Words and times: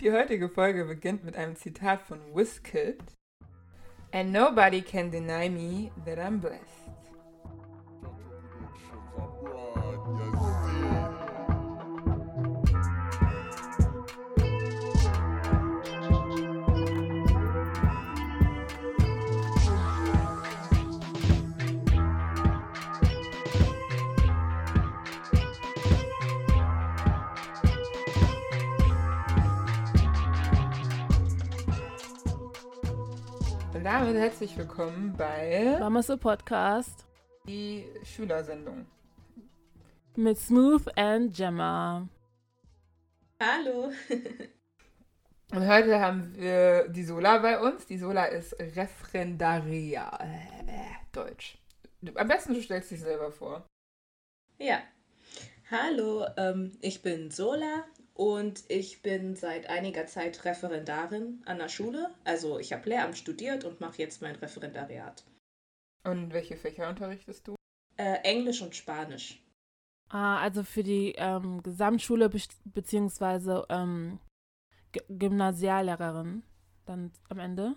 Die 0.00 0.12
heutige 0.12 0.48
Folge 0.48 0.84
beginnt 0.84 1.24
mit 1.24 1.34
einem 1.34 1.56
Zitat 1.56 2.02
von 2.02 2.20
Wizkid. 2.32 3.02
And 4.12 4.30
nobody 4.30 4.80
can 4.80 5.10
deny 5.10 5.48
me 5.48 5.90
that 6.04 6.18
I'm 6.18 6.38
blessed. 6.38 6.87
Damit 33.88 34.16
herzlich 34.16 34.54
willkommen 34.58 35.14
bei 35.16 35.78
Mama 35.80 36.02
so 36.02 36.18
Podcast 36.18 37.06
die 37.46 37.86
Schülersendung. 38.04 38.84
mit 40.14 40.36
Smooth 40.36 40.86
and 40.94 41.34
Gemma. 41.34 42.06
Hallo. 43.40 43.90
Und 45.52 45.66
heute 45.66 45.98
haben 46.00 46.36
wir 46.36 46.86
die 46.88 47.02
Sola 47.02 47.38
bei 47.38 47.58
uns. 47.58 47.86
Die 47.86 47.96
Sola 47.96 48.26
ist 48.26 48.54
Referendaria. 48.60 50.18
Deutsch. 51.10 51.56
Am 52.14 52.28
besten 52.28 52.52
du 52.52 52.60
stellst 52.60 52.90
dich 52.90 53.00
selber 53.00 53.32
vor. 53.32 53.66
Ja. 54.58 54.82
Hallo, 55.70 56.26
ähm, 56.36 56.72
ich 56.82 57.00
bin 57.00 57.30
Sola 57.30 57.86
und 58.18 58.64
ich 58.68 59.00
bin 59.00 59.36
seit 59.36 59.70
einiger 59.70 60.06
Zeit 60.06 60.44
Referendarin 60.44 61.40
an 61.46 61.58
der 61.58 61.68
Schule. 61.68 62.10
Also 62.24 62.58
ich 62.58 62.72
habe 62.72 62.88
Lehramt 62.88 63.16
studiert 63.16 63.64
und 63.64 63.80
mache 63.80 63.98
jetzt 63.98 64.20
mein 64.22 64.34
Referendariat. 64.34 65.24
Und 66.04 66.32
welche 66.32 66.56
Fächer 66.56 66.88
unterrichtest 66.88 67.46
du? 67.46 67.54
Äh, 67.96 68.18
Englisch 68.24 68.60
und 68.60 68.74
Spanisch. 68.74 69.40
Ah, 70.10 70.40
also 70.40 70.64
für 70.64 70.82
die 70.82 71.14
ähm, 71.16 71.62
Gesamtschule 71.62 72.28
be 72.28 72.40
beziehungsweise 72.64 73.64
ähm, 73.68 74.18
Gymnasiallehrerin 75.08 76.42
dann 76.86 77.12
am 77.28 77.38
Ende. 77.38 77.76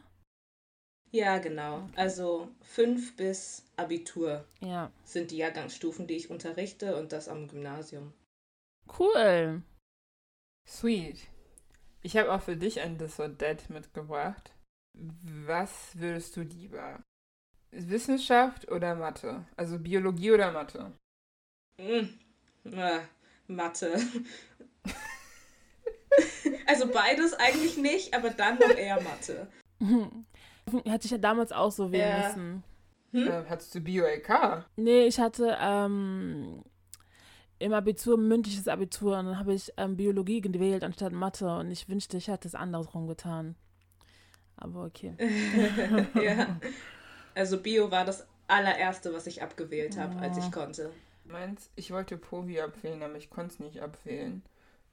Ja, 1.11 1.37
genau. 1.37 1.87
Also 1.95 2.47
fünf 2.61 3.15
bis 3.15 3.65
Abitur 3.75 4.45
Ja. 4.61 4.91
sind 5.03 5.29
die 5.29 5.37
Jahrgangsstufen, 5.37 6.07
die 6.07 6.15
ich 6.15 6.31
unterrichte 6.31 6.97
und 6.97 7.11
das 7.11 7.27
am 7.27 7.47
Gymnasium. 7.47 8.13
Cool. 8.97 9.61
Sweet. 10.71 11.27
Ich 12.01 12.15
habe 12.15 12.31
auch 12.31 12.41
für 12.41 12.55
dich 12.55 12.79
ein 12.79 12.97
That 12.97 13.69
mitgebracht. 13.69 14.53
Was 14.93 15.99
würdest 15.99 16.37
du 16.37 16.41
lieber? 16.41 17.03
Wissenschaft 17.71 18.71
oder 18.71 18.95
Mathe? 18.95 19.45
Also 19.57 19.77
Biologie 19.79 20.31
oder 20.31 20.51
Mathe? 20.51 20.93
Mm. 21.77 22.07
Äh, 22.73 22.99
Mathe. 23.47 23.99
also 26.67 26.87
beides 26.87 27.33
eigentlich 27.33 27.77
nicht, 27.77 28.13
aber 28.13 28.29
dann 28.29 28.57
noch 28.57 28.75
eher 28.75 29.01
Mathe. 29.01 29.47
Hatte 30.89 31.05
ich 31.05 31.11
ja 31.11 31.17
damals 31.17 31.51
auch 31.51 31.71
so 31.71 31.91
wählen 31.91 32.21
Ja. 32.21 32.27
müssen. 32.27 32.63
Hm? 33.11 33.27
Äh, 33.27 33.43
hattest 33.49 33.75
du 33.75 33.81
Bio-LK? 33.81 34.65
Nee, 34.77 35.05
ich 35.05 35.19
hatte 35.19 35.57
ähm, 35.59 36.63
im 37.61 37.73
Abitur 37.73 38.17
ein 38.17 38.27
mündliches 38.27 38.67
Abitur 38.67 39.17
und 39.19 39.25
dann 39.27 39.39
habe 39.39 39.53
ich 39.53 39.71
ähm, 39.77 39.95
Biologie 39.97 40.41
gewählt 40.41 40.83
anstatt 40.83 41.13
Mathe 41.13 41.47
und 41.57 41.71
ich 41.71 41.87
wünschte, 41.89 42.17
ich 42.17 42.27
hätte 42.27 42.47
es 42.47 42.55
andersrum 42.55 43.07
getan. 43.07 43.55
Aber 44.57 44.85
okay. 44.85 45.13
ja. 46.21 46.59
Also 47.33 47.59
Bio 47.61 47.89
war 47.91 48.05
das 48.05 48.27
allererste, 48.47 49.13
was 49.13 49.27
ich 49.27 49.41
abgewählt 49.41 49.97
habe, 49.97 50.19
als 50.19 50.37
Oh. 50.37 50.41
ich 50.41 50.51
konnte. 50.51 50.91
Meins, 51.25 51.69
ich 51.75 51.91
wollte 51.91 52.17
Povi 52.17 52.59
abwählen, 52.59 53.01
aber 53.03 53.15
ich 53.15 53.29
konnte 53.29 53.53
es 53.53 53.59
nicht 53.59 53.81
abwählen, 53.81 54.43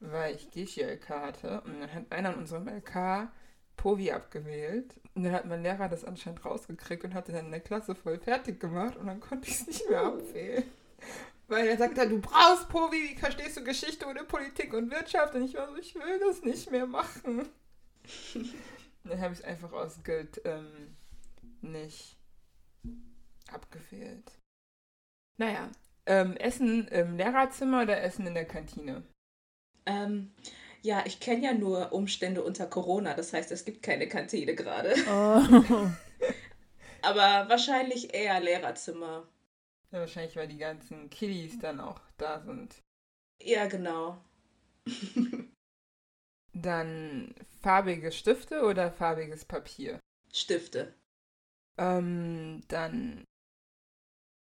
weil 0.00 0.34
ich 0.36 0.50
Geschi-LK 0.50 1.08
hatte. 1.08 1.60
Und 1.62 1.80
dann 1.80 1.92
hat 1.92 2.12
einer 2.12 2.32
in 2.32 2.38
unserem 2.38 2.68
LK 2.68 3.28
Povi 3.76 4.12
abgewählt. 4.12 4.94
Und 5.14 5.24
dann 5.24 5.32
hat 5.32 5.46
mein 5.46 5.62
Lehrer 5.62 5.88
das 5.88 6.04
anscheinend 6.04 6.44
rausgekriegt 6.44 7.04
und 7.04 7.14
hatte 7.14 7.32
dann 7.32 7.46
in 7.46 7.50
der 7.50 7.60
Klasse 7.60 7.94
voll 7.94 8.18
fertig 8.18 8.60
gemacht 8.60 8.96
und 8.96 9.06
dann 9.06 9.20
konnte 9.20 9.48
ich 9.48 9.56
es 9.60 9.66
nicht 9.66 9.88
mehr 9.90 10.02
abwählen. 10.06 10.64
Weil 11.48 11.66
er 11.66 11.78
sagte, 11.78 12.06
du 12.06 12.20
brauchst 12.20 12.68
Povi, 12.68 13.10
wie 13.10 13.16
verstehst 13.16 13.56
du 13.56 13.64
Geschichte 13.64 14.06
ohne 14.06 14.24
Politik 14.24 14.74
und 14.74 14.90
Wirtschaft? 14.90 15.34
Und 15.34 15.44
ich 15.44 15.54
war 15.54 15.68
so, 15.68 15.76
ich 15.76 15.94
will 15.94 16.20
das 16.20 16.42
nicht 16.42 16.70
mehr 16.70 16.86
machen. 16.86 17.48
Dann 19.04 19.20
habe 19.20 19.32
ich 19.32 19.40
es 19.40 19.44
einfach 19.44 19.72
aus 19.72 20.02
Guild 20.04 20.42
ähm, 20.44 20.96
nicht 21.62 22.18
abgewählt. 23.50 24.30
Naja, 25.38 25.70
ähm, 26.04 26.36
Essen 26.36 26.86
im 26.88 27.16
Lehrerzimmer 27.16 27.82
oder 27.82 28.02
Essen 28.02 28.26
in 28.26 28.34
der 28.34 28.44
Kantine? 28.44 29.02
Ähm, 29.86 30.32
ja, 30.82 31.04
ich 31.06 31.18
kenne 31.18 31.44
ja 31.44 31.54
nur 31.54 31.92
Umstände 31.92 32.42
unter 32.42 32.66
Corona, 32.66 33.14
das 33.14 33.32
heißt, 33.32 33.50
es 33.52 33.64
gibt 33.64 33.82
keine 33.82 34.06
Kantine 34.06 34.54
gerade. 34.54 34.94
Oh. 35.08 35.42
Aber 37.02 37.48
wahrscheinlich 37.48 38.12
eher 38.12 38.38
Lehrerzimmer. 38.40 39.26
Ja, 39.90 40.00
wahrscheinlich, 40.00 40.36
weil 40.36 40.48
die 40.48 40.58
ganzen 40.58 41.08
Kiddies 41.10 41.58
dann 41.58 41.80
auch 41.80 42.00
da 42.18 42.40
sind. 42.40 42.76
Ja, 43.40 43.66
genau. 43.66 44.22
Dann 46.54 47.34
farbige 47.60 48.10
Stifte 48.10 48.62
oder 48.64 48.90
farbiges 48.90 49.44
Papier? 49.44 50.00
Stifte. 50.32 50.94
Ähm, 51.78 52.62
dann 52.66 53.24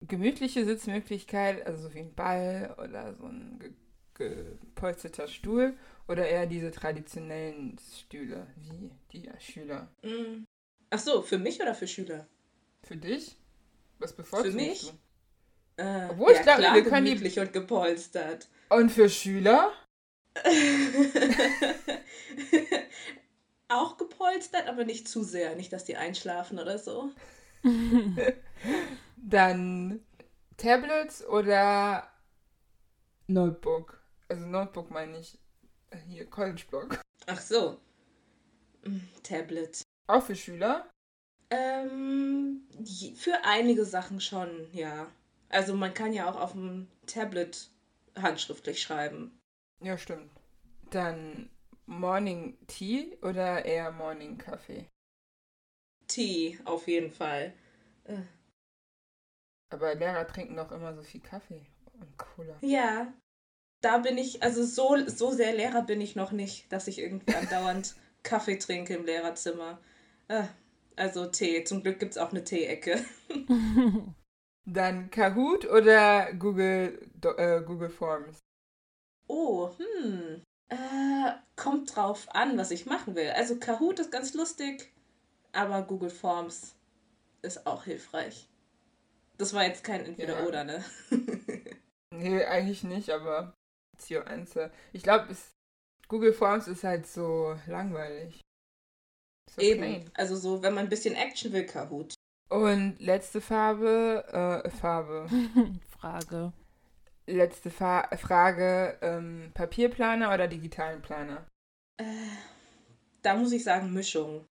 gemütliche 0.00 0.64
Sitzmöglichkeit, 0.64 1.64
also 1.66 1.88
so 1.88 1.94
wie 1.94 2.00
ein 2.00 2.14
Ball 2.14 2.74
oder 2.78 3.14
so 3.14 3.26
ein 3.26 3.58
ge 3.60 3.72
gepolsterter 4.14 5.28
Stuhl 5.28 5.78
oder 6.08 6.28
eher 6.28 6.46
diese 6.46 6.70
traditionellen 6.70 7.78
Stühle, 7.78 8.46
wie 8.56 8.90
die 9.12 9.30
Schüler. 9.38 9.88
Mm. 10.02 10.44
Ach 10.90 10.98
so, 10.98 11.22
für 11.22 11.38
mich 11.38 11.60
oder 11.62 11.74
für 11.74 11.86
Schüler? 11.86 12.26
Für 12.82 12.96
dich? 12.96 13.36
Was 13.98 14.12
bevorzugst 14.12 14.52
Für 14.52 14.56
mich? 14.56 14.82
du? 14.82 14.98
Äh, 15.80 16.08
Obwohl, 16.10 16.32
ich 16.32 16.36
ja, 16.38 16.42
glaube, 16.42 16.60
klar, 16.60 16.74
wir 16.74 16.84
können 16.84 17.06
die- 17.06 17.40
und 17.40 17.52
gepolstert. 17.54 18.48
Und 18.68 18.90
für 18.92 19.08
Schüler? 19.08 19.72
Auch 23.68 23.96
gepolstert, 23.96 24.68
aber 24.68 24.84
nicht 24.84 25.08
zu 25.08 25.22
sehr. 25.22 25.56
Nicht, 25.56 25.72
dass 25.72 25.84
die 25.84 25.96
einschlafen 25.96 26.58
oder 26.58 26.78
so. 26.78 27.12
Dann 29.16 30.04
Tablets 30.58 31.26
oder 31.26 32.12
Notebook. 33.26 34.02
Also 34.28 34.44
Notebook 34.46 34.90
meine 34.90 35.18
ich 35.18 35.38
äh, 35.90 35.96
hier 36.08 36.28
College 36.28 36.64
Block. 36.68 37.00
Ach 37.26 37.40
so. 37.40 37.80
Mm, 38.84 38.98
Tablet. 39.22 39.82
Auch 40.08 40.22
für 40.24 40.36
Schüler. 40.36 40.90
Ähm, 41.48 42.68
für 43.16 43.44
einige 43.44 43.86
Sachen 43.86 44.20
schon, 44.20 44.68
ja. 44.72 45.06
Also 45.50 45.74
man 45.74 45.92
kann 45.92 46.12
ja 46.12 46.30
auch 46.30 46.40
auf 46.40 46.52
dem 46.52 46.88
Tablet 47.06 47.70
handschriftlich 48.16 48.80
schreiben. 48.80 49.38
Ja, 49.82 49.98
stimmt. 49.98 50.30
Dann 50.90 51.50
Morning 51.86 52.56
Tea 52.68 53.18
oder 53.22 53.64
eher 53.64 53.90
Morning 53.90 54.38
Kaffee. 54.38 54.86
Tee 56.06 56.58
auf 56.64 56.86
jeden 56.86 57.10
Fall. 57.10 57.52
Äh, 58.04 58.22
Aber 59.70 59.94
Lehrer 59.94 60.26
trinken 60.26 60.56
doch 60.56 60.70
immer 60.72 60.94
so 60.94 61.02
viel 61.02 61.20
Kaffee 61.20 61.66
und 61.94 62.16
Cola. 62.16 62.56
Ja, 62.60 63.12
da 63.80 63.98
bin 63.98 64.18
ich, 64.18 64.42
also 64.42 64.64
so, 64.64 64.96
so 65.08 65.32
sehr 65.32 65.54
Lehrer 65.54 65.82
bin 65.82 66.00
ich 66.00 66.14
noch 66.16 66.32
nicht, 66.32 66.70
dass 66.72 66.88
ich 66.88 66.98
irgendwie 66.98 67.34
andauernd 67.34 67.96
Kaffee 68.22 68.56
trinke 68.56 68.94
im 68.94 69.04
Lehrerzimmer. 69.04 69.80
Äh, 70.28 70.44
also 70.96 71.26
Tee. 71.26 71.64
Zum 71.64 71.82
Glück 71.82 71.98
gibt 71.98 72.12
es 72.12 72.18
auch 72.18 72.30
eine 72.30 72.44
Tee-Ecke. 72.44 73.04
Dann 74.66 75.10
Kahoot 75.10 75.64
oder 75.66 76.32
Google, 76.34 77.10
äh, 77.36 77.60
Google 77.62 77.90
Forms. 77.90 78.38
Oh, 79.26 79.70
hm. 79.78 80.42
Äh, 80.68 81.32
kommt 81.56 81.94
drauf 81.94 82.28
an, 82.30 82.56
was 82.56 82.70
ich 82.70 82.86
machen 82.86 83.14
will. 83.14 83.30
Also 83.30 83.56
Kahoot 83.56 83.98
ist 83.98 84.12
ganz 84.12 84.34
lustig, 84.34 84.92
aber 85.52 85.82
Google 85.82 86.10
Forms 86.10 86.74
ist 87.42 87.66
auch 87.66 87.84
hilfreich. 87.84 88.48
Das 89.38 89.54
war 89.54 89.64
jetzt 89.64 89.84
kein 89.84 90.02
Ja. 90.02 90.06
Entweder-Oder, 90.08 90.64
ne? 90.64 90.84
Nee, 92.12 92.44
eigentlich 92.44 92.82
nicht, 92.82 93.10
aber 93.10 93.54
Zio 93.96 94.22
1. 94.22 94.58
Ich 94.92 95.04
glaube, 95.04 95.28
Google 96.08 96.32
Forms 96.32 96.66
ist 96.66 96.82
halt 96.82 97.06
so 97.06 97.56
langweilig. 97.66 98.40
So 99.48 99.62
Eben. 99.62 99.80
plain. 99.80 100.10
Also 100.14 100.34
so, 100.36 100.60
wenn 100.62 100.74
man 100.74 100.86
ein 100.86 100.90
bisschen 100.90 101.14
Action 101.14 101.52
will, 101.52 101.66
Kahoot. 101.66 102.14
Und 102.50 102.96
letzte 102.98 103.40
Farbe, 103.40 104.62
äh, 104.64 104.70
Farbe. 104.70 105.28
Frage. 106.00 106.52
Letzte 107.26 107.70
Fa 107.70 108.08
Frage, 108.16 108.98
ähm, 109.02 109.52
Papierplaner 109.54 110.34
oder 110.34 110.48
digitalen 110.48 111.00
Planer? 111.00 111.46
Äh, 111.96 112.04
da 113.22 113.36
muss 113.36 113.52
ich 113.52 113.62
sagen, 113.62 113.92
Mischung. 113.92 114.44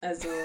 Also. 0.00 0.28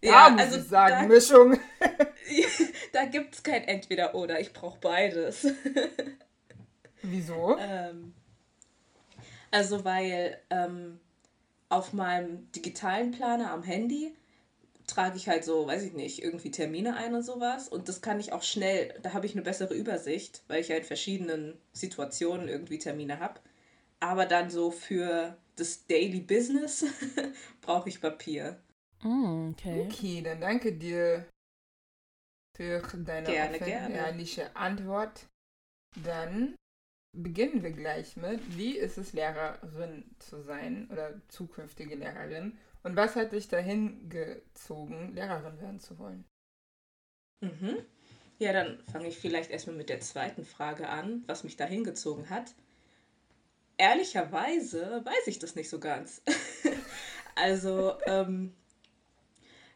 Da 0.00 0.08
ja, 0.10 0.30
muss 0.30 0.42
also 0.42 0.58
ich 0.58 0.68
sagen, 0.68 1.08
da, 1.08 1.12
Mischung. 1.12 1.58
da 2.92 3.06
gibt 3.06 3.34
es 3.34 3.42
kein 3.42 3.64
Entweder-Oder. 3.64 4.38
Ich 4.38 4.52
brauche 4.52 4.78
beides. 4.78 5.44
Wieso? 7.02 7.56
Ähm, 7.58 8.14
also, 9.50 9.84
weil 9.84 10.40
ähm, 10.50 11.00
auf 11.68 11.92
meinem 11.92 12.48
digitalen 12.52 13.10
Planer 13.10 13.50
am 13.50 13.64
Handy 13.64 14.14
trage 14.88 15.16
ich 15.16 15.28
halt 15.28 15.44
so, 15.44 15.66
weiß 15.66 15.84
ich 15.84 15.92
nicht, 15.92 16.22
irgendwie 16.22 16.50
Termine 16.50 16.96
ein 16.96 17.14
und 17.14 17.22
sowas. 17.22 17.68
Und 17.68 17.88
das 17.88 18.00
kann 18.00 18.18
ich 18.18 18.32
auch 18.32 18.42
schnell, 18.42 18.94
da 19.02 19.12
habe 19.12 19.26
ich 19.26 19.34
eine 19.34 19.42
bessere 19.42 19.74
Übersicht, 19.74 20.42
weil 20.48 20.60
ich 20.60 20.68
ja 20.68 20.76
in 20.76 20.84
verschiedenen 20.84 21.56
Situationen 21.72 22.48
irgendwie 22.48 22.78
Termine 22.78 23.20
habe. 23.20 23.40
Aber 24.00 24.26
dann 24.26 24.50
so 24.50 24.70
für 24.70 25.36
das 25.56 25.86
Daily 25.86 26.20
Business 26.20 26.84
brauche 27.60 27.88
ich 27.88 28.00
Papier. 28.00 28.58
Mm, 29.02 29.50
okay. 29.50 29.86
Okay, 29.86 30.22
dann 30.22 30.40
danke 30.40 30.72
dir 30.72 31.26
für 32.56 32.80
deine 33.04 33.26
gerne, 33.26 33.58
gerne. 33.58 33.94
ehrliche 33.94 34.56
Antwort. 34.56 35.26
Dann 36.04 36.54
beginnen 37.16 37.62
wir 37.62 37.72
gleich 37.72 38.16
mit, 38.16 38.56
wie 38.56 38.76
ist 38.76 38.98
es, 38.98 39.12
Lehrerin 39.12 40.04
zu 40.18 40.42
sein 40.42 40.88
oder 40.90 41.20
zukünftige 41.28 41.94
Lehrerin? 41.94 42.58
Und 42.88 42.96
was 42.96 43.16
hat 43.16 43.32
dich 43.32 43.48
dahin 43.48 44.08
gezogen, 44.08 45.12
Lehrerin 45.12 45.60
werden 45.60 45.78
zu 45.78 45.98
wollen? 45.98 46.24
Mhm. 47.42 47.82
Ja, 48.38 48.54
dann 48.54 48.82
fange 48.90 49.08
ich 49.08 49.18
vielleicht 49.18 49.50
erstmal 49.50 49.76
mit 49.76 49.90
der 49.90 50.00
zweiten 50.00 50.42
Frage 50.42 50.88
an, 50.88 51.22
was 51.26 51.44
mich 51.44 51.58
dahin 51.58 51.84
gezogen 51.84 52.30
hat. 52.30 52.54
Ehrlicherweise 53.76 55.02
weiß 55.04 55.26
ich 55.26 55.38
das 55.38 55.54
nicht 55.54 55.68
so 55.68 55.78
ganz. 55.80 56.22
also, 57.34 57.92
ähm, 58.06 58.54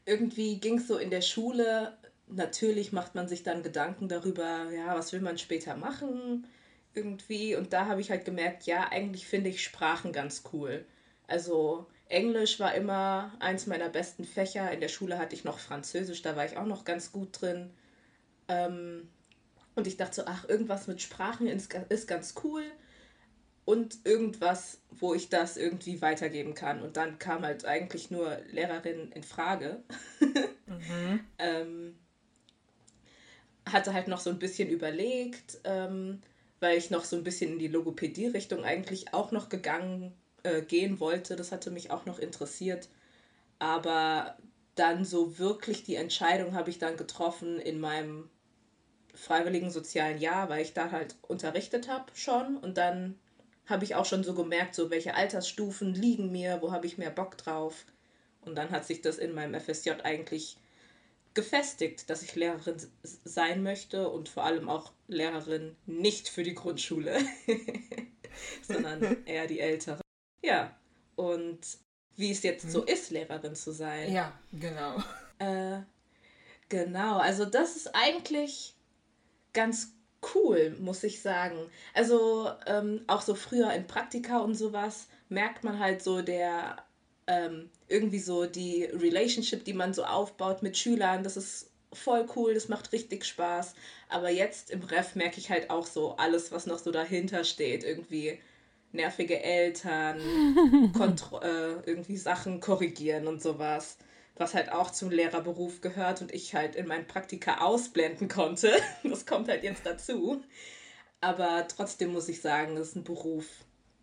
irgendwie 0.07 0.59
ging 0.59 0.79
es 0.79 0.89
so 0.89 0.97
in 0.97 1.11
der 1.11 1.21
Schule, 1.21 1.99
natürlich 2.29 2.93
macht 2.93 3.15
man 3.15 3.29
sich 3.29 3.43
dann 3.43 3.63
Gedanken 3.63 4.09
darüber, 4.09 4.71
ja, 4.71 4.97
was 4.97 5.13
will 5.13 5.21
man 5.21 5.37
später 5.37 5.77
machen 5.77 6.47
irgendwie. 6.95 7.57
Und 7.57 7.75
da 7.75 7.85
habe 7.85 8.01
ich 8.01 8.11
halt 8.11 8.25
gemerkt, 8.25 8.63
ja, 8.65 8.89
eigentlich 8.89 9.27
finde 9.27 9.51
ich 9.51 9.63
Sprachen 9.63 10.15
ganz 10.15 10.45
cool. 10.55 10.87
Also 11.27 11.89
Englisch 12.13 12.61
war 12.61 12.75
immer 12.75 13.33
eins 13.41 13.67
meiner 13.67 13.89
besten 13.89 14.25
Fächer. 14.25 14.71
In 14.71 14.81
der 14.81 14.89
Schule 14.89 15.19
hatte 15.19 15.35
ich 15.35 15.45
noch 15.45 15.59
Französisch, 15.59 16.21
da 16.21 16.37
war 16.37 16.45
ich 16.45 16.59
auch 16.59 16.67
noch 16.67 16.85
ganz 16.85 17.11
gut 17.11 17.41
drin. 17.41 17.71
Ähm, 18.49 19.09
und 19.75 19.87
ich 19.87 19.97
dachte 19.97 20.17
so, 20.17 20.23
ach, 20.27 20.47
irgendwas 20.47 20.87
mit 20.87 21.01
Sprachen 21.01 21.47
ist, 21.47 21.71
ganz 22.07 22.35
cool. 22.45 22.65
Und 23.65 23.99
irgendwas, 24.05 24.79
wo 24.91 25.15
ich 25.15 25.31
das 25.31 25.57
irgendwie 25.57 26.03
weitergeben 26.03 26.55
kann. 26.55 26.83
Und 26.83 26.99
dann 26.99 27.19
kam 27.19 27.43
halt 27.43 27.65
eigentlich 27.65 28.11
nur 28.11 28.39
Lehrerin 28.51 29.11
in 29.13 29.23
Frage. 29.23 29.83
mhm. 30.21 31.21
ähm, 31.39 31.99
hatte 33.65 33.95
halt 33.95 34.09
noch 34.09 34.21
so 34.21 34.29
ein 34.29 34.39
bisschen 34.39 34.69
überlegt, 34.69 35.61
ähm, 35.65 36.21
weil 36.61 36.77
ich 36.77 36.91
noch 36.91 37.05
so 37.05 37.17
ein 37.17 37.25
bisschen 37.25 37.53
in 37.53 37.59
die 37.59 37.69
Logopädie-Richtung 37.69 38.65
eigentlich 38.65 39.15
auch 39.15 39.31
noch 39.33 39.49
gegangen 39.49 40.13
äh, 40.43 40.63
gehen 40.63 41.01
wollte. 41.01 41.37
Das 41.37 41.53
hatte 41.53 41.71
mich 41.71 41.91
auch 41.91 42.07
noch 42.07 42.19
interessiert. 42.19 42.89
Aber 43.59 44.37
dann 44.75 45.05
so 45.05 45.39
wirklich 45.39 45.85
die 45.85 45.97
Entscheidung 45.97 46.55
habe 46.55 46.71
ich 46.71 46.79
dann 46.79 46.97
getroffen 46.97 47.59
in 47.59 47.81
meinem 47.81 48.29
freiwilligen 49.15 49.71
sozialen 49.71 50.19
Jahr, 50.19 50.49
weil 50.49 50.63
ich 50.63 50.73
da 50.73 50.91
halt 50.91 51.17
unterrichtet 51.23 51.89
habe 51.89 52.07
schon 52.15 52.57
und 52.57 52.79
dann 52.79 53.19
habe 53.67 53.85
ich 53.85 53.95
auch 53.95 54.05
schon 54.05 54.25
so 54.25 54.35
gemerkt, 54.35 54.75
so 54.75 54.91
welche 54.91 55.15
Altersstufen 55.15 55.95
liegen 55.95 56.33
mir, 56.33 56.61
wo 56.61 56.73
habe 56.73 56.87
ich 56.87 56.99
mehr 56.99 57.11
Bock 57.11 57.39
drauf. 57.39 57.85
Und 58.41 58.57
dann 58.57 58.71
hat 58.71 58.85
sich 58.85 59.03
das 59.03 59.19
in 59.19 59.35
meinem 59.35 59.59
FSJ 59.59 59.91
eigentlich 60.03 60.57
gefestigt, 61.35 62.11
dass 62.11 62.23
ich 62.23 62.35
Lehrerin 62.35 62.77
sein 63.03 63.63
möchte 63.63 64.09
und 64.09 64.29
vor 64.29 64.45
allem 64.45 64.69
auch 64.69 64.93
Lehrerin 65.07 65.77
nicht 65.87 66.29
für 66.29 66.43
die 66.43 66.55
Grundschule, 66.55 67.19
sondern 68.63 69.25
eher 69.27 69.47
die 69.47 69.61
ältere. 69.61 70.01
Ja, 70.43 70.77
und 71.17 71.61
wie 72.17 72.31
es 72.31 72.43
jetzt 72.43 72.65
hm. 72.65 72.71
so 72.71 72.83
ist, 72.85 73.11
Lehrerin 73.11 73.55
zu 73.55 73.73
sein. 73.73 74.13
Ja, 74.13 74.33
genau. 74.53 75.03
Äh, 75.39 75.81
genau, 76.69 77.19
also 77.19 77.45
das 77.45 77.77
ist 77.77 77.95
eigentlich 77.95 78.75
ganz 79.53 79.95
cool, 80.35 80.77
muss 80.79 81.03
ich 81.03 81.21
sagen. 81.21 81.59
Also 81.95 82.51
ähm, 82.67 83.03
auch 83.07 83.23
so 83.23 83.35
früher 83.35 83.73
in 83.73 83.87
Praktika 83.87 84.39
und 84.39 84.55
sowas 84.55 85.09
merkt 85.29 85.65
man 85.65 85.79
halt 85.79 86.03
so 86.03 86.23
der 86.23 86.85
ähm, 87.27 87.71
irgendwie 87.89 88.19
so 88.19 88.47
die 88.47 88.85
Relationship, 88.85 89.65
die 89.65 89.73
man 89.73 89.95
so 89.95 90.05
aufbaut 90.05 90.63
mit 90.63 90.77
Schülern. 90.77 91.23
Das 91.23 91.37
ist 91.37 91.71
voll 91.93 92.27
cool, 92.37 92.55
das 92.55 92.69
macht 92.69 92.93
richtig 92.93 93.25
Spaß. 93.25 93.75
Aber 94.09 94.31
jetzt 94.31 94.71
im 94.71 94.83
Ref 94.83 95.15
merke 95.15 95.39
ich 95.39 95.51
halt 95.51 95.71
auch 95.71 95.87
so 95.87 96.17
alles, 96.17 96.53
was 96.53 96.67
noch 96.67 96.79
so 96.79 96.91
dahinter 96.91 97.45
steht. 97.45 97.85
Irgendwie 97.85 98.39
nervige 98.93 99.43
Eltern, 99.43 100.19
äh, 101.43 101.91
irgendwie 101.91 102.17
Sachen 102.17 102.61
korrigieren 102.61 103.27
und 103.27 103.43
sowas. 103.43 103.99
Was 104.37 104.55
halt 104.55 104.73
auch 104.73 104.91
zum 104.91 105.11
Lehrerberuf 105.11 105.81
gehört 105.83 106.23
und 106.23 106.33
ich 106.33 106.55
halt 106.55 106.75
in 106.75 106.87
meinen 106.87 107.07
Praktika 107.07 107.59
ausblenden 107.59 108.29
konnte. 108.29 108.73
Das 109.03 109.27
kommt 109.27 109.49
halt 109.49 109.63
jetzt 109.63 109.85
dazu. 109.85 110.43
Aber 111.21 111.67
trotzdem 111.69 112.13
muss 112.13 112.29
ich 112.29 112.41
sagen, 112.41 112.77
es 112.77 112.89
ist 112.89 112.97
ein 112.97 113.05
Beruf, 113.05 113.47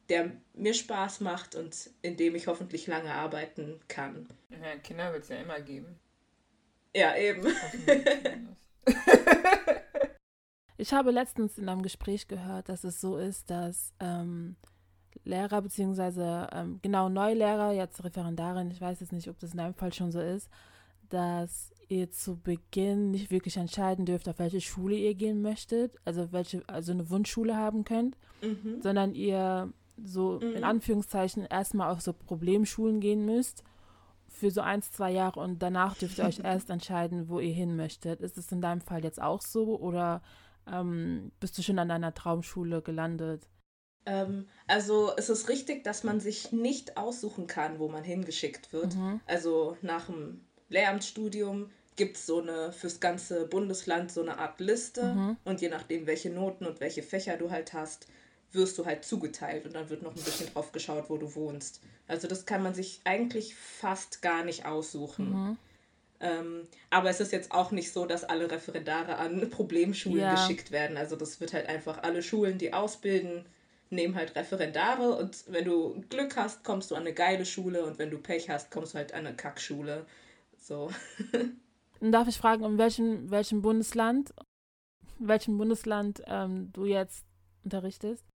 der 0.08 0.32
mir 0.54 0.74
Spaß 0.74 1.22
macht 1.22 1.56
und 1.56 1.90
in 2.02 2.16
dem 2.16 2.36
ich 2.36 2.48
hoffentlich 2.48 2.88
lange 2.88 3.12
arbeiten 3.14 3.80
kann. 3.88 4.28
Ja, 4.50 4.78
Kinder 4.78 5.12
wird 5.14 5.24
es 5.24 5.30
ja 5.30 5.38
immer 5.38 5.60
geben. 5.60 6.00
Ja, 6.96 7.16
eben. 7.18 7.46
ich 10.78 10.94
habe 10.94 11.12
letztens 11.12 11.58
in 11.58 11.70
einem 11.70 11.82
Gespräch 11.82 12.28
gehört, 12.28 12.70
dass 12.70 12.84
es 12.84 13.00
so 13.02 13.18
ist, 13.18 13.50
dass 13.50 13.94
ähm, 14.00 14.56
Lehrer 15.30 15.62
beziehungsweise 15.62 16.48
ähm, 16.52 16.80
genau 16.82 17.10
Neulehrer, 17.10 17.72
jetzt 17.72 18.04
Referendarin, 18.04 18.72
ich 18.72 18.82
weiß 18.82 19.00
jetzt 19.00 19.14
nicht, 19.14 19.30
ob 19.30 19.40
das 19.40 19.52
in 19.52 19.58
deinem 19.58 19.74
Fall 19.74 19.94
schon 19.94 20.12
so 20.12 20.20
ist, 20.20 20.50
dass 21.10 21.72
ihr 21.88 22.12
zu 22.12 22.38
Beginn 22.38 23.12
nicht 23.12 23.32
wirklich 23.32 23.58
entscheiden 23.58 24.06
dürft, 24.06 24.30
auf 24.30 24.40
welche 24.40 24.62
Schule 24.62 24.96
ihr 24.96 25.16
gehen 25.16 25.42
möchtet, 25.42 25.96
also 26.06 26.32
welche, 26.32 26.64
also 26.68 26.92
eine 26.92 27.10
Wunschschule 27.10 27.56
haben 27.56 27.84
könnt, 27.84 28.16
mhm. 28.42 28.82
sondern 28.82 29.16
ihr 29.16 29.74
so 30.04 30.40
mhm. 30.42 30.56
in 30.56 30.64
Anführungszeichen 30.64 31.46
erstmal 31.46 31.92
auf 31.92 32.02
so 32.02 32.14
Problemschulen 32.14 33.00
gehen 33.00 33.26
müsst 33.26 33.64
für 34.28 34.52
so 34.52 34.62
ein, 34.62 34.82
zwei 34.82 35.12
Jahre 35.12 35.40
und 35.40 35.62
danach 35.62 35.98
dürft 35.98 36.20
ihr 36.20 36.26
euch 36.26 36.40
erst 36.44 36.70
entscheiden, 36.70 37.28
wo 37.28 37.40
ihr 37.40 37.54
hin 37.54 37.76
möchtet. 37.76 38.22
Ist 38.22 38.38
es 38.38 38.52
in 38.52 38.62
deinem 38.62 38.82
Fall 38.82 39.04
jetzt 39.04 39.22
auch 39.22 39.42
so 39.42 39.78
oder 39.80 40.22
ähm, 40.72 41.32
bist 41.40 41.58
du 41.58 41.64
schon 41.64 41.80
an 41.80 41.90
deiner 41.90 42.14
Traumschule 42.14 42.82
gelandet? 42.82 43.48
Ähm, 44.10 44.48
also 44.68 45.12
es 45.18 45.30
ist 45.30 45.50
richtig, 45.50 45.84
dass 45.84 46.04
man 46.04 46.20
sich 46.20 46.52
nicht 46.52 46.98
aussuchen 46.98 47.48
kann, 47.48 47.80
wo 47.80 47.88
man 47.88 48.04
hingeschickt 48.04 48.74
wird. 48.74 48.96
Mhm. 48.96 49.22
Also 49.28 49.78
nach 49.82 50.08
dem 50.08 50.42
Lehramtsstudium 50.70 51.70
gibt 51.96 52.18
es 52.18 52.26
so 52.26 52.42
eine 52.42 52.72
fürs 52.72 53.00
ganze 53.00 53.46
Bundesland 53.46 54.12
so 54.12 54.22
eine 54.22 54.38
Art 54.38 54.60
Liste 54.60 55.14
mhm. 55.14 55.38
und 55.44 55.62
je 55.62 55.70
nachdem, 55.70 56.08
welche 56.08 56.30
Noten 56.30 56.66
und 56.66 56.80
welche 56.80 57.04
Fächer 57.04 57.38
du 57.38 57.52
halt 57.52 57.74
hast, 57.74 58.08
wirst 58.52 58.78
du 58.78 58.86
halt 58.86 59.04
zugeteilt 59.06 59.66
und 59.66 59.76
dann 59.76 59.90
wird 59.90 60.02
noch 60.02 60.16
ein 60.16 60.24
bisschen 60.24 60.52
drauf 60.54 60.72
geschaut, 60.72 61.10
wo 61.10 61.18
du 61.18 61.36
wohnst. 61.36 61.82
Also 62.08 62.28
das 62.28 62.46
kann 62.46 62.64
man 62.64 62.74
sich 62.74 63.02
eigentlich 63.04 63.54
fast 63.54 64.22
gar 64.22 64.44
nicht 64.44 64.66
aussuchen. 64.66 65.30
Mhm. 65.30 65.58
Ähm, 66.22 66.68
aber 66.90 67.10
es 67.10 67.20
ist 67.20 67.32
jetzt 67.32 67.52
auch 67.52 67.72
nicht 67.72 67.94
so, 67.94 68.06
dass 68.06 68.24
alle 68.24 68.50
Referendare 68.50 69.18
an 69.18 69.50
Problemschulen 69.50 70.20
ja. 70.20 70.34
geschickt 70.34 70.72
werden. 70.72 70.98
Also 70.98 71.16
das 71.16 71.40
wird 71.40 71.54
halt 71.54 71.68
einfach 71.68 72.04
alle 72.04 72.24
Schulen, 72.24 72.58
die 72.58 72.74
ausbilden, 72.74 73.46
nehmen 73.90 74.16
halt 74.16 74.36
Referendare 74.36 75.16
und 75.16 75.46
wenn 75.48 75.66
du 75.66 76.02
Glück 76.10 76.36
hast, 76.38 76.64
kommst 76.64 76.92
du 76.92 76.96
an 76.96 77.02
eine 77.02 77.14
geile 77.14 77.46
Schule 77.46 77.86
und 77.86 77.98
wenn 77.98 78.12
du 78.12 78.20
Pech 78.20 78.50
hast, 78.50 78.72
kommst 78.72 78.94
du 78.94 78.98
halt 78.98 79.14
an 79.14 79.26
eine 79.26 79.36
Kackschule. 79.36 80.06
So. 80.58 80.92
Darf 82.02 82.28
ich 82.28 82.38
fragen, 82.38 82.64
in 82.64 82.78
welchem, 82.78 83.30
welchem 83.32 83.62
Bundesland, 83.62 84.34
welchem 85.18 85.58
Bundesland 85.58 86.22
ähm, 86.28 86.72
du 86.72 86.86
jetzt 86.86 87.26
unterrichtest? 87.64 88.26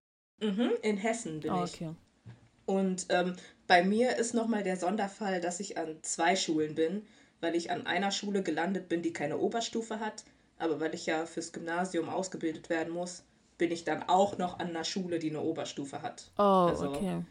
Mhm, 0.41 0.71
in 0.81 0.97
Hessen 0.97 1.39
bin 1.39 1.51
oh, 1.51 1.63
okay. 1.63 1.91
ich. 1.91 2.31
Und 2.65 3.05
ähm, 3.09 3.35
bei 3.67 3.83
mir 3.83 4.17
ist 4.17 4.33
nochmal 4.33 4.63
der 4.63 4.77
Sonderfall, 4.77 5.39
dass 5.39 5.59
ich 5.59 5.77
an 5.77 5.97
zwei 6.01 6.35
Schulen 6.35 6.75
bin, 6.75 7.05
weil 7.39 7.55
ich 7.55 7.71
an 7.71 7.85
einer 7.85 8.11
Schule 8.11 8.43
gelandet 8.43 8.89
bin, 8.89 9.01
die 9.01 9.13
keine 9.13 9.37
Oberstufe 9.37 9.99
hat, 9.99 10.23
aber 10.57 10.79
weil 10.79 10.93
ich 10.93 11.05
ja 11.05 11.25
fürs 11.25 11.53
Gymnasium 11.53 12.09
ausgebildet 12.09 12.69
werden 12.69 12.93
muss, 12.93 13.23
bin 13.57 13.71
ich 13.71 13.83
dann 13.83 14.03
auch 14.03 14.37
noch 14.37 14.59
an 14.59 14.69
einer 14.69 14.83
Schule, 14.83 15.19
die 15.19 15.29
eine 15.29 15.41
Oberstufe 15.41 16.01
hat. 16.01 16.31
Oh, 16.37 16.67
also, 16.69 16.89
okay. 16.89 17.23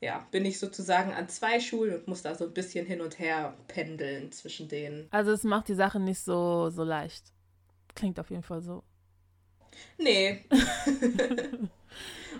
Ja, 0.00 0.26
bin 0.30 0.44
ich 0.44 0.58
sozusagen 0.58 1.12
an 1.12 1.28
zwei 1.28 1.60
Schulen 1.60 1.94
und 1.94 2.08
muss 2.08 2.22
da 2.22 2.34
so 2.34 2.44
ein 2.44 2.52
bisschen 2.52 2.84
hin 2.84 3.00
und 3.00 3.18
her 3.18 3.56
pendeln 3.68 4.32
zwischen 4.32 4.68
denen. 4.68 5.06
Also 5.10 5.32
es 5.32 5.44
macht 5.44 5.68
die 5.68 5.74
Sache 5.74 5.98
nicht 6.00 6.20
so, 6.20 6.68
so 6.70 6.84
leicht. 6.84 7.32
Klingt 7.94 8.20
auf 8.20 8.30
jeden 8.30 8.42
Fall 8.42 8.60
so. 8.60 8.82
Nee. 9.98 10.44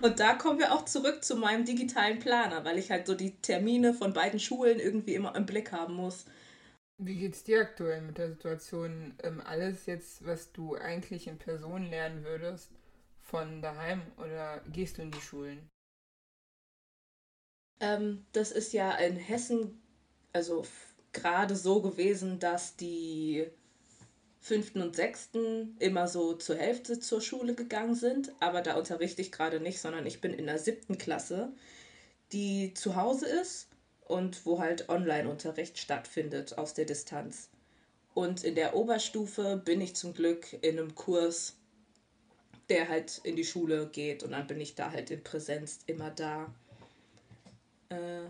Und 0.01 0.19
da 0.19 0.33
kommen 0.33 0.59
wir 0.59 0.73
auch 0.73 0.85
zurück 0.85 1.23
zu 1.23 1.35
meinem 1.35 1.65
digitalen 1.65 2.19
Planer, 2.19 2.65
weil 2.65 2.77
ich 2.77 2.91
halt 2.91 3.07
so 3.07 3.15
die 3.15 3.35
Termine 3.41 3.93
von 3.93 4.13
beiden 4.13 4.39
Schulen 4.39 4.79
irgendwie 4.79 5.15
immer 5.15 5.35
im 5.35 5.45
Blick 5.45 5.71
haben 5.71 5.95
muss. 5.95 6.25
Wie 6.97 7.15
geht's 7.15 7.43
dir 7.43 7.61
aktuell 7.61 8.01
mit 8.01 8.17
der 8.17 8.29
Situation? 8.29 9.15
Ähm, 9.23 9.41
alles 9.45 9.85
jetzt, 9.85 10.25
was 10.25 10.51
du 10.51 10.75
eigentlich 10.75 11.27
in 11.27 11.37
Person 11.37 11.89
lernen 11.89 12.23
würdest, 12.23 12.71
von 13.25 13.61
daheim 13.61 14.01
oder 14.17 14.61
gehst 14.71 14.97
du 14.97 15.01
in 15.01 15.11
die 15.11 15.21
Schulen? 15.21 15.69
Ähm, 17.79 18.25
das 18.31 18.51
ist 18.51 18.71
ja 18.71 18.91
in 18.95 19.17
Hessen, 19.17 19.81
also 20.31 20.63
gerade 21.11 21.55
so 21.55 21.81
gewesen, 21.81 22.39
dass 22.39 22.75
die 22.77 23.47
fünften 24.39 24.81
und 24.81 24.95
sechsten 24.95 25.75
immer 25.79 26.07
so 26.07 26.33
zur 26.33 26.55
Hälfte 26.57 26.99
zur 26.99 27.19
Schule 27.19 27.55
gegangen 27.55 27.95
sind, 27.95 28.31
aber 28.39 28.61
da 28.61 28.75
unterrichte 28.75 29.21
ich 29.21 29.31
gerade 29.31 29.59
nicht, 29.59 29.81
sondern 29.81 30.05
ich 30.05 30.21
bin 30.21 30.33
in 30.33 30.45
der 30.45 30.59
siebten 30.59 30.99
Klasse, 30.99 31.51
die 32.31 32.73
zu 32.75 32.95
Hause 32.95 33.25
ist 33.25 33.69
und 34.01 34.45
wo 34.45 34.59
halt 34.59 34.87
Online-Unterricht 34.87 35.79
stattfindet 35.79 36.59
aus 36.59 36.75
der 36.75 36.85
Distanz. 36.85 37.49
Und 38.13 38.43
in 38.43 38.55
der 38.55 38.75
Oberstufe 38.75 39.61
bin 39.65 39.81
ich 39.81 39.95
zum 39.95 40.13
Glück 40.13 40.53
in 40.61 40.77
einem 40.77 40.93
Kurs, 40.95 41.57
der 42.69 42.89
halt 42.89 43.19
in 43.23 43.35
die 43.35 43.45
Schule 43.45 43.87
geht 43.87 44.23
und 44.23 44.31
dann 44.31 44.47
bin 44.47 44.59
ich 44.59 44.75
da 44.75 44.91
halt 44.91 45.11
in 45.11 45.23
Präsenz 45.23 45.79
immer 45.85 46.09
da. 46.09 46.53
Äh, 47.89 48.27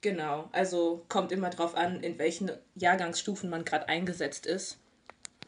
genau, 0.00 0.48
also 0.52 1.04
kommt 1.08 1.32
immer 1.32 1.50
drauf 1.50 1.74
an, 1.74 2.02
in 2.02 2.18
welchen 2.18 2.50
Jahrgangsstufen 2.74 3.50
man 3.50 3.64
gerade 3.64 3.88
eingesetzt 3.88 4.46
ist. 4.46 4.78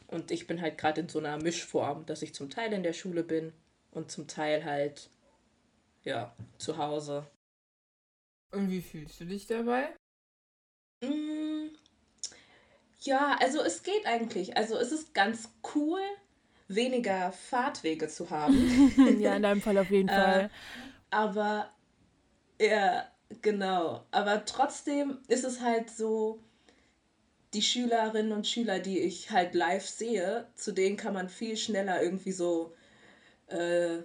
Und 0.07 0.29
ich 0.31 0.45
bin 0.45 0.61
halt 0.61 0.77
gerade 0.77 1.01
in 1.01 1.09
so 1.09 1.19
einer 1.19 1.37
Mischform, 1.37 2.05
dass 2.05 2.21
ich 2.21 2.35
zum 2.35 2.49
Teil 2.49 2.71
in 2.73 2.83
der 2.83 2.93
Schule 2.93 3.23
bin 3.23 3.51
und 3.91 4.11
zum 4.11 4.27
Teil 4.27 4.63
halt, 4.63 5.09
ja, 6.03 6.35
zu 6.57 6.77
Hause. 6.77 7.25
Und 8.51 8.69
wie 8.69 8.81
fühlst 8.81 9.19
du 9.19 9.25
dich 9.25 9.47
dabei? 9.47 9.95
Mm, 11.01 11.69
ja, 12.99 13.35
also 13.39 13.61
es 13.61 13.83
geht 13.83 14.05
eigentlich. 14.05 14.55
Also 14.55 14.77
es 14.77 14.91
ist 14.91 15.13
ganz 15.13 15.49
cool, 15.73 16.01
weniger 16.67 17.31
Fahrtwege 17.31 18.07
zu 18.07 18.29
haben. 18.29 18.91
ja, 19.19 19.35
in 19.35 19.43
deinem 19.43 19.61
Fall 19.61 19.77
auf 19.77 19.89
jeden 19.89 20.09
Fall. 20.09 20.45
Äh, 20.45 20.49
aber, 21.11 21.69
ja, 22.59 23.07
genau. 23.41 24.05
Aber 24.11 24.45
trotzdem 24.45 25.19
ist 25.27 25.43
es 25.43 25.61
halt 25.61 25.89
so, 25.89 26.39
die 27.53 27.61
Schülerinnen 27.61 28.31
und 28.31 28.47
Schüler, 28.47 28.79
die 28.79 28.99
ich 28.99 29.31
halt 29.31 29.53
live 29.53 29.87
sehe, 29.87 30.47
zu 30.55 30.71
denen 30.71 30.97
kann 30.97 31.13
man 31.13 31.29
viel 31.29 31.55
schneller 31.55 32.01
irgendwie 32.01 32.31
so, 32.31 32.73
äh, 33.47 33.99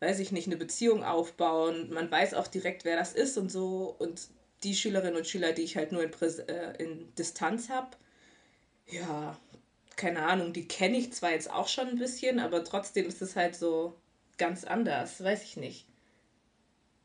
weiß 0.00 0.20
ich 0.20 0.32
nicht, 0.32 0.46
eine 0.46 0.56
Beziehung 0.56 1.02
aufbauen. 1.02 1.90
Man 1.92 2.10
weiß 2.10 2.34
auch 2.34 2.46
direkt, 2.46 2.84
wer 2.84 2.96
das 2.96 3.12
ist 3.12 3.36
und 3.36 3.50
so. 3.50 3.94
Und 3.98 4.28
die 4.62 4.74
Schülerinnen 4.74 5.16
und 5.16 5.26
Schüler, 5.26 5.52
die 5.52 5.62
ich 5.62 5.76
halt 5.76 5.92
nur 5.92 6.02
in, 6.02 6.10
Präs 6.10 6.38
äh, 6.38 6.74
in 6.78 7.12
Distanz 7.16 7.68
habe, 7.68 7.96
ja, 8.86 9.36
keine 9.96 10.24
Ahnung, 10.26 10.52
die 10.52 10.68
kenne 10.68 10.96
ich 10.96 11.12
zwar 11.12 11.30
jetzt 11.30 11.50
auch 11.50 11.68
schon 11.68 11.88
ein 11.88 11.98
bisschen, 11.98 12.40
aber 12.40 12.64
trotzdem 12.64 13.06
ist 13.06 13.22
es 13.22 13.36
halt 13.36 13.54
so 13.56 13.96
ganz 14.38 14.64
anders, 14.64 15.22
weiß 15.22 15.42
ich 15.44 15.56
nicht. 15.56 15.86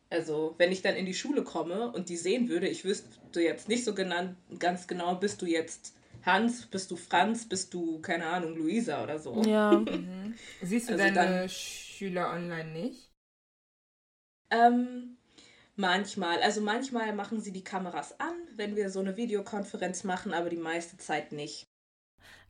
Also, 0.09 0.55
wenn 0.57 0.71
ich 0.71 0.81
dann 0.81 0.95
in 0.95 1.05
die 1.05 1.13
Schule 1.13 1.43
komme 1.43 1.91
und 1.91 2.09
die 2.09 2.17
sehen 2.17 2.49
würde, 2.49 2.67
ich 2.67 2.83
wüsste 2.83 3.41
jetzt 3.41 3.69
nicht 3.69 3.85
so 3.85 3.93
genannt, 3.93 4.37
ganz 4.57 4.87
genau, 4.87 5.15
bist 5.15 5.41
du 5.41 5.45
jetzt 5.45 5.93
Hans, 6.25 6.65
bist 6.65 6.89
du 6.91 6.95
Franz, 6.95 7.47
bist 7.47 7.73
du, 7.73 7.99
keine 8.01 8.25
Ahnung, 8.25 8.55
Luisa 8.55 9.03
oder 9.03 9.19
so. 9.19 9.41
Ja. 9.43 9.83
Mhm. 9.89 10.35
Siehst 10.61 10.89
du 10.89 10.93
also 10.93 11.03
deine 11.03 11.15
dann, 11.15 11.49
Schüler 11.49 12.31
online 12.31 12.71
nicht? 12.71 13.11
Ähm, 14.51 15.17
manchmal. 15.75 16.41
Also 16.41 16.61
manchmal 16.61 17.13
machen 17.13 17.41
sie 17.41 17.51
die 17.51 17.63
Kameras 17.63 18.19
an, 18.19 18.35
wenn 18.55 18.75
wir 18.75 18.89
so 18.89 18.99
eine 18.99 19.17
Videokonferenz 19.17 20.03
machen, 20.03 20.33
aber 20.33 20.49
die 20.49 20.57
meiste 20.57 20.97
Zeit 20.97 21.31
nicht. 21.31 21.68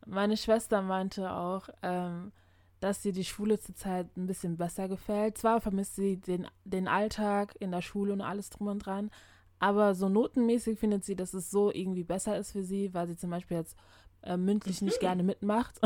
Meine 0.05 0.38
Schwester 0.38 0.81
meinte 0.81 1.31
auch, 1.31 1.69
ähm, 1.83 2.31
dass 2.79 3.03
sie 3.03 3.12
die 3.12 3.25
Schule 3.25 3.59
zurzeit 3.59 4.07
ein 4.15 4.27
bisschen 4.27 4.57
besser 4.57 4.88
gefällt. 4.88 5.38
Zwar 5.38 5.62
vermisst 5.62 5.95
sie 5.95 6.17
den, 6.17 6.48
den 6.63 6.88
Alltag 6.88 7.55
in 7.59 7.71
der 7.71 7.81
Schule 7.81 8.13
und 8.13 8.21
alles 8.21 8.50
drum 8.50 8.67
und 8.67 8.79
dran, 8.79 9.12
aber 9.59 9.93
so 9.93 10.07
notenmäßig 10.07 10.79
findet 10.79 11.03
sie, 11.03 11.15
dass 11.15 11.33
es 11.33 11.51
so 11.51 11.71
irgendwie 11.71 12.03
besser 12.03 12.38
ist 12.38 12.53
für 12.53 12.63
sie, 12.63 12.93
weil 12.93 13.07
sie 13.07 13.17
zum 13.17 13.29
Beispiel 13.29 13.57
jetzt 13.57 13.75
äh, 14.24 14.38
mündlich 14.38 14.81
nicht 14.81 15.00
gerne 15.00 15.24
mitmacht. 15.24 15.79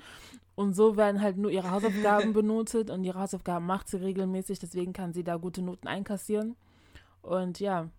und 0.54 0.74
so 0.74 0.96
werden 0.96 1.20
halt 1.20 1.36
nur 1.36 1.50
ihre 1.50 1.70
Hausaufgaben 1.70 2.32
benotet 2.32 2.90
und 2.90 3.04
ihre 3.04 3.20
Hausaufgaben 3.20 3.66
macht 3.66 3.88
sie 3.88 3.98
regelmäßig, 3.98 4.58
deswegen 4.58 4.94
kann 4.94 5.12
sie 5.12 5.24
da 5.24 5.36
gute 5.36 5.60
Noten 5.60 5.86
einkassieren. 5.86 6.56
Und 7.20 7.60
ja. 7.60 7.90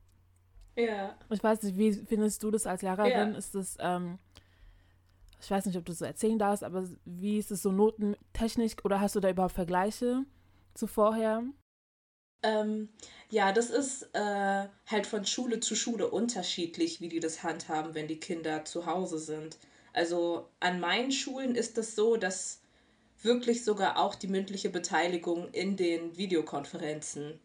Ja. 0.76 1.16
Ich 1.30 1.44
weiß 1.44 1.62
nicht, 1.64 1.78
wie 1.78 1.94
findest 1.94 2.42
du 2.42 2.50
das 2.50 2.66
als 2.66 2.82
Lehrerin? 2.82 3.34
Ja. 3.34 3.38
Ist 3.38 3.54
das 3.54 3.78
ähm, 3.80 4.18
ich 5.42 5.50
weiß 5.50 5.66
nicht, 5.66 5.78
ob 5.78 5.86
du 5.86 5.94
so 5.94 6.06
erzählen 6.06 6.40
darfst, 6.40 6.64
aber 6.64 6.88
wie 7.06 7.38
ist 7.38 7.52
es 7.52 7.62
so 7.62 7.72
notentechnisch 7.72 8.74
oder 8.84 9.00
hast 9.00 9.16
du 9.16 9.20
da 9.20 9.30
überhaupt 9.30 9.54
Vergleiche 9.54 10.26
zu 10.74 10.88
vorher? 10.88 11.44
Ähm, 12.42 12.90
ja, 13.30 13.52
das 13.52 13.70
ist 13.70 14.04
äh, 14.14 14.68
halt 14.88 15.08
von 15.08 15.26
Schule 15.26 15.60
zu 15.60 15.76
Schule 15.76 16.10
unterschiedlich, 16.10 17.02
wie 17.02 17.10
die 17.10 17.20
das 17.20 17.44
handhaben, 17.44 17.96
wenn 17.96 18.08
die 18.08 18.20
Kinder 18.20 18.66
zu 18.66 18.86
Hause 18.86 19.20
sind. 19.20 19.58
Also 19.94 20.48
an 20.60 20.80
meinen 20.80 21.12
Schulen 21.12 21.56
ist 21.56 21.78
das 21.78 21.96
so, 21.96 22.16
dass 22.16 22.62
wirklich 23.22 23.66
sogar 23.66 23.98
auch 24.00 24.16
die 24.16 24.28
mündliche 24.28 24.70
Beteiligung 24.70 25.50
in 25.50 25.76
den 25.76 26.18
Videokonferenzen 26.18 27.40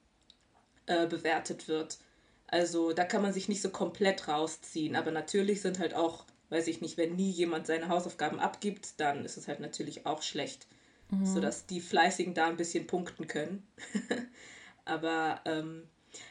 äh, 0.87 1.07
bewertet 1.07 1.67
wird. 1.67 1.99
Also 2.47 2.93
da 2.93 3.05
kann 3.05 3.23
man 3.23 3.33
sich 3.33 3.49
nicht 3.49 3.63
so 3.63 3.71
komplett 3.71 4.29
rausziehen, 4.29 4.95
aber 4.95 5.11
natürlich 5.11 5.63
sind 5.63 5.81
halt 5.81 5.95
auch 5.95 6.25
weiß 6.55 6.69
ich 6.69 6.81
nicht, 6.81 6.97
wenn 6.97 7.17
nie 7.17 7.31
jemand 7.31 7.67
seine 7.67 7.89
Hausaufgaben 7.89 8.39
abgibt, 8.39 8.99
dann 8.99 9.25
ist 9.25 9.37
es 9.37 9.49
halt 9.49 9.61
natürlich 9.61 10.07
auch 10.07 10.23
schlecht. 10.23 10.67
Mhm. 11.11 11.27
Sodass 11.27 11.67
die 11.67 11.81
Fleißigen 11.81 12.33
da 12.33 12.47
ein 12.47 12.57
bisschen 12.57 12.87
punkten 12.87 13.27
können. 13.27 13.67
Aber 14.85 15.41
ähm, 15.45 15.83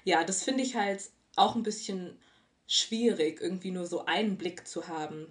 ja, 0.03 0.23
das 0.23 0.43
finde 0.43 0.63
ich 0.63 0.75
halt 0.75 1.09
auch 1.35 1.55
ein 1.55 1.63
bisschen 1.63 2.17
schwierig, 2.67 3.41
irgendwie 3.41 3.71
nur 3.71 3.85
so 3.85 4.05
einen 4.05 4.37
Blick 4.37 4.65
zu 4.67 4.87
haben. 4.87 5.27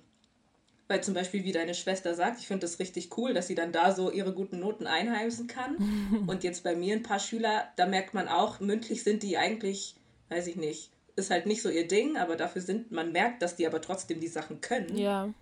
Weil 0.89 1.03
zum 1.03 1.15
Beispiel, 1.15 1.45
wie 1.45 1.53
deine 1.53 1.75
Schwester 1.75 2.15
sagt, 2.15 2.39
ich 2.39 2.47
finde 2.47 2.67
das 2.67 2.79
richtig 2.79 3.17
cool, 3.17 3.33
dass 3.33 3.47
sie 3.47 3.55
dann 3.55 3.73
da 3.73 3.95
so 3.95 4.11
ihre 4.11 4.35
guten 4.35 4.61
Noten 4.61 4.87
einheimsen 4.87 5.47
kann. 5.47 6.25
Und 6.27 6.45
jetzt 6.45 6.65
bei 6.65 6.77
mir 6.77 6.95
ein 6.95 7.03
paar 7.03 7.19
Schüler, 7.19 7.69
da 7.77 7.87
merkt 7.87 8.13
man 8.13 8.29
auch, 8.29 8.61
mündlich 8.61 9.03
sind 9.03 9.23
die 9.23 9.39
eigentlich, 9.39 9.95
weiß 10.29 10.49
ich 10.49 10.57
nicht, 10.57 10.91
ist 11.16 11.31
halt 11.31 11.47
nicht 11.47 11.62
so 11.62 11.69
ihr 11.69 11.87
Ding, 11.87 12.16
aber 12.16 12.37
dafür 12.37 12.62
sind, 12.62 12.90
man 12.90 13.12
merkt, 13.12 13.42
dass 13.42 13.57
die 13.57 13.66
aber 13.66 13.81
trotzdem 13.81 14.21
die 14.21 14.28
Sachen 14.28 14.61
können. 14.61 14.97
Ja. 14.97 15.33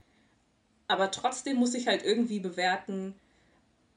Aber 0.88 1.10
trotzdem 1.10 1.56
muss 1.56 1.74
ich 1.74 1.86
halt 1.86 2.04
irgendwie 2.04 2.40
bewerten, 2.40 3.14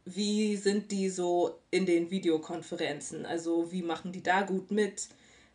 wie 0.06 0.58
sind 0.58 0.92
die 0.92 1.10
so 1.10 1.60
in 1.72 1.86
den 1.86 2.12
Videokonferenzen? 2.12 3.26
Also 3.26 3.72
wie 3.72 3.82
machen 3.82 4.12
die 4.12 4.22
da 4.22 4.42
gut 4.42 4.70
mit? 4.70 5.08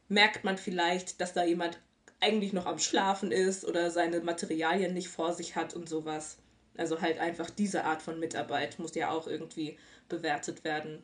Merkt 0.08 0.42
man 0.44 0.56
vielleicht, 0.56 1.20
dass 1.20 1.34
da 1.34 1.44
jemand 1.44 1.78
eigentlich 2.20 2.52
noch 2.52 2.66
am 2.66 2.78
Schlafen 2.78 3.30
ist 3.30 3.64
oder 3.64 3.90
seine 3.90 4.20
Materialien 4.20 4.94
nicht 4.94 5.08
vor 5.08 5.32
sich 5.32 5.54
hat 5.54 5.74
und 5.74 5.88
sowas. 5.88 6.38
Also 6.76 7.00
halt 7.00 7.18
einfach 7.18 7.50
diese 7.50 7.84
Art 7.84 8.02
von 8.02 8.18
Mitarbeit 8.18 8.78
muss 8.78 8.94
ja 8.94 9.10
auch 9.10 9.26
irgendwie 9.26 9.78
bewertet 10.08 10.64
werden. 10.64 11.02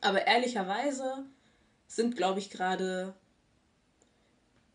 Aber 0.00 0.26
ehrlicherweise 0.26 1.24
sind, 1.86 2.16
glaube 2.16 2.40
ich, 2.40 2.50
gerade 2.50 3.14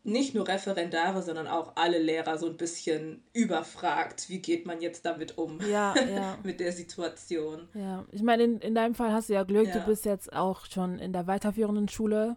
nicht 0.08 0.34
nur 0.34 0.48
Referendare, 0.48 1.22
sondern 1.22 1.46
auch 1.46 1.72
alle 1.76 1.98
Lehrer 1.98 2.38
so 2.38 2.46
ein 2.46 2.56
bisschen 2.56 3.22
überfragt, 3.32 4.28
wie 4.28 4.40
geht 4.40 4.66
man 4.66 4.80
jetzt 4.80 5.04
damit 5.04 5.38
um, 5.38 5.60
ja, 5.70 5.94
ja. 5.96 6.38
mit 6.42 6.60
der 6.60 6.72
Situation. 6.72 7.68
Ja, 7.74 8.04
ich 8.10 8.22
meine, 8.22 8.44
in, 8.44 8.58
in 8.58 8.74
deinem 8.74 8.94
Fall 8.94 9.12
hast 9.12 9.28
du 9.28 9.34
ja 9.34 9.44
Glück, 9.44 9.68
ja. 9.68 9.78
du 9.78 9.86
bist 9.86 10.04
jetzt 10.04 10.32
auch 10.32 10.66
schon 10.66 10.98
in 10.98 11.12
der 11.12 11.26
weiterführenden 11.26 11.88
Schule. 11.88 12.36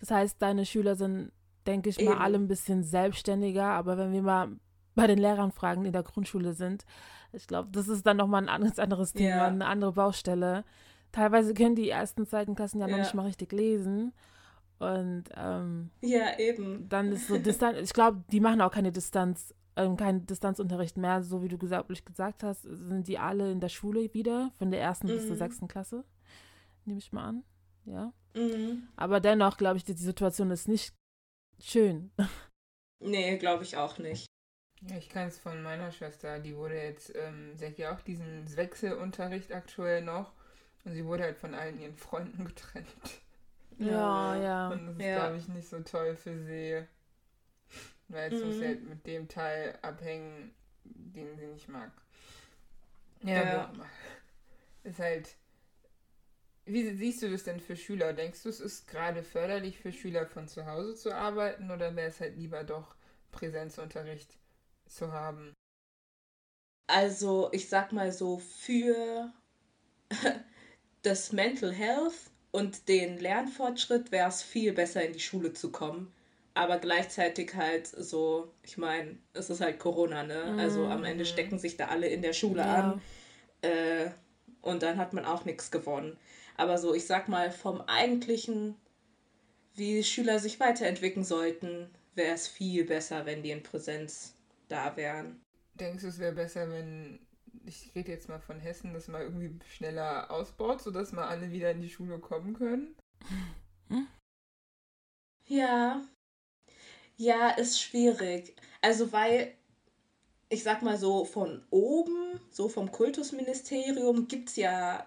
Das 0.00 0.10
heißt, 0.10 0.40
deine 0.40 0.66
Schüler 0.66 0.96
sind, 0.96 1.32
denke 1.66 1.88
ich 1.90 1.96
mal, 1.98 2.12
Eben. 2.12 2.20
alle 2.20 2.38
ein 2.38 2.48
bisschen 2.48 2.84
selbstständiger, 2.84 3.64
aber 3.64 3.96
wenn 3.96 4.12
wir 4.12 4.22
mal 4.22 4.48
bei 4.94 5.06
den 5.06 5.18
Lehrern 5.18 5.52
fragen, 5.52 5.82
die 5.82 5.88
in 5.88 5.92
der 5.92 6.02
Grundschule 6.02 6.52
sind, 6.52 6.84
ich 7.32 7.46
glaube, 7.46 7.70
das 7.72 7.88
ist 7.88 8.06
dann 8.06 8.16
nochmal 8.16 8.48
ein 8.48 8.62
ganz 8.62 8.78
anderes 8.78 9.12
Thema, 9.12 9.46
eine 9.46 9.66
andere 9.66 9.92
Baustelle. 9.92 10.64
Teilweise 11.10 11.54
können 11.54 11.74
die 11.74 11.90
ersten, 11.90 12.26
zweiten 12.26 12.54
Klassen 12.54 12.80
ja 12.80 12.86
noch 12.86 12.98
nicht 12.98 13.14
mal 13.14 13.26
richtig 13.26 13.52
lesen. 13.52 14.12
Und 14.78 15.24
ähm, 15.36 15.90
ja, 16.00 16.38
eben. 16.38 16.88
Dann 16.88 17.12
ist 17.12 17.28
so 17.28 17.38
Distanz, 17.38 17.78
ich 17.78 17.92
glaube, 17.92 18.24
die 18.30 18.40
machen 18.40 18.60
auch 18.60 18.72
keine 18.72 18.92
Distanz, 18.92 19.54
ähm, 19.76 19.96
keinen 19.96 20.26
Distanzunterricht 20.26 20.96
mehr, 20.96 21.22
so 21.22 21.42
wie 21.42 21.48
du 21.48 21.58
gesagt, 21.58 21.88
gesagt 22.04 22.42
hast, 22.42 22.62
sind 22.62 23.08
die 23.08 23.18
alle 23.18 23.50
in 23.50 23.60
der 23.60 23.68
Schule 23.68 24.12
wieder, 24.12 24.50
von 24.58 24.70
der 24.70 24.80
ersten 24.80 25.06
mhm. 25.06 25.12
bis 25.12 25.22
zur 25.22 25.34
mhm. 25.34 25.38
sechsten 25.38 25.68
Klasse. 25.68 26.04
Nehme 26.84 26.98
ich 26.98 27.12
mal 27.12 27.24
an. 27.24 27.44
Ja. 27.84 28.12
Mhm. 28.34 28.88
Aber 28.96 29.20
dennoch, 29.20 29.56
glaube 29.56 29.76
ich, 29.76 29.84
die, 29.84 29.94
die 29.94 30.02
Situation 30.02 30.50
ist 30.50 30.68
nicht 30.68 30.94
schön. 31.60 32.10
Nee, 33.00 33.36
glaube 33.36 33.64
ich 33.64 33.76
auch 33.76 33.98
nicht. 33.98 34.24
Ja, 34.80 34.96
ich 34.96 35.10
kann 35.10 35.28
es 35.28 35.38
von 35.38 35.62
meiner 35.62 35.92
Schwester, 35.92 36.38
die 36.38 36.56
wurde 36.56 36.76
jetzt, 36.76 37.14
ähm, 37.14 37.54
sie 37.54 37.66
hat 37.66 37.76
ja 37.76 37.94
auch 37.94 38.00
diesen 38.00 38.56
Wechselunterricht 38.56 39.52
aktuell 39.52 40.00
noch 40.00 40.32
Und 40.84 40.94
sie 40.94 41.04
wurde 41.04 41.24
halt 41.24 41.36
von 41.36 41.54
allen 41.54 41.78
ihren 41.78 41.96
Freunden 41.96 42.44
getrennt. 42.46 42.86
Ja, 43.78 44.36
ja. 44.36 44.68
Und 44.70 44.86
das 44.86 44.96
ist, 44.96 45.02
Ja. 45.02 45.12
glaube 45.12 45.36
ich, 45.36 45.48
nicht 45.48 45.68
so 45.68 45.80
toll 45.80 46.16
für 46.16 46.38
sie. 46.44 46.86
Weil 48.08 48.30
jetzt 48.30 48.44
muss 48.44 48.54
Mhm. 48.54 48.58
sie 48.58 48.66
halt 48.66 48.82
mit 48.84 49.06
dem 49.06 49.28
Teil 49.28 49.78
abhängen, 49.82 50.54
den 50.84 51.36
sie 51.36 51.46
nicht 51.46 51.68
mag. 51.68 51.90
Ja, 53.22 53.44
Ja. 53.44 53.72
Ist 54.84 54.98
halt. 54.98 55.36
Wie 56.66 56.94
siehst 56.94 57.22
du 57.22 57.30
das 57.30 57.44
denn 57.44 57.58
für 57.60 57.74
Schüler? 57.76 58.12
Denkst 58.12 58.42
du, 58.42 58.48
es 58.50 58.60
ist 58.60 58.86
gerade 58.86 59.22
förderlich 59.22 59.78
für 59.78 59.92
Schüler 59.92 60.26
von 60.26 60.46
zu 60.48 60.66
Hause 60.66 60.94
zu 60.94 61.14
arbeiten 61.14 61.70
oder 61.70 61.96
wäre 61.96 62.08
es 62.08 62.20
halt 62.20 62.36
lieber 62.36 62.64
doch 62.64 62.94
Präsenzunterricht 63.32 64.38
zu 64.86 65.12
haben? 65.12 65.54
Also, 66.86 67.50
ich 67.52 67.68
sag 67.68 67.92
mal 67.92 68.12
so, 68.12 68.38
für 68.38 69.32
das 71.02 71.32
Mental 71.32 71.72
Health 71.72 72.30
und 72.54 72.88
den 72.88 73.18
Lernfortschritt 73.18 74.12
wäre 74.12 74.28
es 74.28 74.42
viel 74.42 74.72
besser, 74.72 75.04
in 75.04 75.12
die 75.12 75.20
Schule 75.20 75.52
zu 75.52 75.72
kommen. 75.72 76.12
Aber 76.54 76.78
gleichzeitig 76.78 77.54
halt 77.56 77.88
so, 77.88 78.48
ich 78.62 78.78
meine, 78.78 79.18
es 79.32 79.50
ist 79.50 79.60
halt 79.60 79.80
Corona, 79.80 80.22
ne? 80.22 80.54
Also 80.56 80.86
am 80.86 81.02
Ende 81.02 81.24
Mhm. 81.24 81.28
stecken 81.28 81.58
sich 81.58 81.76
da 81.76 81.88
alle 81.88 82.06
in 82.06 82.22
der 82.22 82.32
Schule 82.32 82.60
Ja. 82.60 82.74
an. 82.74 83.00
Äh, 83.62 84.10
und 84.62 84.82
dann 84.84 84.98
hat 84.98 85.12
man 85.14 85.24
auch 85.24 85.44
nichts 85.44 85.72
gewonnen. 85.72 86.16
Aber 86.56 86.78
so, 86.78 86.94
ich 86.94 87.06
sag 87.06 87.28
mal, 87.28 87.50
vom 87.50 87.80
eigentlichen, 87.82 88.76
wie 89.74 90.04
Schüler 90.04 90.38
sich 90.38 90.60
weiterentwickeln 90.60 91.24
sollten, 91.24 91.90
wäre 92.14 92.34
es 92.34 92.46
viel 92.46 92.84
besser, 92.84 93.26
wenn 93.26 93.42
die 93.42 93.50
in 93.50 93.64
Präsenz 93.64 94.34
da 94.68 94.96
wären. 94.96 95.40
Denkst 95.74 96.02
du, 96.02 96.08
es 96.08 96.18
wäre 96.20 96.32
besser, 96.32 96.70
wenn, 96.70 97.23
ich 97.64 97.94
rede 97.94 98.12
jetzt 98.12 98.28
mal 98.28 98.40
von 98.40 98.58
Hessen, 98.60 98.94
das 98.94 99.08
mal 99.08 99.22
irgendwie 99.22 99.58
schneller 99.66 100.30
ausbaut, 100.30 100.80
sodass 100.82 101.12
mal 101.12 101.28
alle 101.28 101.50
wieder 101.52 101.70
in 101.70 101.80
die 101.80 101.90
Schule 101.90 102.18
kommen 102.18 102.54
können? 102.54 102.94
Ja. 105.46 106.02
Ja, 107.16 107.50
ist 107.50 107.80
schwierig. 107.80 108.56
Also, 108.80 109.12
weil, 109.12 109.54
ich 110.48 110.62
sag 110.62 110.82
mal 110.82 110.96
so, 110.96 111.24
von 111.24 111.62
oben, 111.70 112.40
so 112.50 112.68
vom 112.68 112.90
Kultusministerium, 112.90 114.26
gibt 114.28 114.50
es 114.50 114.56
ja 114.56 115.06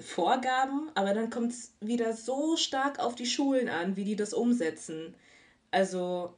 Vorgaben, 0.00 0.90
aber 0.94 1.14
dann 1.14 1.30
kommt 1.30 1.52
es 1.52 1.74
wieder 1.80 2.14
so 2.14 2.56
stark 2.56 2.98
auf 2.98 3.14
die 3.14 3.26
Schulen 3.26 3.68
an, 3.68 3.96
wie 3.96 4.04
die 4.04 4.16
das 4.16 4.34
umsetzen. 4.34 5.14
Also, 5.70 6.34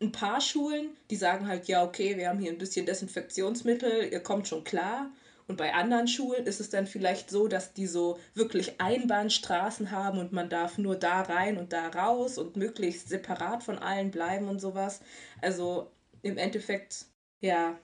ein 0.00 0.12
paar 0.12 0.40
Schulen, 0.40 0.90
die 1.10 1.16
sagen 1.16 1.48
halt, 1.48 1.68
ja, 1.68 1.84
okay, 1.84 2.16
wir 2.16 2.28
haben 2.28 2.38
hier 2.38 2.52
ein 2.52 2.58
bisschen 2.58 2.86
Desinfektionsmittel, 2.86 4.12
ihr 4.12 4.20
kommt 4.20 4.48
schon 4.48 4.64
klar. 4.64 5.10
Und 5.48 5.56
bei 5.56 5.74
anderen 5.74 6.08
Schulen 6.08 6.44
ist 6.44 6.60
es 6.60 6.70
dann 6.70 6.86
vielleicht 6.86 7.30
so, 7.30 7.46
dass 7.46 7.72
die 7.72 7.86
so 7.86 8.18
wirklich 8.34 8.80
Einbahnstraßen 8.80 9.92
haben 9.92 10.18
und 10.18 10.32
man 10.32 10.50
darf 10.50 10.76
nur 10.76 10.96
da 10.96 11.22
rein 11.22 11.56
und 11.56 11.72
da 11.72 11.88
raus 11.88 12.36
und 12.36 12.56
möglichst 12.56 13.08
separat 13.08 13.62
von 13.62 13.78
allen 13.78 14.10
bleiben 14.10 14.48
und 14.48 14.60
sowas. 14.60 15.00
Also 15.40 15.90
im 16.22 16.36
Endeffekt, 16.36 17.06
ja, 17.40 17.78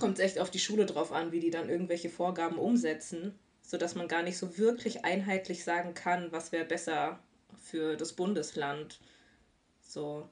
kommt 0.00 0.18
es 0.18 0.24
echt 0.24 0.38
auf 0.38 0.50
die 0.50 0.58
Schule 0.58 0.86
drauf 0.86 1.12
an, 1.12 1.30
wie 1.30 1.40
die 1.40 1.50
dann 1.50 1.68
irgendwelche 1.68 2.08
Vorgaben 2.08 2.58
umsetzen, 2.58 3.38
sodass 3.62 3.94
man 3.94 4.08
gar 4.08 4.22
nicht 4.22 4.38
so 4.38 4.56
wirklich 4.56 5.04
einheitlich 5.04 5.64
sagen 5.64 5.92
kann, 5.92 6.32
was 6.32 6.52
wäre 6.52 6.64
besser 6.64 7.18
für 7.60 7.96
das 7.96 8.14
Bundesland. 8.14 8.98
So. 9.82 10.28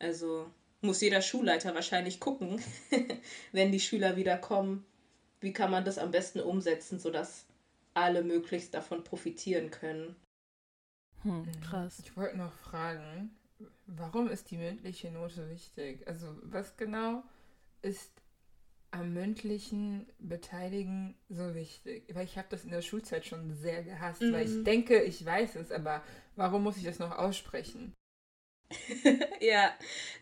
Also 0.00 0.50
muss 0.80 1.00
jeder 1.02 1.22
Schulleiter 1.22 1.74
wahrscheinlich 1.74 2.18
gucken, 2.20 2.60
wenn 3.52 3.70
die 3.70 3.80
Schüler 3.80 4.16
wieder 4.16 4.36
kommen, 4.38 4.84
wie 5.40 5.52
kann 5.52 5.70
man 5.70 5.84
das 5.84 5.98
am 5.98 6.10
besten 6.10 6.40
umsetzen, 6.40 6.98
sodass 6.98 7.46
alle 7.94 8.24
möglichst 8.24 8.74
davon 8.74 9.04
profitieren 9.04 9.70
können. 9.70 10.16
Hm, 11.22 11.46
krass. 11.60 11.98
Ich 12.02 12.16
wollte 12.16 12.38
noch 12.38 12.52
fragen, 12.54 13.30
warum 13.86 14.28
ist 14.28 14.50
die 14.50 14.56
mündliche 14.56 15.10
Note 15.10 15.48
wichtig? 15.50 16.06
Also 16.08 16.38
was 16.42 16.76
genau 16.76 17.22
ist 17.82 18.22
am 18.90 19.12
mündlichen 19.12 20.06
Beteiligen 20.18 21.14
so 21.28 21.54
wichtig? 21.54 22.04
Weil 22.14 22.24
ich 22.24 22.38
habe 22.38 22.48
das 22.50 22.64
in 22.64 22.70
der 22.70 22.82
Schulzeit 22.82 23.26
schon 23.26 23.54
sehr 23.54 23.82
gehasst, 23.82 24.22
weil 24.32 24.46
ich 24.46 24.52
Mhm. 24.52 24.64
denke, 24.64 25.02
ich 25.02 25.24
weiß 25.24 25.56
es, 25.56 25.70
aber 25.72 26.02
warum 26.36 26.62
muss 26.64 26.78
ich 26.78 26.84
das 26.84 26.98
noch 26.98 27.12
aussprechen? 27.18 27.92
ja, 29.40 29.70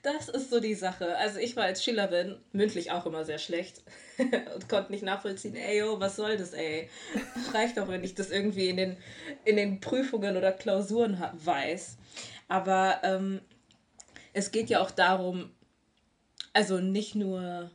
das 0.03 0.29
ist 0.29 0.51
so 0.51 0.61
die 0.61 0.75
Sache. 0.75 1.17
Also 1.19 1.39
ich 1.39 1.57
war 1.57 1.65
als 1.65 1.85
Schülerin 1.85 2.39
mündlich 2.53 2.91
auch 2.91 3.07
immer 3.07 3.25
sehr 3.25 3.39
schlecht 3.39 3.83
und 4.55 4.69
konnte 4.69 4.93
nicht 4.93 5.05
nachvollziehen, 5.05 5.55
ey, 5.55 5.79
yo, 5.79 6.01
was 6.01 6.17
soll 6.17 6.37
das, 6.37 6.55
ey? 6.55 6.89
Reicht 7.53 7.77
doch, 7.77 7.89
wenn 7.89 8.05
ich 8.05 8.15
das 8.15 8.31
irgendwie 8.31 8.69
in 8.69 8.77
den, 8.77 8.97
in 9.45 9.57
den 9.57 9.81
Prüfungen 9.81 10.37
oder 10.37 10.53
Klausuren 10.53 11.23
weiß. 11.33 11.99
Aber 12.49 13.01
ähm, 13.03 13.41
es 14.33 14.51
geht 14.51 14.71
ja 14.71 14.81
auch 14.81 14.91
darum, 14.91 15.51
also 16.53 16.79
nicht 16.79 17.15
nur 17.15 17.71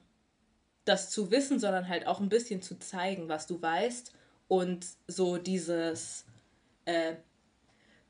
das 0.85 1.09
zu 1.09 1.31
wissen, 1.31 1.59
sondern 1.59 1.87
halt 1.87 2.07
auch 2.07 2.19
ein 2.19 2.29
bisschen 2.29 2.61
zu 2.61 2.79
zeigen, 2.79 3.29
was 3.29 3.47
du 3.47 3.61
weißt 3.61 4.11
und 4.47 4.85
so 5.07 5.37
dieses 5.37 6.25
äh, 6.85 7.13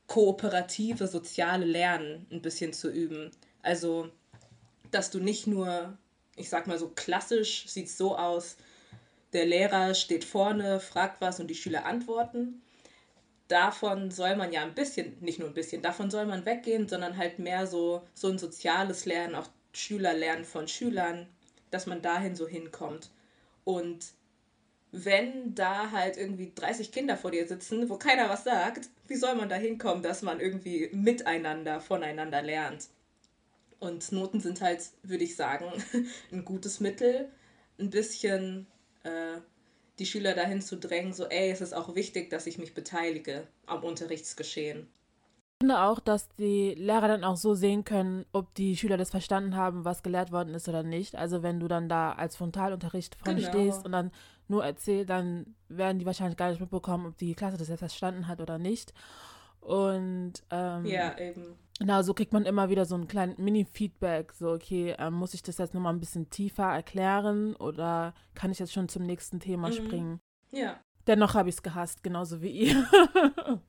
kooperative 0.06 1.06
soziale 1.06 1.64
Lernen 1.64 2.26
ein 2.30 2.42
bisschen 2.42 2.72
zu 2.72 2.90
üben. 2.90 3.30
Also, 3.62 4.10
dass 4.90 5.10
du 5.10 5.18
nicht 5.18 5.46
nur, 5.46 5.96
ich 6.36 6.48
sag 6.48 6.66
mal 6.66 6.78
so 6.78 6.88
klassisch, 6.88 7.66
sieht 7.68 7.90
so 7.90 8.16
aus, 8.16 8.56
der 9.32 9.46
Lehrer 9.46 9.94
steht 9.94 10.24
vorne, 10.24 10.78
fragt 10.78 11.20
was 11.20 11.40
und 11.40 11.48
die 11.48 11.54
Schüler 11.54 11.86
antworten. 11.86 12.62
Davon 13.48 14.10
soll 14.10 14.36
man 14.36 14.52
ja 14.52 14.62
ein 14.62 14.74
bisschen, 14.74 15.18
nicht 15.20 15.38
nur 15.38 15.48
ein 15.48 15.54
bisschen, 15.54 15.82
davon 15.82 16.10
soll 16.10 16.26
man 16.26 16.46
weggehen, 16.46 16.88
sondern 16.88 17.16
halt 17.16 17.38
mehr 17.38 17.66
so, 17.66 18.02
so 18.14 18.28
ein 18.28 18.38
soziales 18.38 19.04
Lernen, 19.04 19.34
auch 19.34 19.48
Schüler 19.72 20.14
lernen 20.14 20.44
von 20.44 20.68
Schülern, 20.68 21.26
dass 21.70 21.86
man 21.86 22.00
dahin 22.00 22.36
so 22.36 22.46
hinkommt. 22.46 23.10
Und 23.64 24.06
wenn 24.96 25.54
da 25.56 25.90
halt 25.90 26.16
irgendwie 26.16 26.52
30 26.54 26.92
Kinder 26.92 27.16
vor 27.16 27.32
dir 27.32 27.46
sitzen, 27.48 27.88
wo 27.88 27.96
keiner 27.96 28.28
was 28.28 28.44
sagt, 28.44 28.88
wie 29.08 29.16
soll 29.16 29.34
man 29.34 29.48
da 29.48 29.56
hinkommen, 29.56 30.02
dass 30.04 30.22
man 30.22 30.38
irgendwie 30.38 30.88
miteinander, 30.92 31.80
voneinander 31.80 32.42
lernt? 32.42 32.86
Und 33.80 34.12
Noten 34.12 34.40
sind 34.40 34.60
halt, 34.60 34.80
würde 35.02 35.24
ich 35.24 35.34
sagen, 35.34 35.66
ein 36.32 36.44
gutes 36.44 36.78
Mittel, 36.78 37.28
ein 37.78 37.90
bisschen 37.90 38.66
äh, 39.02 39.40
die 39.98 40.06
Schüler 40.06 40.34
dahin 40.34 40.62
zu 40.62 40.76
drängen, 40.76 41.12
so, 41.12 41.26
ey, 41.26 41.50
es 41.50 41.60
ist 41.60 41.74
auch 41.74 41.94
wichtig, 41.96 42.30
dass 42.30 42.46
ich 42.46 42.58
mich 42.58 42.72
beteilige 42.72 43.48
am 43.66 43.82
Unterrichtsgeschehen. 43.82 44.88
Ich 45.60 45.66
finde 45.66 45.82
auch, 45.82 45.98
dass 45.98 46.28
die 46.36 46.74
Lehrer 46.74 47.08
dann 47.08 47.24
auch 47.24 47.36
so 47.36 47.54
sehen 47.54 47.84
können, 47.84 48.26
ob 48.32 48.54
die 48.54 48.76
Schüler 48.76 48.96
das 48.96 49.10
verstanden 49.10 49.56
haben, 49.56 49.84
was 49.84 50.02
gelehrt 50.02 50.30
worden 50.30 50.52
ist 50.54 50.68
oder 50.68 50.82
nicht. 50.82 51.16
Also 51.16 51.42
wenn 51.42 51.58
du 51.58 51.68
dann 51.68 51.88
da 51.88 52.12
als 52.12 52.36
Frontalunterricht 52.36 53.14
vorne 53.16 53.40
Genau. 53.40 53.50
stehst 53.50 53.84
und 53.84 53.92
dann 53.92 54.10
nur 54.48 54.64
erzählst, 54.64 55.10
dann 55.10 55.54
werden 55.68 55.98
die 55.98 56.06
wahrscheinlich 56.06 56.36
gar 56.36 56.50
nicht 56.50 56.60
mitbekommen, 56.60 57.06
ob 57.06 57.16
die 57.18 57.34
Klasse 57.34 57.56
das 57.56 57.68
jetzt 57.68 57.78
verstanden 57.78 58.28
hat 58.28 58.40
oder 58.40 58.58
nicht. 58.58 58.92
Und 59.60 60.34
ähm, 60.50 60.84
Ja, 60.84 61.18
eben. 61.18 61.54
genau, 61.78 62.02
so 62.02 62.12
kriegt 62.14 62.32
man 62.32 62.44
immer 62.44 62.68
wieder 62.68 62.84
so 62.84 62.94
einen 62.94 63.08
kleinen 63.08 63.34
Mini-Feedback. 63.42 64.32
So, 64.34 64.52
okay, 64.52 64.94
ähm, 64.98 65.14
muss 65.14 65.32
ich 65.34 65.42
das 65.42 65.56
jetzt 65.58 65.72
nochmal 65.74 65.94
ein 65.94 66.00
bisschen 66.00 66.28
tiefer 66.28 66.64
erklären 66.74 67.56
oder 67.56 68.14
kann 68.34 68.50
ich 68.50 68.58
jetzt 68.58 68.72
schon 68.74 68.88
zum 68.88 69.04
nächsten 69.06 69.40
Thema 69.40 69.68
Mhm. 69.68 69.72
springen? 69.72 70.20
Ja. 70.50 70.78
Dennoch 71.06 71.34
habe 71.34 71.48
ich 71.48 71.56
es 71.56 71.62
gehasst, 71.62 72.02
genauso 72.02 72.42
wie 72.42 72.50
ihr. 72.50 72.86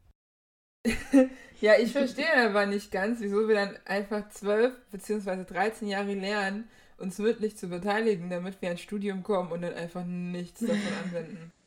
Ja, 1.62 1.74
ich 1.80 1.94
verstehe 1.94 2.48
aber 2.50 2.66
nicht 2.68 2.92
ganz, 2.92 3.20
wieso 3.20 3.48
wir 3.48 3.56
dann 3.56 3.78
einfach 3.86 4.30
12 4.30 4.74
bzw. 4.92 5.44
13 5.46 5.88
Jahre 5.88 6.14
lernen, 6.14 6.68
uns 6.98 7.18
mündlich 7.18 7.58
zu 7.58 7.68
beteiligen, 7.68 8.30
damit 8.30 8.62
wir 8.62 8.72
ins 8.72 8.82
Studium 8.82 9.24
kommen 9.24 9.52
und 9.52 9.62
dann 9.62 9.74
einfach 9.74 10.04
nichts 10.06 10.62
davon 10.62 10.80
anwenden. 11.04 11.52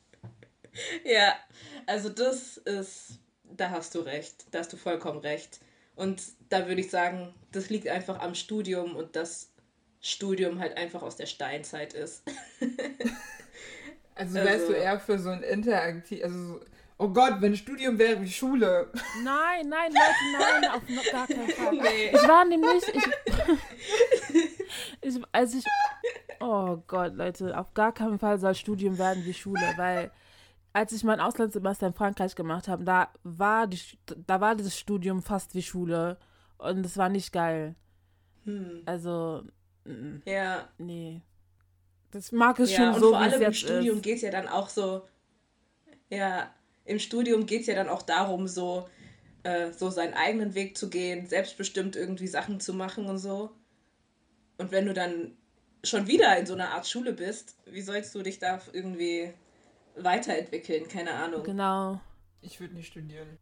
Ja, 1.04 1.34
also 1.86 2.08
das 2.08 2.56
ist, 2.58 3.18
da 3.42 3.70
hast 3.70 3.96
du 3.96 4.00
recht, 4.00 4.46
da 4.52 4.60
hast 4.60 4.72
du 4.72 4.76
vollkommen 4.76 5.18
recht. 5.18 5.58
Und 5.96 6.22
da 6.50 6.68
würde 6.68 6.80
ich 6.80 6.88
sagen, 6.90 7.34
das 7.50 7.68
liegt 7.68 7.88
einfach 7.88 8.20
am 8.20 8.36
Studium 8.36 8.94
und 8.94 9.16
das 9.16 9.50
Studium 10.00 10.60
halt 10.60 10.76
einfach 10.76 11.02
aus 11.02 11.16
der 11.16 11.26
Steinzeit 11.26 11.94
ist. 11.94 12.22
Also 14.14 14.34
wärst 14.34 14.48
Also- 14.48 14.66
du 14.72 14.72
eher 14.78 14.98
für 15.00 15.18
so 15.18 15.30
ein 15.30 15.42
interaktiv, 15.44 16.24
also 16.24 16.38
so, 16.38 16.60
oh 16.98 17.08
Gott, 17.08 17.36
wenn 17.40 17.56
Studium 17.56 17.98
wäre 17.98 18.20
wie 18.20 18.28
Schule. 18.30 18.90
nein, 19.24 19.68
nein, 19.68 19.92
Leute, 19.92 20.60
nein, 20.60 20.70
auf 20.70 20.82
gar 21.12 21.26
keinen 21.26 21.48
Fall. 21.50 21.72
Nee. 21.74 22.08
Ich 22.12 22.28
war 22.28 22.44
nämlich, 22.44 22.82
ich, 22.88 24.47
ich, 25.02 25.20
als 25.32 25.54
ich, 25.54 25.64
oh 26.40 26.78
Gott, 26.86 27.14
Leute, 27.14 27.58
auf 27.58 27.74
gar 27.74 27.92
keinen 27.92 28.18
Fall 28.18 28.38
soll 28.38 28.54
Studium 28.54 28.98
werden 28.98 29.24
wie 29.24 29.34
Schule, 29.34 29.72
weil 29.76 30.10
als 30.72 30.92
ich 30.92 31.04
mein 31.04 31.20
Auslandssemester 31.20 31.88
in 31.88 31.94
Frankreich 31.94 32.34
gemacht 32.34 32.68
habe, 32.68 32.84
da 32.84 33.08
war 33.24 33.66
die, 33.66 33.80
da 34.26 34.40
war 34.40 34.54
das 34.54 34.78
Studium 34.78 35.22
fast 35.22 35.54
wie 35.54 35.62
Schule 35.62 36.18
und 36.58 36.84
es 36.84 36.96
war 36.96 37.08
nicht 37.08 37.32
geil. 37.32 37.74
Hm. 38.44 38.82
Also, 38.86 39.42
mm, 39.84 40.18
Ja, 40.24 40.68
nee. 40.78 41.22
Das 42.10 42.32
mag 42.32 42.58
es 42.58 42.70
ja 42.70 42.78
schon 42.78 42.94
und 42.94 43.00
so, 43.00 43.08
vor 43.10 43.18
allem 43.18 43.42
im 43.42 43.52
Studium 43.52 44.02
geht 44.02 44.16
es 44.16 44.22
ja 44.22 44.30
dann 44.30 44.48
auch 44.48 44.68
so, 44.68 45.02
ja, 46.10 46.50
im 46.84 46.98
Studium 46.98 47.44
geht 47.44 47.62
es 47.62 47.66
ja 47.66 47.74
dann 47.74 47.88
auch 47.88 48.02
darum, 48.02 48.46
so, 48.46 48.88
äh, 49.42 49.72
so 49.72 49.90
seinen 49.90 50.14
eigenen 50.14 50.54
Weg 50.54 50.78
zu 50.78 50.88
gehen, 50.88 51.26
selbstbestimmt 51.26 51.96
irgendwie 51.96 52.26
Sachen 52.26 52.60
zu 52.60 52.72
machen 52.72 53.06
und 53.06 53.18
so. 53.18 53.50
Und 54.58 54.70
wenn 54.72 54.86
du 54.86 54.92
dann 54.94 55.36
schon 55.84 56.06
wieder 56.06 56.36
in 56.36 56.46
so 56.46 56.54
einer 56.54 56.70
Art 56.70 56.86
Schule 56.86 57.12
bist, 57.12 57.56
wie 57.66 57.80
sollst 57.80 58.14
du 58.14 58.22
dich 58.22 58.38
da 58.38 58.60
irgendwie 58.72 59.32
weiterentwickeln? 59.96 60.88
Keine 60.88 61.12
Ahnung. 61.14 61.44
Genau. 61.44 62.00
Ich 62.40 62.60
würde 62.60 62.74
nicht 62.74 62.88
studieren. 62.88 63.38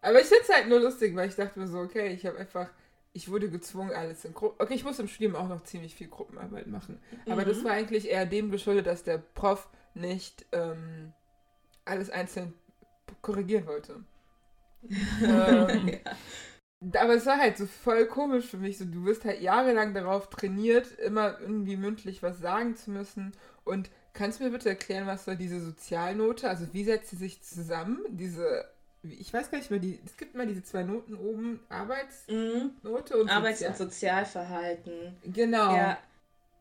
Aber 0.00 0.20
ich 0.20 0.26
finde 0.26 0.42
es 0.42 0.54
halt 0.54 0.68
nur 0.68 0.80
lustig, 0.80 1.14
weil 1.16 1.28
ich 1.28 1.34
dachte 1.36 1.58
mir 1.58 1.66
so, 1.66 1.78
okay, 1.78 2.12
ich 2.12 2.24
habe 2.26 2.38
einfach, 2.38 2.70
ich 3.12 3.30
wurde 3.30 3.50
gezwungen, 3.50 3.92
alles 3.92 4.24
in 4.24 4.34
Gruppen. 4.34 4.60
Okay, 4.62 4.74
ich 4.74 4.84
muss 4.84 4.98
im 4.98 5.08
Studium 5.08 5.34
auch 5.34 5.48
noch 5.48 5.64
ziemlich 5.64 5.94
viel 5.94 6.08
Gruppenarbeit 6.08 6.66
machen. 6.66 7.00
Aber 7.28 7.44
das 7.44 7.58
Mhm. 7.58 7.64
war 7.64 7.72
eigentlich 7.72 8.08
eher 8.08 8.26
dem 8.26 8.50
geschuldet, 8.50 8.86
dass 8.86 9.02
der 9.02 9.18
Prof 9.18 9.68
nicht 9.94 10.46
ähm, 10.52 11.12
alles 11.84 12.10
einzeln 12.10 12.54
korrigieren 13.22 13.66
wollte. 13.66 14.04
ähm, 15.22 15.88
ja. 15.88 16.16
Aber 16.80 17.14
es 17.14 17.26
war 17.26 17.38
halt 17.38 17.58
so 17.58 17.66
voll 17.66 18.06
komisch 18.06 18.46
für 18.46 18.56
mich. 18.58 18.78
So, 18.78 18.84
du 18.84 19.04
wirst 19.04 19.24
halt 19.24 19.40
jahrelang 19.40 19.94
darauf 19.94 20.30
trainiert, 20.30 20.98
immer 20.98 21.38
irgendwie 21.40 21.76
mündlich 21.76 22.22
was 22.22 22.38
sagen 22.40 22.76
zu 22.76 22.90
müssen. 22.90 23.32
Und 23.64 23.90
kannst 24.14 24.38
du 24.40 24.44
mir 24.44 24.50
bitte 24.50 24.68
erklären, 24.68 25.06
was 25.06 25.24
soll 25.24 25.36
diese 25.36 25.60
Sozialnote, 25.60 26.48
also 26.48 26.72
wie 26.72 26.84
setzt 26.84 27.10
sie 27.10 27.16
sich 27.16 27.42
zusammen? 27.42 27.98
Diese, 28.10 28.64
ich 29.02 29.32
weiß 29.32 29.50
gar 29.50 29.58
nicht 29.58 29.70
mehr, 29.70 29.80
die, 29.80 30.00
es 30.04 30.16
gibt 30.16 30.34
mal 30.36 30.46
diese 30.46 30.62
zwei 30.62 30.82
Noten 30.84 31.14
oben, 31.16 31.60
Arbeitsnote 31.68 33.14
Mhm. 33.14 33.20
und 33.20 33.30
Arbeits- 33.30 33.58
Sozial- 33.60 33.70
und 33.72 33.78
Sozialverhalten. 33.78 35.16
Genau. 35.24 35.74
Ja, 35.74 35.98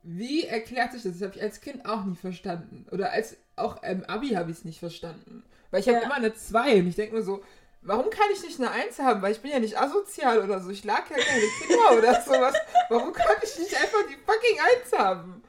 Wie 0.03 0.45
erklärt 0.45 0.93
sich 0.93 1.03
das? 1.03 1.13
Das 1.13 1.21
habe 1.27 1.35
ich 1.35 1.41
als 1.41 1.59
Kind 1.59 1.85
auch 1.85 2.05
nie 2.05 2.15
verstanden. 2.15 2.85
Oder 2.91 3.11
als 3.11 3.35
auch 3.55 3.83
im 3.83 4.05
Abi 4.05 4.29
habe 4.29 4.51
ich 4.51 4.57
es 4.59 4.65
nicht 4.65 4.79
verstanden. 4.79 5.43
Weil 5.69 5.81
ich 5.81 5.87
habe 5.89 5.97
Ja. 5.99 6.05
immer 6.05 6.13
eine 6.15 6.33
2 6.33 6.79
und 6.79 6.87
ich 6.87 6.95
denke 6.95 7.15
mir 7.15 7.23
so, 7.23 7.43
warum 7.81 8.09
kann 8.09 8.27
ich 8.33 8.43
nicht 8.43 8.59
eine 8.59 8.71
1 8.71 8.99
haben? 8.99 9.21
Weil 9.21 9.31
ich 9.31 9.41
bin 9.41 9.51
ja 9.51 9.59
nicht 9.59 9.79
asozial 9.79 10.43
oder 10.43 10.59
so. 10.59 10.69
Ich 10.69 10.83
lag 10.83 11.09
ja 11.09 11.17
keine 11.17 11.47
Kinder 11.67 11.91
oder 11.97 12.21
sowas. 12.21 12.55
Warum 12.89 13.13
kann 13.13 13.35
ich 13.41 13.57
nicht 13.59 13.75
einfach 13.75 14.03
die 14.09 14.17
fucking 14.25 14.59
1 14.81 14.97
haben? 14.97 15.43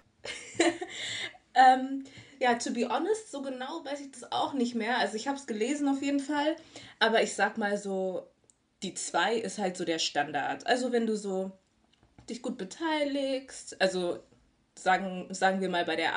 Ähm, 1.59 2.05
ja, 2.39 2.55
to 2.55 2.73
be 2.73 2.89
honest, 2.89 3.33
so 3.33 3.43
genau 3.43 3.85
weiß 3.85 4.01
ich 4.01 4.13
das 4.13 4.31
auch 4.31 4.53
nicht 4.53 4.75
mehr. 4.75 4.99
Also 4.99 5.17
ich 5.17 5.27
habe 5.27 5.37
es 5.37 5.47
gelesen 5.47 5.89
auf 5.89 6.03
jeden 6.03 6.21
Fall, 6.21 6.57
aber 7.01 7.23
ich 7.23 7.35
sag 7.35 7.59
mal 7.59 7.77
so, 7.77 8.29
die 8.83 8.95
2 8.95 9.35
ist 9.35 9.59
halt 9.59 9.77
so 9.77 9.85
der 9.85 9.99
Standard. 9.99 10.67
Also 10.67 10.93
wenn 10.93 11.07
du 11.07 11.17
so 11.17 11.51
dich 12.31 12.43
gut 12.43 12.59
beteiligst, 12.59 13.81
also 13.81 14.21
sagen, 14.77 15.27
sagen 15.31 15.61
wir 15.61 15.69
mal 15.69 15.85
bei 15.85 15.97
der 15.97 16.15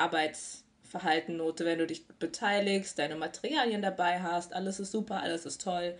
Arbeitsverhaltennote, 0.92 1.64
wenn 1.64 1.78
du 1.78 1.86
dich 1.86 2.06
beteiligst, 2.06 2.98
deine 2.98 3.16
Materialien 3.16 3.82
dabei 3.82 4.20
hast, 4.20 4.52
alles 4.52 4.80
ist 4.80 4.92
super, 4.92 5.22
alles 5.22 5.46
ist 5.46 5.60
toll. 5.62 5.98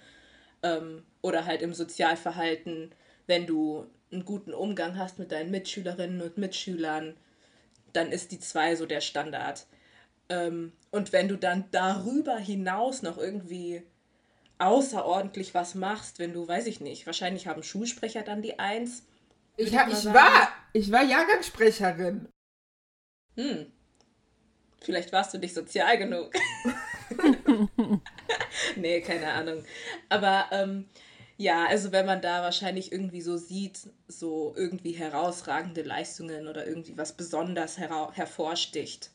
Ähm, 0.62 1.02
oder 1.22 1.46
halt 1.46 1.62
im 1.62 1.74
Sozialverhalten, 1.74 2.94
wenn 3.26 3.46
du 3.46 3.87
einen 4.11 4.24
guten 4.24 4.52
Umgang 4.52 4.98
hast 4.98 5.18
mit 5.18 5.33
deinen 5.33 5.50
Mitschülerinnen 5.50 6.20
und 6.20 6.38
Mitschülern, 6.38 7.16
dann 7.92 8.12
ist 8.12 8.33
die 8.33 8.38
2 8.38 8.76
so 8.76 8.87
der 8.87 9.00
Standard. 9.00 9.66
Ähm, 10.28 10.72
und 10.90 11.12
wenn 11.12 11.28
du 11.28 11.37
dann 11.37 11.64
darüber 11.70 12.37
hinaus 12.37 13.02
noch 13.02 13.18
irgendwie 13.18 13.83
außerordentlich 14.59 15.55
was 15.55 15.74
machst, 15.74 16.18
wenn 16.18 16.33
du, 16.33 16.46
weiß 16.46 16.66
ich 16.66 16.81
nicht, 16.81 17.07
wahrscheinlich 17.07 17.46
haben 17.46 17.62
Schulsprecher 17.62 18.22
dann 18.22 18.42
die 18.42 18.59
1. 18.59 19.05
Ich, 19.57 19.76
hab, 19.76 19.88
ich 19.88 19.94
ich, 19.94 20.05
war, 20.07 20.48
ich 20.72 20.92
war 20.92 21.02
Jahrgangssprecherin. 21.02 22.28
Hm. 23.37 23.72
Vielleicht 24.83 25.12
warst 25.12 25.33
du 25.35 25.38
nicht 25.38 25.55
sozial 25.55 25.99
genug. 25.99 26.33
nee, 28.77 29.01
keine 29.01 29.33
Ahnung. 29.33 29.64
Aber 30.09 30.47
ähm, 30.51 30.88
ja, 31.37 31.66
also 31.66 31.92
wenn 31.92 32.07
man 32.07 32.21
da 32.21 32.42
wahrscheinlich 32.42 32.92
irgendwie 32.92 33.21
so 33.21 33.37
sieht, 33.37 33.90
so 34.09 34.55
irgendwie 34.57 34.92
herausragende 34.92 35.83
Leistungen 35.83 36.49
oder 36.49 36.66
irgendwie 36.66 36.97
was 36.97 37.16
besonders 37.16 37.79
hervorsticht, 37.79 39.11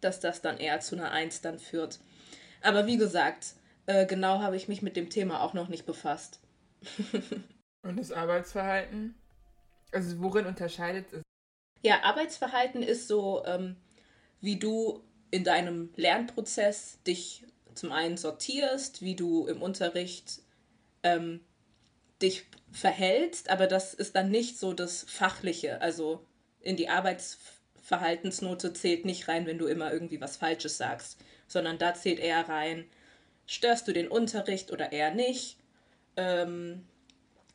dass 0.00 0.20
das 0.20 0.42
dann 0.42 0.58
eher 0.58 0.80
zu 0.80 0.96
einer 0.96 1.10
Eins 1.10 1.40
dann 1.40 1.58
führt. 1.58 1.98
Aber 2.62 2.86
wie 2.86 2.96
gesagt, 2.96 3.54
äh, 3.86 4.06
genau 4.06 4.40
habe 4.40 4.56
ich 4.56 4.68
mich 4.68 4.82
mit 4.82 4.96
dem 4.96 5.10
Thema 5.10 5.42
auch 5.42 5.54
noch 5.54 5.68
nicht 5.68 5.86
befasst. 5.86 6.40
Und 7.82 7.98
das 7.98 8.12
Arbeitsverhalten? 8.12 9.14
Also 9.92 10.20
worin 10.20 10.46
unterscheidet 10.46 11.12
es? 11.12 11.22
Ja, 11.82 12.02
Arbeitsverhalten 12.02 12.82
ist 12.82 13.08
so, 13.08 13.44
ähm, 13.46 13.76
wie 14.40 14.56
du 14.56 15.02
in 15.30 15.44
deinem 15.44 15.90
Lernprozess 15.96 16.98
dich 17.06 17.44
zum 17.74 17.92
einen 17.92 18.16
sortierst, 18.16 19.02
wie 19.02 19.14
du 19.14 19.46
im 19.46 19.62
Unterricht 19.62 20.40
ähm, 21.02 21.40
dich 22.20 22.46
verhältst, 22.72 23.50
aber 23.50 23.66
das 23.66 23.94
ist 23.94 24.16
dann 24.16 24.30
nicht 24.30 24.58
so 24.58 24.72
das 24.72 25.04
Fachliche. 25.08 25.80
Also 25.80 26.24
in 26.60 26.76
die 26.76 26.88
Arbeitsverhaltensnote 26.88 28.72
zählt 28.72 29.04
nicht 29.04 29.28
rein, 29.28 29.46
wenn 29.46 29.58
du 29.58 29.66
immer 29.66 29.92
irgendwie 29.92 30.20
was 30.20 30.36
Falsches 30.36 30.76
sagst, 30.76 31.18
sondern 31.46 31.78
da 31.78 31.94
zählt 31.94 32.18
eher 32.18 32.48
rein, 32.48 32.84
störst 33.46 33.86
du 33.88 33.92
den 33.92 34.08
Unterricht 34.08 34.72
oder 34.72 34.92
eher 34.92 35.14
nicht? 35.14 35.56
Ähm, 36.16 36.86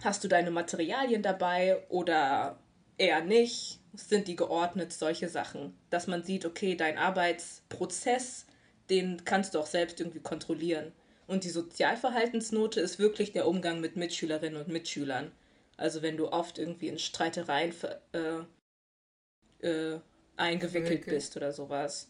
hast 0.04 0.24
du 0.24 0.28
deine 0.28 0.52
Materialien 0.52 1.22
dabei 1.22 1.84
oder 1.90 2.60
eher 2.98 3.24
nicht? 3.24 3.80
Sind 3.94 4.28
die 4.28 4.36
geordnet? 4.36 4.92
Solche 4.94 5.30
Sachen. 5.30 5.78
Dass 5.90 6.08
man 6.08 6.24
sieht, 6.24 6.46
okay, 6.46 6.76
dein 6.76 6.98
Arbeitsprozess, 6.98 8.46
den 8.90 9.24
kannst 9.26 9.54
du 9.54 9.60
auch 9.60 9.68
selbst 9.68 10.00
irgendwie 10.00 10.20
kontrollieren. 10.20 10.92
Und 11.28 11.44
die 11.44 11.50
Sozialverhaltensnote 11.50 12.80
ist 12.82 13.00
wirklich 13.00 13.32
der 13.32 13.48
Umgang 13.48 13.82
mit 13.82 13.96
Mitschülerinnen 13.96 14.62
und 14.62 14.68
Mitschülern. 14.68 15.32
Also 15.78 16.02
wenn 16.02 16.18
du 16.18 16.32
oft 16.32 16.58
irgendwie 16.58 16.88
in 16.90 17.00
Streitereien 17.00 17.74
äh, 18.12 19.68
äh, 19.68 20.00
eingewickelt 20.36 20.88
Verwickelt. 20.88 21.06
bist 21.06 21.38
oder 21.38 21.52
sowas. 21.52 22.10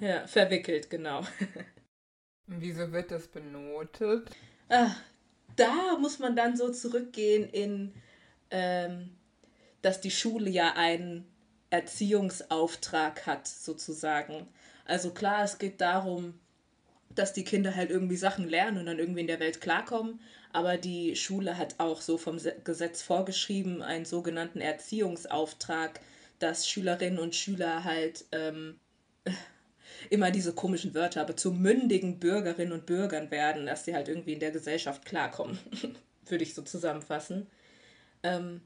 Ja, 0.00 0.26
verwickelt, 0.26 0.90
genau. 0.90 1.22
Wieso 2.46 2.92
wird 2.92 3.10
das 3.10 3.26
benotet? 3.28 4.30
Ah, 4.68 4.94
da 5.56 5.96
muss 5.98 6.18
man 6.18 6.36
dann 6.36 6.56
so 6.56 6.70
zurückgehen 6.70 7.48
in, 7.48 7.94
ähm, 8.50 9.15
dass 9.86 10.00
die 10.00 10.10
Schule 10.10 10.50
ja 10.50 10.74
einen 10.74 11.24
Erziehungsauftrag 11.70 13.24
hat, 13.26 13.46
sozusagen. 13.46 14.48
Also 14.84 15.10
klar, 15.10 15.44
es 15.44 15.58
geht 15.58 15.80
darum, 15.80 16.34
dass 17.14 17.32
die 17.32 17.44
Kinder 17.44 17.74
halt 17.74 17.90
irgendwie 17.90 18.16
Sachen 18.16 18.48
lernen 18.48 18.78
und 18.78 18.86
dann 18.86 18.98
irgendwie 18.98 19.20
in 19.20 19.26
der 19.28 19.38
Welt 19.38 19.60
klarkommen, 19.60 20.20
aber 20.52 20.76
die 20.76 21.14
Schule 21.14 21.56
hat 21.56 21.76
auch 21.78 22.00
so 22.00 22.18
vom 22.18 22.38
Se- 22.40 22.56
Gesetz 22.64 23.02
vorgeschrieben, 23.02 23.80
einen 23.80 24.04
sogenannten 24.04 24.60
Erziehungsauftrag, 24.60 26.00
dass 26.40 26.68
Schülerinnen 26.68 27.20
und 27.20 27.36
Schüler 27.36 27.84
halt 27.84 28.24
ähm, 28.32 28.80
immer 30.10 30.32
diese 30.32 30.52
komischen 30.52 30.94
Wörter, 30.94 31.20
aber 31.20 31.36
zu 31.36 31.52
mündigen 31.52 32.18
Bürgerinnen 32.18 32.72
und 32.72 32.86
Bürgern 32.86 33.30
werden, 33.30 33.66
dass 33.66 33.84
sie 33.84 33.94
halt 33.94 34.08
irgendwie 34.08 34.32
in 34.32 34.40
der 34.40 34.50
Gesellschaft 34.50 35.04
klarkommen, 35.04 35.58
würde 36.26 36.42
ich 36.42 36.54
so 36.54 36.62
zusammenfassen. 36.62 37.46
Ähm, 38.22 38.60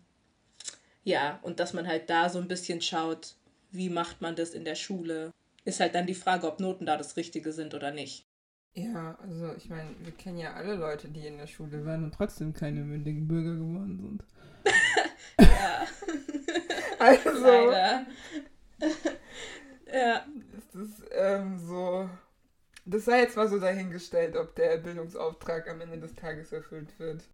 ja, 1.05 1.39
und 1.43 1.61
dass 1.61 1.73
man 1.73 1.87
halt 1.87 2.11
da 2.11 2.29
so 2.29 2.39
ein 2.39 2.49
bisschen 2.49 2.81
schaut, 2.81 3.35
wie 3.71 3.91
macht 3.91 4.21
man 4.21 4.37
das 4.37 4.51
in 4.51 4.65
der 4.65 4.75
Schule, 4.75 5.33
ist 5.65 5.81
halt 5.81 5.95
dann 5.95 6.07
die 6.07 6.15
Frage, 6.15 6.47
ob 6.47 6.61
Noten 6.61 6.87
da 6.87 6.97
das 6.97 7.17
Richtige 7.17 7.53
sind 7.53 7.75
oder 7.75 7.91
nicht. 7.91 8.27
Ja, 8.75 9.19
also 9.21 9.53
ich 9.57 9.69
meine, 9.69 9.91
wir 10.01 10.13
kennen 10.13 10.39
ja 10.39 10.55
alle 10.55 10.77
Leute, 10.77 11.09
die 11.09 11.27
in 11.27 11.39
der 11.39 11.47
Schule 11.47 11.85
waren 11.85 12.05
und 12.05 12.15
trotzdem 12.15 12.53
keine 12.53 12.81
mündigen 12.81 13.27
Bürger 13.27 13.55
geworden 13.55 13.99
sind. 13.99 14.25
Ja, 15.41 15.87
Also 17.01 17.31
leider. 17.31 18.07
ja, 19.93 20.27
ist 20.57 20.75
das 20.75 20.89
ähm, 21.13 21.59
so. 21.59 22.11
Das 22.85 23.07
sei 23.07 23.21
jetzt 23.21 23.37
mal 23.37 23.49
so 23.49 23.59
dahingestellt, 23.59 24.37
ob 24.37 24.55
der 24.55 24.77
Bildungsauftrag 24.79 25.69
am 25.71 25.81
Ende 25.81 25.99
des 25.99 26.15
Tages 26.15 26.53
erfüllt 26.53 26.99
wird. 26.99 27.25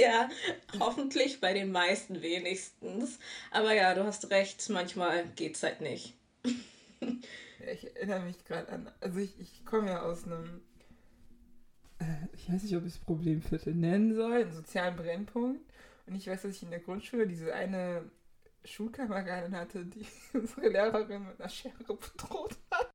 Ja, 0.00 0.28
hoffentlich 0.78 1.40
bei 1.40 1.52
den 1.52 1.72
meisten 1.72 2.22
wenigstens. 2.22 3.18
Aber 3.50 3.72
ja, 3.72 3.94
du 3.94 4.04
hast 4.04 4.30
recht, 4.30 4.68
manchmal 4.70 5.26
geht's 5.36 5.62
halt 5.62 5.80
nicht. 5.80 6.14
Ja, 7.00 7.72
ich 7.72 7.96
erinnere 7.96 8.20
mich 8.20 8.44
gerade 8.44 8.68
an. 8.70 8.90
Also 9.00 9.18
ich, 9.18 9.38
ich 9.40 9.64
komme 9.64 9.90
ja 9.90 10.02
aus 10.02 10.24
einem. 10.24 10.60
Äh, 11.98 12.26
ich 12.34 12.52
weiß 12.52 12.62
nicht, 12.62 12.76
ob 12.76 12.84
ich 12.84 12.94
es 12.94 12.98
Problemviertel 12.98 13.74
nennen 13.74 14.14
soll, 14.14 14.32
einen 14.32 14.52
sozialen 14.52 14.96
Brennpunkt. 14.96 15.60
Und 16.06 16.14
ich 16.14 16.26
weiß, 16.26 16.42
dass 16.42 16.56
ich 16.56 16.62
in 16.62 16.70
der 16.70 16.80
Grundschule 16.80 17.26
diese 17.26 17.54
eine 17.54 18.08
Schulkameradin 18.64 19.56
hatte, 19.56 19.84
die 19.84 20.06
unsere 20.34 20.68
Lehrerin 20.68 21.26
mit 21.26 21.40
einer 21.40 21.48
Schere 21.48 21.82
bedroht 21.84 22.56
hat. 22.70 22.90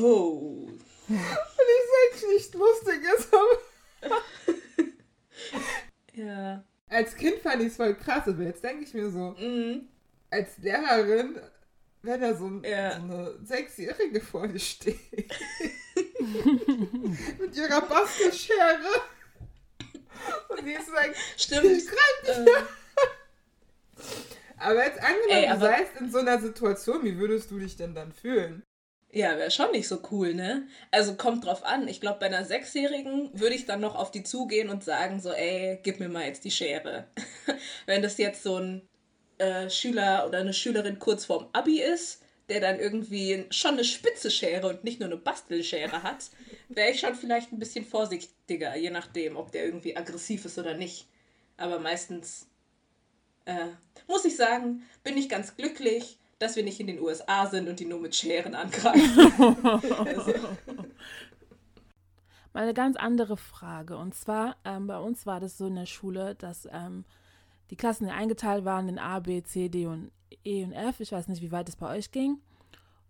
Oh. 0.00 0.68
Und 1.08 1.18
ich 1.18 2.20
sag 2.20 2.28
nicht 2.30 2.54
lustig 2.54 3.02
ist, 3.16 3.28
aber 3.34 4.22
Ja. 6.14 6.64
als 6.88 7.14
Kind 7.16 7.38
fand 7.38 7.60
ich 7.62 7.68
es 7.68 7.76
voll 7.76 7.94
krass. 7.94 8.26
Aber 8.26 8.42
jetzt 8.42 8.62
denke 8.64 8.84
ich 8.84 8.92
mir 8.94 9.10
so, 9.10 9.36
Mhm. 9.38 9.88
als 10.30 10.58
Lehrerin, 10.58 11.38
wenn 12.02 12.20
da 12.20 12.34
so, 12.34 12.46
ein, 12.46 12.64
Ja. 12.64 12.96
so 12.96 13.02
eine 13.02 13.38
Sechsjährige 13.44 14.20
vor 14.20 14.48
dir 14.48 14.58
steht. 14.58 14.98
Mit 17.38 17.56
ihrer 17.56 17.80
Bastelschere. 17.82 19.02
Und 20.48 20.64
sie 20.64 20.72
ist 20.72 20.88
like, 20.92 21.14
Stimmt. 21.36 21.64
Äh, 21.64 22.46
aber 24.58 24.84
jetzt 24.84 24.98
angenommen, 24.98 25.30
Ey, 25.30 25.46
du 25.46 25.52
aber- 25.52 25.60
seist 25.66 25.96
in 26.00 26.10
so 26.10 26.18
einer 26.18 26.38
Situation, 26.40 27.02
wie 27.04 27.16
würdest 27.18 27.50
du 27.50 27.58
dich 27.58 27.76
denn 27.76 27.94
dann 27.94 28.12
fühlen? 28.12 28.62
Ja, 29.12 29.36
wäre 29.36 29.50
schon 29.50 29.72
nicht 29.72 29.88
so 29.88 30.00
cool, 30.10 30.34
ne? 30.34 30.68
Also 30.90 31.14
kommt 31.14 31.44
drauf 31.44 31.64
an. 31.64 31.88
Ich 31.88 32.00
glaube, 32.00 32.20
bei 32.20 32.26
einer 32.26 32.44
Sechsjährigen 32.44 33.30
würde 33.32 33.56
ich 33.56 33.66
dann 33.66 33.80
noch 33.80 33.96
auf 33.96 34.10
die 34.10 34.22
zugehen 34.22 34.68
und 34.68 34.84
sagen 34.84 35.20
so, 35.20 35.32
ey, 35.32 35.80
gib 35.82 35.98
mir 35.98 36.08
mal 36.08 36.26
jetzt 36.26 36.44
die 36.44 36.50
Schere. 36.50 37.08
Wenn 37.86 38.02
das 38.02 38.18
jetzt 38.18 38.42
so 38.42 38.56
ein 38.56 38.88
äh, 39.38 39.68
Schüler 39.68 40.26
oder 40.26 40.38
eine 40.38 40.54
Schülerin 40.54 40.98
kurz 40.98 41.24
vorm 41.24 41.48
Abi 41.52 41.80
ist, 41.80 42.22
der 42.48 42.60
dann 42.60 42.78
irgendwie 42.78 43.46
schon 43.50 43.72
eine 43.72 43.84
spitze 43.84 44.30
Schere 44.30 44.68
und 44.68 44.84
nicht 44.84 45.00
nur 45.00 45.08
eine 45.08 45.16
Bastelschere 45.16 46.02
hat, 46.02 46.30
wäre 46.68 46.90
ich 46.90 47.00
schon 47.00 47.14
vielleicht 47.14 47.52
ein 47.52 47.58
bisschen 47.58 47.84
vorsichtiger, 47.84 48.76
je 48.76 48.90
nachdem, 48.90 49.36
ob 49.36 49.50
der 49.52 49.64
irgendwie 49.64 49.96
aggressiv 49.96 50.44
ist 50.44 50.58
oder 50.58 50.74
nicht. 50.74 51.08
Aber 51.56 51.78
meistens, 51.78 52.46
äh, 53.44 53.68
muss 54.08 54.24
ich 54.24 54.36
sagen, 54.36 54.82
bin 55.02 55.16
ich 55.16 55.28
ganz 55.28 55.56
glücklich, 55.56 56.18
dass 56.40 56.56
wir 56.56 56.64
nicht 56.64 56.80
in 56.80 56.88
den 56.88 57.00
USA 57.00 57.46
sind 57.46 57.68
und 57.68 57.78
die 57.78 57.84
nur 57.84 58.00
mit 58.00 58.16
Scheren 58.16 58.56
angreifen. 58.56 59.32
also, 60.06 60.32
Mal 62.52 62.62
eine 62.64 62.74
ganz 62.74 62.96
andere 62.96 63.36
Frage. 63.36 63.96
Und 63.96 64.14
zwar, 64.14 64.56
ähm, 64.64 64.88
bei 64.88 64.98
uns 64.98 65.24
war 65.26 65.38
das 65.38 65.56
so 65.56 65.66
in 65.66 65.76
der 65.76 65.86
Schule, 65.86 66.34
dass 66.34 66.66
ähm, 66.72 67.04
die 67.70 67.76
Klassen 67.76 68.08
ja 68.08 68.14
eingeteilt 68.14 68.64
waren 68.64 68.88
in 68.88 68.98
A, 68.98 69.20
B, 69.20 69.42
C, 69.42 69.68
D 69.68 69.86
und 69.86 70.10
E 70.44 70.64
und 70.64 70.72
F. 70.72 70.98
Ich 70.98 71.12
weiß 71.12 71.28
nicht, 71.28 71.42
wie 71.42 71.52
weit 71.52 71.68
es 71.68 71.76
bei 71.76 71.96
euch 71.96 72.10
ging. 72.10 72.38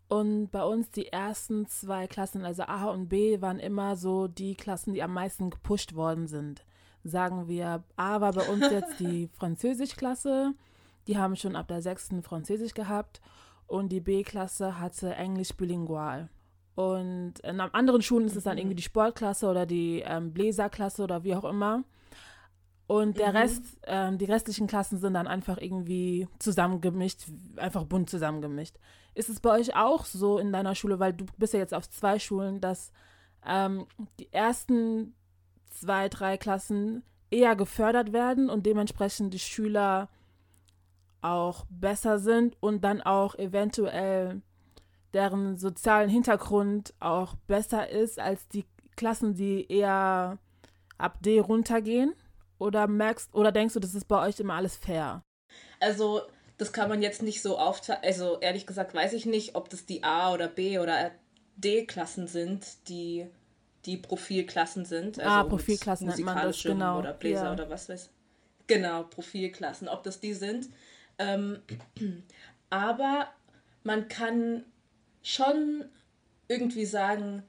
Und 0.08 0.50
bei 0.50 0.64
uns 0.64 0.90
die 0.90 1.06
ersten 1.06 1.66
zwei 1.68 2.08
Klassen, 2.08 2.44
also 2.44 2.64
A 2.64 2.86
und 2.86 3.08
B, 3.08 3.40
waren 3.40 3.60
immer 3.60 3.96
so 3.96 4.26
die 4.26 4.56
Klassen, 4.56 4.92
die 4.92 5.02
am 5.02 5.14
meisten 5.14 5.50
gepusht 5.50 5.94
worden 5.94 6.26
sind. 6.26 6.64
Sagen 7.04 7.48
wir, 7.48 7.84
A 7.96 8.20
war 8.20 8.32
bei 8.32 8.46
uns 8.48 8.68
jetzt 8.70 8.98
die 8.98 9.28
Französischklasse. 9.38 10.52
Die 11.06 11.18
haben 11.18 11.36
schon 11.36 11.56
ab 11.56 11.68
der 11.68 11.82
sechsten 11.82 12.22
Französisch 12.22 12.74
gehabt. 12.74 13.20
Und 13.66 13.90
die 13.90 14.00
B-Klasse 14.00 14.80
hatte 14.80 15.14
Englisch 15.14 15.54
bilingual. 15.54 16.28
Und 16.74 17.34
in 17.40 17.60
anderen 17.60 18.02
Schulen 18.02 18.26
ist 18.26 18.36
es 18.36 18.44
dann 18.44 18.58
irgendwie 18.58 18.76
die 18.76 18.82
Sportklasse 18.82 19.48
oder 19.48 19.66
die 19.66 20.02
ähm, 20.04 20.32
Bläserklasse 20.32 21.02
oder 21.04 21.24
wie 21.24 21.34
auch 21.34 21.44
immer. 21.44 21.84
Und 22.86 23.18
der 23.18 23.28
Mhm. 23.30 23.36
Rest, 23.36 23.62
ähm, 23.86 24.18
die 24.18 24.24
restlichen 24.24 24.66
Klassen 24.66 24.98
sind 24.98 25.14
dann 25.14 25.28
einfach 25.28 25.58
irgendwie 25.58 26.26
zusammengemischt, 26.40 27.26
einfach 27.56 27.84
bunt 27.84 28.10
zusammengemischt. 28.10 28.76
Ist 29.14 29.28
es 29.28 29.38
bei 29.38 29.50
euch 29.50 29.76
auch 29.76 30.04
so 30.04 30.38
in 30.38 30.52
deiner 30.52 30.74
Schule, 30.74 30.98
weil 30.98 31.12
du 31.12 31.26
bist 31.36 31.52
ja 31.52 31.60
jetzt 31.60 31.74
auf 31.74 31.88
zwei 31.88 32.18
Schulen, 32.18 32.60
dass 32.60 32.90
ähm, 33.46 33.86
die 34.18 34.32
ersten 34.32 35.14
zwei, 35.68 36.08
drei 36.08 36.36
Klassen 36.36 37.04
eher 37.30 37.54
gefördert 37.54 38.12
werden 38.12 38.50
und 38.50 38.66
dementsprechend 38.66 39.32
die 39.34 39.38
Schüler 39.38 40.08
auch 41.22 41.66
besser 41.70 42.18
sind 42.18 42.56
und 42.60 42.82
dann 42.84 43.00
auch 43.02 43.34
eventuell 43.36 44.42
deren 45.14 45.58
sozialen 45.58 46.08
Hintergrund 46.10 46.94
auch 47.00 47.34
besser 47.46 47.88
ist 47.88 48.18
als 48.18 48.48
die 48.48 48.66
Klassen, 48.96 49.34
die 49.34 49.70
eher 49.70 50.38
ab 50.98 51.22
D 51.22 51.40
runtergehen? 51.40 52.14
Oder 52.58 52.86
merkst 52.88 53.34
oder 53.34 53.52
denkst 53.52 53.74
du, 53.74 53.80
das 53.80 53.94
ist 53.94 54.06
bei 54.08 54.26
euch 54.26 54.38
immer 54.40 54.54
alles 54.54 54.76
fair? 54.76 55.24
also, 55.80 56.22
das 56.58 56.72
kann 56.72 56.88
man 56.88 57.02
jetzt 57.02 57.22
nicht 57.22 57.42
so 57.42 57.58
aufteilen. 57.58 58.00
Also, 58.04 58.38
ehrlich 58.40 58.66
gesagt, 58.66 58.94
weiß 58.94 59.12
ich 59.14 59.26
nicht, 59.26 59.54
ob 59.54 59.68
das 59.70 59.86
die 59.86 60.02
A- 60.04 60.32
oder 60.32 60.48
B- 60.48 60.78
oder 60.78 61.10
D-Klassen 61.56 62.26
sind, 62.26 62.88
die 62.88 63.26
die 63.86 63.96
Profilklassen 63.96 64.84
sind. 64.84 65.18
Also 65.18 65.30
Ah, 65.30 65.44
Profilklassen 65.44 66.06
nennt 66.08 66.20
man 66.20 66.36
das, 66.42 66.62
genau, 66.62 66.98
Oder 66.98 67.14
Bläser 67.14 67.44
ja. 67.46 67.52
oder 67.54 67.70
was 67.70 67.88
weiß 67.88 68.10
Genau, 68.66 69.04
Profilklassen, 69.04 69.88
ob 69.88 70.02
das 70.02 70.20
die 70.20 70.34
sind. 70.34 70.68
Ähm, 71.20 71.58
aber 72.70 73.28
man 73.84 74.08
kann 74.08 74.64
schon 75.22 75.84
irgendwie 76.48 76.86
sagen, 76.86 77.42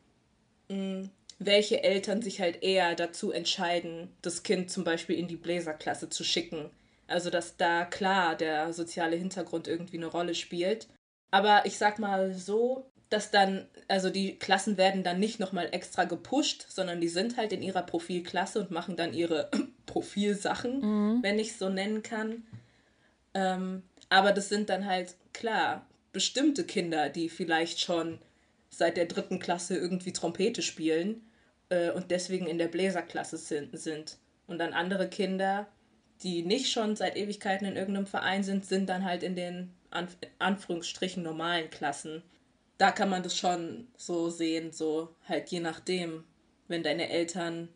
mh, 0.70 1.10
welche 1.40 1.84
Eltern 1.84 2.22
sich 2.22 2.40
halt 2.40 2.62
eher 2.62 2.96
dazu 2.96 3.32
entscheiden, 3.32 4.10
das 4.22 4.44
Kind 4.44 4.70
zum 4.70 4.84
Beispiel 4.84 5.18
in 5.18 5.28
die 5.28 5.38
Bläserklasse 5.38 6.10
zu 6.10 6.24
schicken. 6.24 6.70
Also, 7.08 7.30
dass 7.30 7.58
da 7.58 7.86
klar 7.86 8.36
der 8.36 8.74
soziale 8.74 9.16
Hintergrund 9.16 9.68
irgendwie 9.68 9.98
eine 9.98 10.06
Rolle 10.06 10.36
spielt. 10.36 10.88
Aber 11.32 11.66
ich 11.66 11.78
sag 11.78 11.98
mal 11.98 12.34
so, 12.34 12.92
dass 13.10 13.32
dann, 13.32 13.68
also 13.88 14.10
die 14.10 14.38
Klassen 14.38 14.78
werden 14.78 15.04
dann 15.04 15.20
nicht 15.20 15.40
nochmal 15.40 15.70
extra 15.72 16.04
gepusht, 16.06 16.66
sondern 16.70 17.02
die 17.02 17.10
sind 17.10 17.38
halt 17.38 17.52
in 17.54 17.62
ihrer 17.62 17.82
Profilklasse 17.82 18.60
und 18.60 18.72
machen 18.72 18.96
dann 18.96 19.14
ihre 19.14 19.50
Profilsachen, 19.86 20.82
wenn 21.24 21.40
ich 21.40 21.50
es 21.50 21.60
so 21.60 21.70
nennen 21.70 22.04
kann. 22.04 22.44
Ähm, 23.34 23.84
aber 24.10 24.32
das 24.32 24.50
sind 24.50 24.70
dann 24.70 24.86
halt, 24.86 25.16
klar, 25.34 25.86
bestimmte 26.12 26.66
Kinder, 26.66 27.10
die 27.10 27.30
vielleicht 27.30 27.80
schon 27.80 28.20
seit 28.70 28.98
der 28.98 29.06
dritten 29.06 29.40
Klasse 29.40 29.78
irgendwie 29.78 30.14
Trompete 30.14 30.62
spielen 30.62 31.22
äh, 31.70 31.92
und 31.92 32.12
deswegen 32.12 32.48
in 32.48 32.58
der 32.58 32.68
Bläserklasse 32.68 33.38
sind. 33.38 34.18
Und 34.48 34.58
dann 34.58 34.74
andere 34.74 35.10
Kinder, 35.10 35.68
die 36.24 36.44
nicht 36.44 36.72
schon 36.72 36.96
seit 36.96 37.16
Ewigkeiten 37.16 37.68
in 37.68 37.76
irgendeinem 37.76 38.08
Verein 38.08 38.44
sind, 38.44 38.66
sind 38.66 38.90
dann 38.90 39.06
halt 39.06 39.24
in 39.24 39.36
den 39.36 39.74
Anf 39.90 40.18
Anführungsstrichen 40.40 41.24
normalen 41.24 41.70
Klassen. 41.70 42.24
Da 42.78 42.92
kann 42.92 43.10
man 43.10 43.24
das 43.24 43.38
schon 43.38 43.88
so 43.98 44.30
sehen, 44.30 44.72
so 44.72 45.16
halt 45.28 45.50
je 45.50 45.60
nachdem. 45.60 46.24
Wenn 46.68 46.84
deine 46.84 47.10
Eltern 47.10 47.68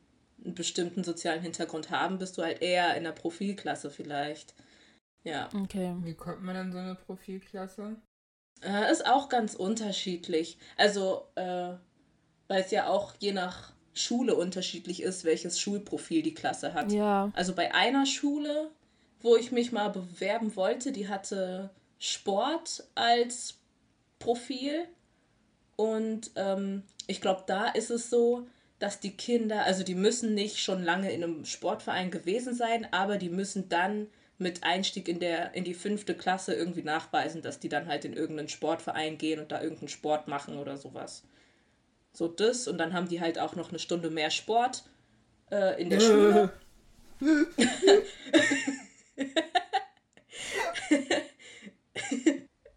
einen 0.44 0.56
bestimmten 0.56 1.04
sozialen 1.04 1.42
Hintergrund 1.42 1.90
haben, 1.90 2.18
bist 2.18 2.38
du 2.38 2.44
halt 2.44 2.62
eher 2.62 2.96
in 2.96 3.04
der 3.04 3.12
Profilklasse 3.12 3.90
vielleicht. 3.90 4.54
Ja. 5.26 5.50
Okay. 5.54 5.94
Wie 6.02 6.14
kommt 6.14 6.44
man 6.44 6.56
in 6.56 6.72
so 6.72 6.78
eine 6.78 6.96
Profilklasse? 6.96 7.98
Äh, 8.62 8.92
ist 8.92 9.06
auch 9.06 9.28
ganz 9.28 9.56
unterschiedlich. 9.56 10.58
Also, 10.78 11.24
äh, 11.36 11.74
weil 12.48 12.62
es 12.62 12.72
ja 12.72 12.88
auch 12.88 13.14
je 13.20 13.34
nach 13.34 13.74
Schule 13.94 14.36
unterschiedlich 14.36 15.02
ist, 15.02 15.26
welches 15.26 15.60
Schulprofil 15.60 16.22
die 16.22 16.34
Klasse 16.34 16.74
hat. 16.74 16.92
Ja. 16.92 17.32
Also 17.34 17.54
bei 17.56 17.74
einer 17.74 18.06
Schule, 18.06 18.70
wo 19.22 19.36
ich 19.36 19.52
mich 19.52 19.72
mal 19.72 19.90
bewerben 19.90 20.56
wollte, 20.56 20.92
die 20.92 21.10
hatte 21.10 21.72
Sport 21.98 22.84
als 22.94 23.56
Profil. 24.20 24.86
Und 25.76 26.32
ähm, 26.36 26.84
ich 27.08 27.20
glaube, 27.20 27.44
da 27.48 27.68
ist 27.70 27.90
es 27.90 28.10
so, 28.10 28.48
dass 28.80 29.00
die 29.00 29.16
Kinder, 29.16 29.64
also 29.64 29.84
die 29.84 29.96
müssen 29.96 30.34
nicht 30.34 30.60
schon 30.60 30.84
lange 30.84 31.12
in 31.12 31.24
einem 31.24 31.46
Sportverein 31.46 32.12
gewesen 32.12 32.54
sein, 32.54 32.88
aber 32.92 33.18
die 33.18 33.30
müssen 33.30 33.70
dann 33.70 34.08
mit 34.38 34.64
Einstieg 34.64 35.08
in, 35.08 35.20
der, 35.20 35.54
in 35.54 35.64
die 35.64 35.74
fünfte 35.74 36.16
Klasse 36.16 36.54
irgendwie 36.54 36.84
nachweisen, 36.84 37.42
dass 37.42 37.60
die 37.60 37.70
dann 37.70 37.88
halt 37.88 38.06
in 38.06 38.14
irgendeinen 38.14 38.50
Sportverein 38.50 39.18
gehen 39.18 39.40
und 39.40 39.52
da 39.52 39.62
irgendeinen 39.62 39.90
Sport 39.90 40.28
machen 40.28 40.58
oder 40.58 40.78
sowas. 40.78 41.24
So 42.14 42.28
das 42.28 42.68
und 42.68 42.78
dann 42.78 42.94
haben 42.94 43.08
die 43.08 43.22
halt 43.22 43.40
auch 43.40 43.56
noch 43.56 43.70
eine 43.70 43.80
Stunde 43.80 44.10
mehr 44.10 44.30
Sport 44.30 44.84
äh, 45.52 45.82
in 45.82 45.90
der 45.90 46.00
Schule. 46.02 46.54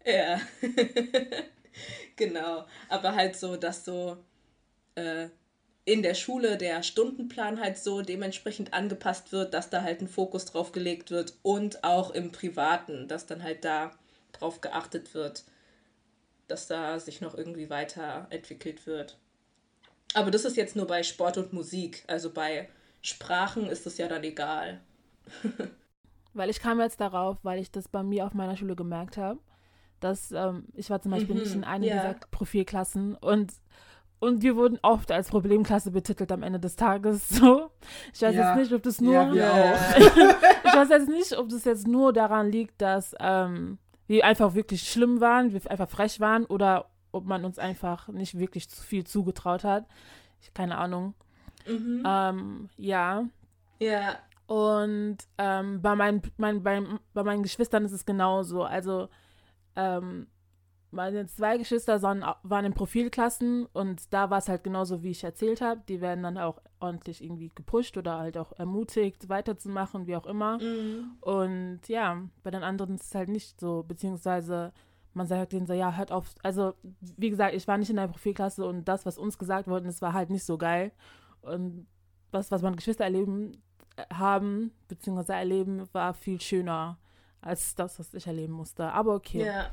Ja. 0.09 0.41
genau. 2.15 2.65
Aber 2.87 3.15
halt 3.15 3.35
so, 3.35 3.55
dass 3.55 3.85
so 3.85 4.17
äh, 4.95 5.29
in 5.85 6.03
der 6.03 6.13
Schule 6.15 6.57
der 6.57 6.83
Stundenplan 6.83 7.59
halt 7.59 7.77
so 7.77 8.01
dementsprechend 8.01 8.73
angepasst 8.73 9.31
wird, 9.31 9.53
dass 9.53 9.69
da 9.69 9.81
halt 9.83 10.01
ein 10.01 10.07
Fokus 10.07 10.45
drauf 10.45 10.71
gelegt 10.71 11.11
wird 11.11 11.33
und 11.43 11.83
auch 11.83 12.11
im 12.11 12.31
Privaten, 12.31 13.07
dass 13.07 13.25
dann 13.25 13.43
halt 13.43 13.65
da 13.65 13.91
drauf 14.33 14.61
geachtet 14.61 15.13
wird, 15.13 15.43
dass 16.49 16.67
da 16.67 16.99
sich 16.99 17.21
noch 17.21 17.33
irgendwie 17.35 17.69
weiterentwickelt 17.69 18.85
wird. 18.87 19.17
Aber 20.13 20.31
das 20.31 20.45
ist 20.45 20.57
jetzt 20.57 20.75
nur 20.75 20.87
bei 20.87 21.03
Sport 21.03 21.37
und 21.37 21.53
Musik. 21.53 22.03
Also 22.07 22.31
bei 22.31 22.69
Sprachen 23.01 23.67
ist 23.69 23.87
es 23.87 23.97
ja 23.97 24.07
dann 24.07 24.23
egal. 24.23 24.81
Weil 26.33 26.49
ich 26.49 26.59
kam 26.59 26.79
jetzt 26.79 27.01
darauf, 27.01 27.37
weil 27.43 27.59
ich 27.59 27.71
das 27.71 27.87
bei 27.87 28.03
mir 28.03 28.25
auf 28.25 28.33
meiner 28.33 28.55
Schule 28.55 28.75
gemerkt 28.75 29.17
habe, 29.17 29.39
dass 29.99 30.31
ähm, 30.31 30.65
ich 30.75 30.89
war 30.89 31.01
zum 31.01 31.11
Beispiel 31.11 31.35
Mhm, 31.35 31.37
nicht 31.37 31.55
in 31.55 31.63
einer 31.65 31.89
ja. 31.89 31.91
dieser 31.91 32.15
Profilklassen 32.31 33.15
und 33.15 33.53
und 34.19 34.41
wir 34.41 34.55
wurden 34.55 34.77
oft 34.81 35.11
als 35.11 35.29
Problemklasse 35.29 35.91
betitelt 35.91 36.31
am 36.31 36.43
Ende 36.43 36.59
des 36.59 36.75
Tages. 36.75 37.29
So, 37.39 37.69
ich 38.13 38.21
weiß 38.21 38.35
Ja. 38.35 38.49
jetzt 38.49 38.57
nicht, 38.59 38.73
ob 38.73 38.83
das 38.83 38.99
nur 39.01 39.13
Ja, 39.33 39.73
ich 39.97 40.73
weiß 40.73 40.89
jetzt 40.89 41.09
nicht, 41.09 41.37
ob 41.37 41.49
das 41.49 41.65
jetzt 41.65 41.87
nur 41.87 42.13
daran 42.13 42.51
liegt, 42.51 42.81
dass 42.81 43.15
ähm, 43.19 43.77
wir 44.07 44.25
einfach 44.25 44.53
wirklich 44.55 44.89
schlimm 44.89 45.21
waren, 45.21 45.53
wir 45.53 45.69
einfach 45.71 45.89
frech 45.89 46.19
waren 46.19 46.45
oder 46.45 46.89
ob 47.11 47.25
man 47.25 47.45
uns 47.45 47.57
einfach 47.59 48.07
nicht 48.09 48.37
wirklich 48.37 48.69
zu 48.69 48.81
viel 48.83 49.03
zugetraut 49.05 49.63
hat. 49.63 49.85
Ich, 50.41 50.53
keine 50.53 50.77
Ahnung. 50.77 51.13
Mhm. 51.67 52.03
Ähm, 52.05 52.69
ja, 52.77 53.23
Ja, 53.79 54.15
und 54.47 55.17
ähm, 55.37 55.81
bei, 55.81 55.95
meinen, 55.95 56.21
mein, 56.37 56.63
bei, 56.63 56.81
bei 57.13 57.23
meinen 57.23 57.43
Geschwistern 57.43 57.85
ist 57.85 57.91
es 57.91 58.05
genauso. 58.05 58.63
Also 58.63 59.09
ähm, 59.75 60.27
meine 60.91 61.27
zwei 61.27 61.57
Geschwister 61.57 62.01
waren 62.01 62.65
in 62.65 62.73
Profilklassen 62.73 63.65
und 63.67 64.13
da 64.13 64.29
war 64.29 64.39
es 64.39 64.49
halt 64.49 64.63
genauso, 64.63 65.03
wie 65.03 65.11
ich 65.11 65.23
erzählt 65.23 65.61
habe. 65.61 65.81
Die 65.87 66.01
werden 66.01 66.23
dann 66.23 66.37
auch 66.37 66.61
ordentlich 66.79 67.23
irgendwie 67.23 67.51
gepusht 67.53 67.97
oder 67.97 68.17
halt 68.19 68.37
auch 68.37 68.53
ermutigt, 68.53 69.29
weiterzumachen, 69.29 70.07
wie 70.07 70.15
auch 70.15 70.25
immer. 70.25 70.57
Mhm. 70.59 71.11
Und 71.21 71.81
ja, 71.87 72.21
bei 72.43 72.51
den 72.51 72.63
anderen 72.63 72.95
ist 72.95 73.05
es 73.05 73.15
halt 73.15 73.29
nicht 73.29 73.59
so, 73.59 73.83
beziehungsweise 73.87 74.73
man 75.13 75.27
sagt 75.27 75.53
denen 75.53 75.67
so, 75.67 75.73
ja, 75.73 75.95
hört 75.95 76.11
auf. 76.11 76.33
Also, 76.43 76.73
wie 77.17 77.29
gesagt, 77.29 77.53
ich 77.53 77.67
war 77.67 77.77
nicht 77.77 77.89
in 77.89 77.95
der 77.95 78.07
Profilklasse 78.07 78.65
und 78.65 78.87
das, 78.87 79.05
was 79.05 79.17
uns 79.17 79.37
gesagt 79.37 79.67
worden 79.67 79.85
ist, 79.85 80.01
war 80.01 80.13
halt 80.13 80.29
nicht 80.29 80.43
so 80.43 80.57
geil. 80.57 80.91
Und 81.41 81.87
was, 82.31 82.51
was 82.51 82.61
meine 82.61 82.75
Geschwister 82.75 83.03
erleben 83.03 83.51
äh, 83.95 84.05
haben, 84.13 84.71
beziehungsweise 84.87 85.33
erleben, 85.33 85.87
war 85.93 86.13
viel 86.13 86.39
schöner 86.39 86.97
als 87.41 87.75
das, 87.75 87.99
was 87.99 88.13
ich 88.13 88.27
erleben 88.27 88.53
musste. 88.53 88.91
Aber 88.91 89.15
okay. 89.15 89.45
Ja. 89.45 89.71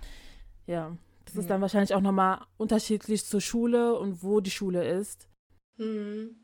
Ja. 0.67 0.97
Das 1.27 1.37
ist 1.37 1.51
dann 1.51 1.61
wahrscheinlich 1.61 1.95
auch 1.95 2.01
nochmal 2.01 2.41
unterschiedlich 2.57 3.27
zur 3.27 3.41
Schule 3.41 3.99
und 3.99 4.23
wo 4.23 4.41
die 4.41 4.51
Schule 4.51 4.89
ist. 4.89 5.29
Mhm. 5.77 6.37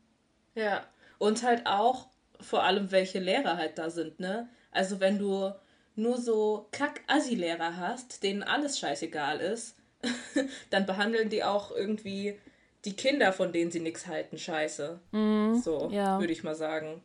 Ja. 0.55 0.85
Und 1.17 1.43
halt 1.43 1.65
auch 1.65 2.07
vor 2.39 2.63
allem, 2.63 2.91
welche 2.91 3.19
Lehrer 3.19 3.57
halt 3.57 3.77
da 3.77 3.89
sind, 3.89 4.19
ne? 4.19 4.49
Also 4.71 4.99
wenn 4.99 5.17
du 5.17 5.51
nur 5.95 6.17
so 6.17 6.67
Kack-Assi-Lehrer 6.71 7.77
hast, 7.77 8.23
denen 8.23 8.43
alles 8.43 8.79
scheißegal 8.79 9.39
ist, 9.39 9.77
dann 10.69 10.85
behandeln 10.85 11.29
die 11.29 11.43
auch 11.43 11.71
irgendwie 11.71 12.37
die 12.83 12.95
Kinder, 12.95 13.31
von 13.31 13.53
denen 13.53 13.71
sie 13.71 13.79
nichts 13.79 14.07
halten, 14.07 14.37
scheiße. 14.37 14.99
Mhm, 15.11 15.61
so, 15.63 15.89
ja. 15.91 16.19
würde 16.19 16.33
ich 16.33 16.43
mal 16.43 16.55
sagen. 16.55 17.01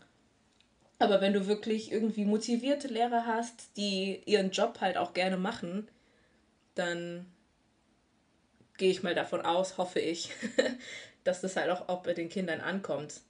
Aber 0.98 1.20
wenn 1.20 1.32
du 1.32 1.46
wirklich 1.46 1.92
irgendwie 1.92 2.24
motivierte 2.24 2.88
Lehrer 2.88 3.24
hast, 3.26 3.76
die 3.76 4.20
ihren 4.24 4.50
Job 4.50 4.80
halt 4.80 4.96
auch 4.96 5.12
gerne 5.12 5.36
machen, 5.36 5.88
dann 6.74 7.26
gehe 8.78 8.90
ich 8.90 9.02
mal 9.02 9.14
davon 9.14 9.42
aus, 9.42 9.76
hoffe 9.76 10.00
ich, 10.00 10.30
dass 11.24 11.42
das 11.42 11.56
halt 11.56 11.70
auch, 11.70 11.88
auch 11.88 12.02
bei 12.02 12.14
den 12.14 12.30
Kindern 12.30 12.60
ankommt. 12.60 13.20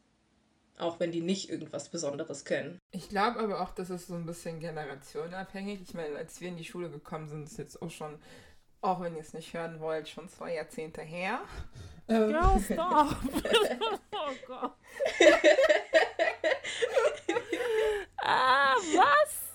Auch 0.79 1.01
wenn 1.01 1.11
die 1.11 1.23
nicht 1.23 1.51
irgendwas 1.51 1.89
Besonderes 1.89 2.45
können. 2.45 2.79
Ich 2.93 3.09
glaube 3.09 3.41
aber 3.41 3.61
auch, 3.61 3.73
dass 3.73 3.91
es 3.91 4.07
so 4.07 4.15
ein 4.15 4.27
bisschen 4.27 4.61
generationenabhängig. 4.61 5.81
Ich 5.83 5.93
meine, 5.95 6.15
als 6.15 6.41
wir 6.41 6.49
in 6.49 6.57
die 6.57 6.65
Schule 6.65 6.89
gekommen 6.89 7.27
sind, 7.29 7.49
ist 7.49 7.59
jetzt 7.59 7.83
auch 7.83 7.91
schon, 7.91 8.17
auch 8.81 9.01
wenn 9.01 9.17
ihr 9.17 9.23
es 9.23 9.33
nicht 9.33 9.53
hören 9.55 9.81
wollt, 9.81 10.09
schon 10.09 10.29
zwei 10.29 10.55
Jahrzehnte 10.55 11.03
her. 11.03 11.41
Ähm. 12.09 12.31
Ja, 12.31 12.61
stop. 12.61 13.17
oh 14.13 14.33
Gott. 14.47 14.73
ah, 18.19 18.75
was? 18.95 19.49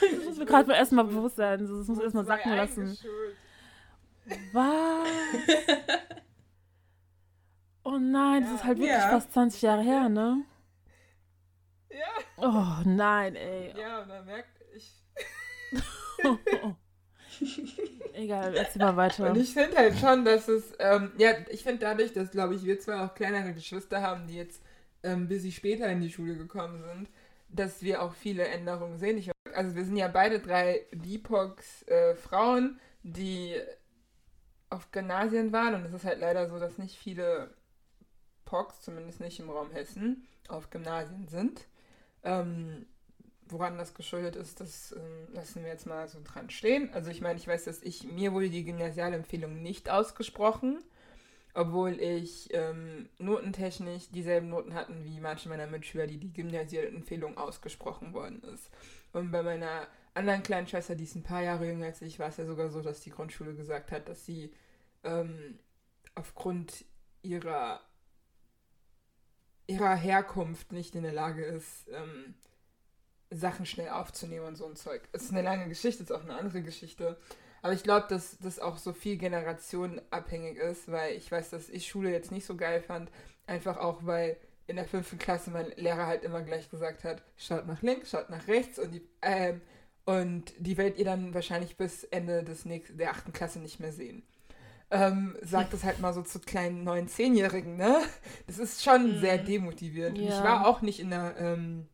das 0.00 0.24
muss 0.24 0.37
mir 0.37 0.37
gerade 0.48 0.72
erstmal 0.72 1.04
bewusst 1.04 1.36
sein. 1.36 1.60
Das 1.60 1.88
muss 1.88 1.98
erstmal 1.98 2.24
sacken 2.24 2.56
lassen. 2.56 2.98
Was? 4.52 5.08
Oh 7.84 7.98
nein, 7.98 8.42
das 8.42 8.52
ist 8.52 8.64
halt 8.64 8.78
wirklich 8.78 8.96
ja. 8.98 9.08
fast 9.08 9.32
20 9.32 9.62
Jahre 9.62 9.82
her, 9.82 10.08
ne? 10.08 10.44
Ja. 11.90 11.96
Oh 12.36 12.82
nein, 12.84 13.34
ey. 13.34 13.72
Ja, 13.78 14.02
und 14.02 14.08
dann 14.10 14.26
merkt 14.26 14.60
ich. 14.74 14.92
Egal, 18.12 18.54
erzähl 18.54 18.82
mal 18.82 18.96
weiter. 18.96 19.30
Und 19.30 19.38
ich 19.38 19.54
finde 19.54 19.76
halt 19.76 19.96
schon, 19.98 20.24
dass 20.24 20.48
es, 20.48 20.74
ähm, 20.78 21.12
ja, 21.16 21.30
ich 21.48 21.62
finde 21.62 21.78
dadurch, 21.80 22.12
dass, 22.12 22.30
glaube 22.30 22.56
ich, 22.56 22.64
wir 22.64 22.78
zwei 22.78 23.00
auch 23.00 23.14
kleinere 23.14 23.54
Geschwister 23.54 24.02
haben, 24.02 24.26
die 24.26 24.36
jetzt 24.36 24.60
ähm, 25.02 25.28
bis 25.28 25.42
sie 25.42 25.52
später 25.52 25.88
in 25.88 26.00
die 26.00 26.10
Schule 26.10 26.36
gekommen 26.36 26.82
sind, 26.82 27.08
dass 27.48 27.82
wir 27.82 28.02
auch 28.02 28.14
viele 28.14 28.46
Änderungen 28.46 28.98
sehen. 28.98 29.18
Ich, 29.18 29.30
also 29.54 29.74
wir 29.74 29.84
sind 29.84 29.96
ja 29.96 30.08
beide 30.08 30.40
drei 30.40 30.86
BIPOX 30.92 31.82
äh, 31.84 32.14
die 33.02 33.54
auf 34.70 34.90
Gymnasien 34.92 35.52
waren 35.52 35.74
und 35.74 35.84
es 35.86 35.92
ist 35.92 36.04
halt 36.04 36.20
leider 36.20 36.48
so, 36.48 36.58
dass 36.58 36.78
nicht 36.78 36.96
viele 36.96 37.54
POCs, 38.44 38.82
zumindest 38.82 39.20
nicht 39.20 39.40
im 39.40 39.50
Raum 39.50 39.70
Hessen, 39.70 40.26
auf 40.48 40.70
Gymnasien 40.70 41.28
sind. 41.28 41.66
Ähm, 42.22 42.86
woran 43.48 43.78
das 43.78 43.94
geschuldet 43.94 44.36
ist, 44.36 44.60
das 44.60 44.92
ähm, 44.92 45.34
lassen 45.34 45.62
wir 45.62 45.70
jetzt 45.70 45.86
mal 45.86 46.08
so 46.08 46.20
dran 46.22 46.50
stehen. 46.50 46.90
Also 46.92 47.10
ich 47.10 47.20
meine, 47.20 47.38
ich 47.38 47.48
weiß, 47.48 47.64
dass 47.64 47.82
ich, 47.82 48.04
mir 48.04 48.32
wurde 48.32 48.50
die 48.50 48.64
Gymnasialempfehlung 48.64 49.62
nicht 49.62 49.90
ausgesprochen, 49.90 50.82
obwohl 51.58 52.00
ich 52.00 52.54
ähm, 52.54 53.08
notentechnisch 53.18 54.10
dieselben 54.10 54.48
Noten 54.48 54.74
hatten 54.74 55.04
wie 55.04 55.18
manche 55.18 55.48
meiner 55.48 55.66
Mitschüler, 55.66 56.06
die 56.06 56.18
die 56.18 56.32
Gymnasialempfehlung 56.32 57.36
ausgesprochen 57.36 58.12
worden 58.12 58.44
ist. 58.54 58.70
Und 59.12 59.32
bei 59.32 59.42
meiner 59.42 59.88
anderen 60.14 60.44
kleinen 60.44 60.68
Schwester, 60.68 60.94
die 60.94 61.02
ist 61.02 61.16
ein 61.16 61.24
paar 61.24 61.42
Jahre 61.42 61.66
jünger 61.66 61.86
als 61.86 62.00
ich, 62.00 62.20
war 62.20 62.28
es 62.28 62.36
ja 62.36 62.46
sogar 62.46 62.68
so, 62.70 62.80
dass 62.80 63.00
die 63.00 63.10
Grundschule 63.10 63.56
gesagt 63.56 63.90
hat, 63.90 64.08
dass 64.08 64.24
sie 64.24 64.54
ähm, 65.02 65.58
aufgrund 66.14 66.84
ihrer 67.22 67.80
ihrer 69.66 69.96
Herkunft 69.96 70.70
nicht 70.70 70.94
in 70.94 71.02
der 71.02 71.12
Lage 71.12 71.44
ist, 71.44 71.88
ähm, 71.88 72.36
Sachen 73.30 73.66
schnell 73.66 73.88
aufzunehmen 73.88 74.46
und 74.46 74.56
so 74.56 74.64
ein 74.64 74.76
Zeug. 74.76 75.08
Es 75.10 75.24
ist 75.24 75.32
eine 75.32 75.42
lange 75.42 75.68
Geschichte, 75.68 76.04
es 76.04 76.10
ist 76.10 76.16
auch 76.16 76.22
eine 76.22 76.38
andere 76.38 76.62
Geschichte. 76.62 77.18
Aber 77.62 77.72
ich 77.72 77.82
glaube, 77.82 78.06
dass 78.08 78.38
das 78.38 78.58
auch 78.58 78.76
so 78.76 78.92
viel 78.92 79.16
generationenabhängig 79.16 80.56
ist, 80.58 80.90
weil 80.90 81.14
ich 81.14 81.30
weiß, 81.30 81.50
dass 81.50 81.68
ich 81.68 81.88
Schule 81.88 82.10
jetzt 82.10 82.30
nicht 82.30 82.46
so 82.46 82.56
geil 82.56 82.80
fand. 82.80 83.10
Einfach 83.46 83.78
auch, 83.78 84.04
weil 84.04 84.36
in 84.66 84.76
der 84.76 84.84
fünften 84.84 85.18
Klasse 85.18 85.50
mein 85.50 85.72
Lehrer 85.76 86.06
halt 86.06 86.24
immer 86.24 86.42
gleich 86.42 86.70
gesagt 86.70 87.04
hat, 87.04 87.22
schaut 87.36 87.66
nach 87.66 87.82
links, 87.82 88.10
schaut 88.10 88.30
nach 88.30 88.46
rechts 88.46 88.78
und 88.78 88.92
die, 88.92 89.02
ähm, 89.22 89.60
und 90.04 90.52
die 90.58 90.76
werdet 90.76 90.98
ihr 90.98 91.04
dann 91.04 91.34
wahrscheinlich 91.34 91.76
bis 91.76 92.04
Ende 92.04 92.44
des 92.44 92.64
nächsten, 92.64 92.98
der 92.98 93.10
achten 93.10 93.32
Klasse 93.32 93.58
nicht 93.58 93.80
mehr 93.80 93.92
sehen 93.92 94.22
ähm, 94.90 95.36
sagt 95.42 95.72
das 95.72 95.84
halt 95.84 96.00
mal 96.00 96.14
so 96.14 96.22
zu 96.22 96.40
kleinen 96.40 96.84
neun, 96.84 97.08
zehnjährigen, 97.08 97.76
ne? 97.76 98.00
Das 98.46 98.58
ist 98.58 98.82
schon 98.82 99.16
mhm. 99.16 99.20
sehr 99.20 99.38
demotivierend. 99.38 100.18
Ja. 100.18 100.28
Ich 100.28 100.42
war 100.42 100.66
auch 100.66 100.80
nicht 100.80 101.00
in 101.00 101.10
der 101.10 101.34
ähm, 101.38 101.86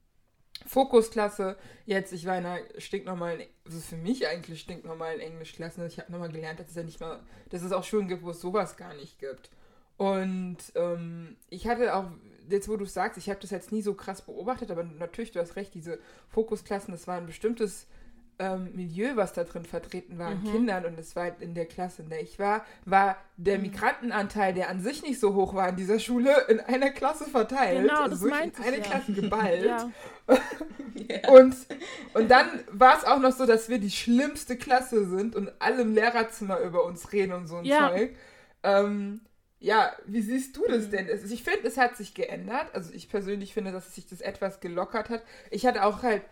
Fokusklasse 0.67 1.57
jetzt, 1.85 2.12
ich 2.12 2.27
war 2.27 2.38
in 2.38 2.47
einer 2.47 2.61
stinknormalen, 2.79 3.43
also 3.64 3.79
für 3.81 3.97
mich 3.97 4.27
eigentlich 4.27 4.61
stinknormalen 4.61 5.21
Englischklasse. 5.21 5.87
Ich 5.87 5.99
habe 5.99 6.11
nochmal 6.11 6.33
gelernt, 6.33 6.61
dass 6.61 6.69
es 6.69 6.75
ja 6.75 6.83
nicht 6.83 7.01
mal, 7.01 7.21
dass 7.51 7.62
es 7.62 7.73
auch 7.73 7.85
Schulen 7.85 8.09
gibt, 8.09 8.23
wo 8.23 8.31
es 8.31 8.40
sowas 8.40 8.77
gar 8.77 8.95
nicht 8.95 9.19
gibt. 9.19 9.51
Und 9.97 10.59
ähm, 10.75 11.37
ich 11.51 11.69
hatte 11.69 11.95
auch, 11.95 12.07
jetzt 12.49 12.69
wo 12.69 12.77
du 12.77 12.85
sagst, 12.85 13.19
ich 13.19 13.29
habe 13.29 13.40
das 13.40 13.51
jetzt 13.51 13.73
nie 13.73 13.83
so 13.83 13.95
krass 13.95 14.23
beobachtet, 14.23 14.71
aber 14.71 14.83
natürlich, 14.83 15.33
du 15.33 15.40
hast 15.40 15.57
recht, 15.57 15.75
diese 15.75 15.99
Fokusklassen, 16.31 16.93
das 16.93 17.07
war 17.07 17.19
ein 17.19 17.27
bestimmtes 17.27 17.87
ähm, 18.38 18.70
Milieu, 18.75 19.16
was 19.16 19.33
da 19.33 19.44
drin 19.44 19.64
vertreten 19.64 20.18
war, 20.18 20.31
mhm. 20.31 20.44
Kindern, 20.44 20.85
und 20.87 20.99
es 20.99 21.14
war 21.14 21.25
halt 21.25 21.40
in 21.40 21.55
der 21.55 21.66
Klasse, 21.66 22.03
in 22.03 22.09
der 22.09 22.23
ich 22.23 22.38
war, 22.38 22.64
war 22.85 23.16
der 23.37 23.59
mhm. 23.59 23.64
Migrantenanteil, 23.64 24.55
der 24.55 24.68
an 24.68 24.81
sich 24.81 25.03
nicht 25.03 25.20
so 25.20 25.35
hoch 25.35 25.55
war 25.55 25.68
in 25.68 25.77
dieser 25.77 25.99
Schule, 25.99 26.33
in 26.49 26.61
einer 26.61 26.90
Klasse 26.90 27.25
verteilt. 27.25 27.83
Genau, 27.83 28.03
also 28.03 28.29
das 28.29 28.38
in 28.38 28.64
eine 28.64 28.79
ja. 28.79 28.83
Klasse 28.83 29.12
geballt. 29.20 29.64
ja. 29.64 29.90
und, 31.33 31.55
und 32.14 32.31
dann 32.31 32.49
war 32.70 32.97
es 32.97 33.05
auch 33.05 33.18
noch 33.18 33.33
so, 33.33 33.47
dass 33.47 33.68
wir 33.68 33.79
die 33.79 33.90
schlimmste 33.90 34.57
Klasse 34.57 35.07
sind 35.07 35.37
und 35.37 35.53
alle 35.59 35.83
im 35.83 35.94
Lehrerzimmer 35.94 36.61
über 36.61 36.85
uns 36.85 37.12
reden 37.12 37.33
und 37.33 37.47
so 37.47 37.57
ein 37.57 37.64
ja. 37.64 37.90
Zeug. 37.90 38.16
Ähm, 38.62 39.20
ja, 39.61 39.92
wie 40.05 40.20
siehst 40.20 40.57
du 40.57 40.64
das 40.68 40.87
mhm. 40.87 40.90
denn? 40.90 41.09
Ich 41.31 41.42
finde, 41.42 41.66
es 41.66 41.79
hat 41.79 41.97
sich 41.97 42.14
geändert. 42.14 42.75
Also 42.75 42.92
ich 42.92 43.09
persönlich 43.09 43.55
finde, 43.55 43.73
dass 43.73 43.94
sich 43.94 44.07
das 44.07 44.20
etwas 44.20 44.61
gelockert 44.61 45.09
hat. 45.09 45.23
Ich 45.51 45.64
hatte 45.66 45.85
auch 45.85 46.03
halt 46.03 46.23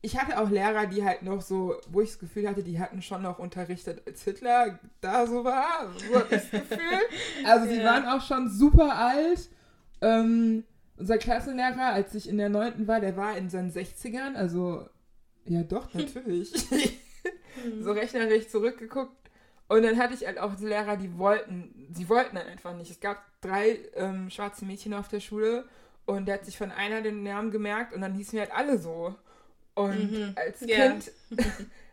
ich 0.00 0.18
hatte 0.18 0.38
auch 0.38 0.48
Lehrer, 0.48 0.86
die 0.86 1.04
halt 1.04 1.22
noch 1.22 1.42
so, 1.42 1.76
wo 1.90 2.00
ich 2.00 2.10
das 2.10 2.18
Gefühl 2.18 2.48
hatte, 2.48 2.62
die 2.62 2.78
hatten 2.78 3.02
schon 3.02 3.22
noch 3.22 3.38
unterrichtet, 3.38 4.02
als 4.06 4.22
Hitler 4.22 4.78
da 5.00 5.26
so 5.26 5.44
war. 5.44 5.90
So 6.08 6.14
habe 6.14 6.36
ich 6.36 6.42
das 6.42 6.50
Gefühl. 6.50 6.78
Also 7.44 7.66
die 7.66 7.80
ja. 7.80 7.84
waren 7.84 8.06
auch 8.06 8.24
schon 8.24 8.48
super 8.48 8.96
alt. 8.96 9.48
Ähm, 10.00 10.64
unser 10.96 11.18
Klassenlehrer, 11.18 11.92
als 11.92 12.14
ich 12.14 12.28
in 12.28 12.38
der 12.38 12.48
9. 12.48 12.86
war, 12.86 13.00
der 13.00 13.16
war 13.16 13.36
in 13.36 13.50
seinen 13.50 13.72
60ern. 13.72 14.34
Also, 14.34 14.88
ja 15.46 15.62
doch, 15.62 15.92
natürlich. 15.94 16.52
so 17.80 17.92
rechnerisch 17.92 18.48
zurückgeguckt. 18.48 19.16
Und 19.68 19.82
dann 19.82 19.98
hatte 19.98 20.14
ich 20.14 20.26
halt 20.26 20.38
auch 20.38 20.58
Lehrer, 20.60 20.96
die 20.96 21.18
wollten, 21.18 21.88
sie 21.92 22.08
wollten 22.08 22.36
dann 22.36 22.46
einfach 22.46 22.74
nicht. 22.74 22.90
Es 22.90 23.00
gab 23.00 23.22
drei 23.40 23.78
ähm, 23.94 24.30
schwarze 24.30 24.64
Mädchen 24.64 24.94
auf 24.94 25.08
der 25.08 25.20
Schule 25.20 25.68
und 26.06 26.26
der 26.26 26.36
hat 26.36 26.46
sich 26.46 26.56
von 26.56 26.70
einer 26.70 27.02
den 27.02 27.22
Namen 27.22 27.50
gemerkt 27.50 27.94
und 27.94 28.00
dann 28.00 28.14
hießen 28.14 28.32
wir 28.32 28.42
halt 28.42 28.54
alle 28.54 28.78
so. 28.78 29.14
Und 29.78 30.10
mhm. 30.10 30.32
als 30.34 30.60
Kind, 30.60 31.12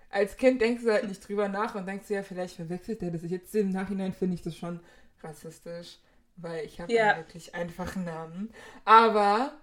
als 0.09 0.38
Kind 0.38 0.59
denkst 0.59 0.83
du 0.83 0.91
halt 0.91 1.07
nicht 1.07 1.27
drüber 1.27 1.47
nach 1.47 1.75
und 1.75 1.86
denkst 1.86 2.07
du 2.07 2.15
ja, 2.15 2.23
vielleicht 2.23 2.55
verwechselt 2.55 3.01
der 3.01 3.11
das. 3.11 3.21
Jetzt 3.23 3.53
im 3.53 3.69
Nachhinein 3.69 4.11
finde 4.11 4.33
ich 4.33 4.41
das 4.41 4.55
schon 4.55 4.79
rassistisch, 5.21 5.99
weil 6.36 6.65
ich 6.65 6.81
habe 6.81 6.91
ja. 6.91 7.17
wirklich 7.17 7.53
einfachen 7.53 8.03
Namen. 8.03 8.51
Aber 8.86 9.53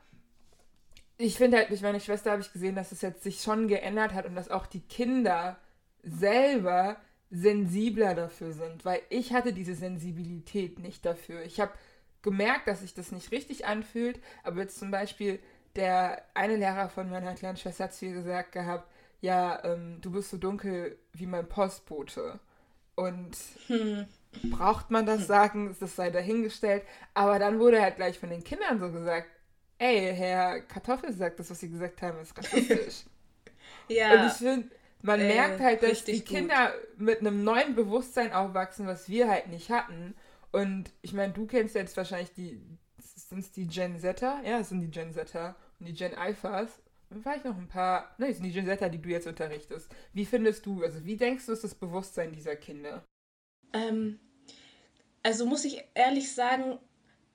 ich 1.18 1.36
finde 1.36 1.56
halt, 1.56 1.70
durch 1.70 1.82
meine 1.82 1.98
Schwester 1.98 2.30
habe 2.30 2.42
ich 2.42 2.52
gesehen, 2.52 2.76
dass 2.76 2.92
es 2.92 3.02
jetzt 3.02 3.24
sich 3.24 3.42
schon 3.42 3.66
geändert 3.66 4.14
hat 4.14 4.24
und 4.24 4.36
dass 4.36 4.50
auch 4.50 4.66
die 4.66 4.82
Kinder 4.82 5.58
selber 6.04 6.96
sensibler 7.30 8.14
dafür 8.14 8.52
sind, 8.52 8.84
weil 8.84 9.00
ich 9.08 9.32
hatte 9.32 9.52
diese 9.52 9.74
Sensibilität 9.74 10.78
nicht 10.78 11.04
dafür. 11.04 11.42
Ich 11.42 11.58
habe 11.58 11.72
gemerkt, 12.22 12.68
dass 12.68 12.82
sich 12.82 12.94
das 12.94 13.10
nicht 13.10 13.32
richtig 13.32 13.66
anfühlt, 13.66 14.20
aber 14.44 14.60
jetzt 14.60 14.78
zum 14.78 14.92
Beispiel 14.92 15.40
der 15.76 16.22
eine 16.34 16.56
Lehrer 16.56 16.88
von 16.88 17.10
meiner 17.10 17.34
kleinen 17.34 17.56
Schwester 17.56 17.84
hat 17.84 17.94
zu 17.94 18.06
ihr 18.06 18.12
gesagt 18.12 18.52
gehabt, 18.52 18.88
ja, 19.20 19.62
ähm, 19.64 19.98
du 20.00 20.10
bist 20.10 20.30
so 20.30 20.36
dunkel 20.36 20.98
wie 21.12 21.26
mein 21.26 21.48
Postbote. 21.48 22.40
Und 22.94 23.36
hm. 23.68 24.06
braucht 24.50 24.90
man 24.90 25.06
das 25.06 25.26
sagen, 25.26 25.74
das 25.78 25.96
sei 25.96 26.10
dahingestellt. 26.10 26.82
Aber 27.14 27.38
dann 27.38 27.58
wurde 27.58 27.80
halt 27.80 27.96
gleich 27.96 28.18
von 28.18 28.30
den 28.30 28.44
Kindern 28.44 28.80
so 28.80 28.90
gesagt, 28.90 29.28
ey, 29.78 30.14
Herr 30.14 30.60
Kartoffelsack, 30.60 31.36
das, 31.36 31.50
was 31.50 31.60
Sie 31.60 31.70
gesagt 31.70 32.02
haben, 32.02 32.20
ist 32.20 32.36
rassistisch. 32.36 33.04
ja. 33.88 34.12
Und 34.12 34.26
ich 34.26 34.32
finde, 34.34 34.68
man 35.02 35.20
äh, 35.20 35.28
merkt 35.28 35.60
halt, 35.60 35.82
dass 35.82 36.04
die 36.04 36.20
Kinder 36.20 36.72
gut. 36.72 37.00
mit 37.00 37.20
einem 37.20 37.44
neuen 37.44 37.74
Bewusstsein 37.74 38.32
aufwachsen, 38.32 38.86
was 38.86 39.08
wir 39.08 39.28
halt 39.28 39.48
nicht 39.48 39.70
hatten. 39.70 40.14
Und 40.52 40.90
ich 41.00 41.12
meine, 41.12 41.32
du 41.32 41.46
kennst 41.46 41.74
jetzt 41.74 41.96
wahrscheinlich 41.96 42.32
die, 42.34 42.60
sind 43.32 43.40
es 43.40 43.50
die 43.50 43.66
Gen 43.66 43.98
Zetter? 43.98 44.40
Ja, 44.44 44.60
es 44.60 44.68
sind 44.68 44.80
die 44.80 44.90
Gen 44.90 45.12
Zetter 45.12 45.56
und 45.80 45.88
die 45.88 45.94
Gen 45.94 46.14
Alphas. 46.14 46.80
Und 47.10 47.22
vielleicht 47.22 47.44
noch 47.44 47.56
ein 47.56 47.68
paar, 47.68 48.14
ne, 48.18 48.28
es 48.28 48.36
sind 48.36 48.44
die 48.44 48.52
Gen 48.52 48.66
Zetter, 48.66 48.88
die 48.88 49.00
du 49.00 49.08
jetzt 49.08 49.26
unterrichtest. 49.26 49.90
Wie 50.12 50.24
findest 50.24 50.64
du, 50.66 50.82
also 50.82 51.04
wie 51.04 51.16
denkst 51.16 51.46
du, 51.46 51.52
ist 51.52 51.64
das 51.64 51.74
Bewusstsein 51.74 52.32
dieser 52.32 52.56
Kinder? 52.56 53.04
Ähm, 53.72 54.20
also 55.22 55.46
muss 55.46 55.64
ich 55.64 55.84
ehrlich 55.94 56.34
sagen, 56.34 56.78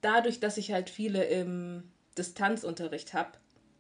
dadurch, 0.02 0.40
dass 0.40 0.58
ich 0.58 0.72
halt 0.72 0.90
viele 0.90 1.24
im 1.26 1.92
Distanzunterricht 2.18 3.14
habe, 3.14 3.32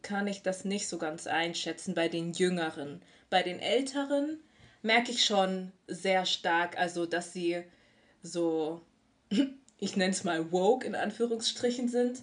kann 0.01 0.28
ich 0.28 0.43
das 0.43 0.65
nicht 0.65 0.88
so 0.88 0.97
ganz 0.97 1.28
einschätzen 1.28 1.93
bei 1.93 2.07
den 2.07 2.34
Jüngeren. 2.34 3.01
Bei 3.30 3.43
den 3.43 3.59
Älteren 3.59 4.39
merke 4.82 5.11
ich 5.11 5.26
schon 5.26 5.72
sehr 5.88 6.26
stark, 6.26 6.78
also 6.78 7.05
dass 7.05 7.34
sie 7.34 7.63
so, 8.22 8.82
ich 9.80 9.95
nenne 9.95 10.11
es 10.11 10.23
mal 10.23 10.51
woke 10.51 10.86
in 10.86 10.95
Anführungsstrichen 10.95 11.88
sind, 11.88 12.21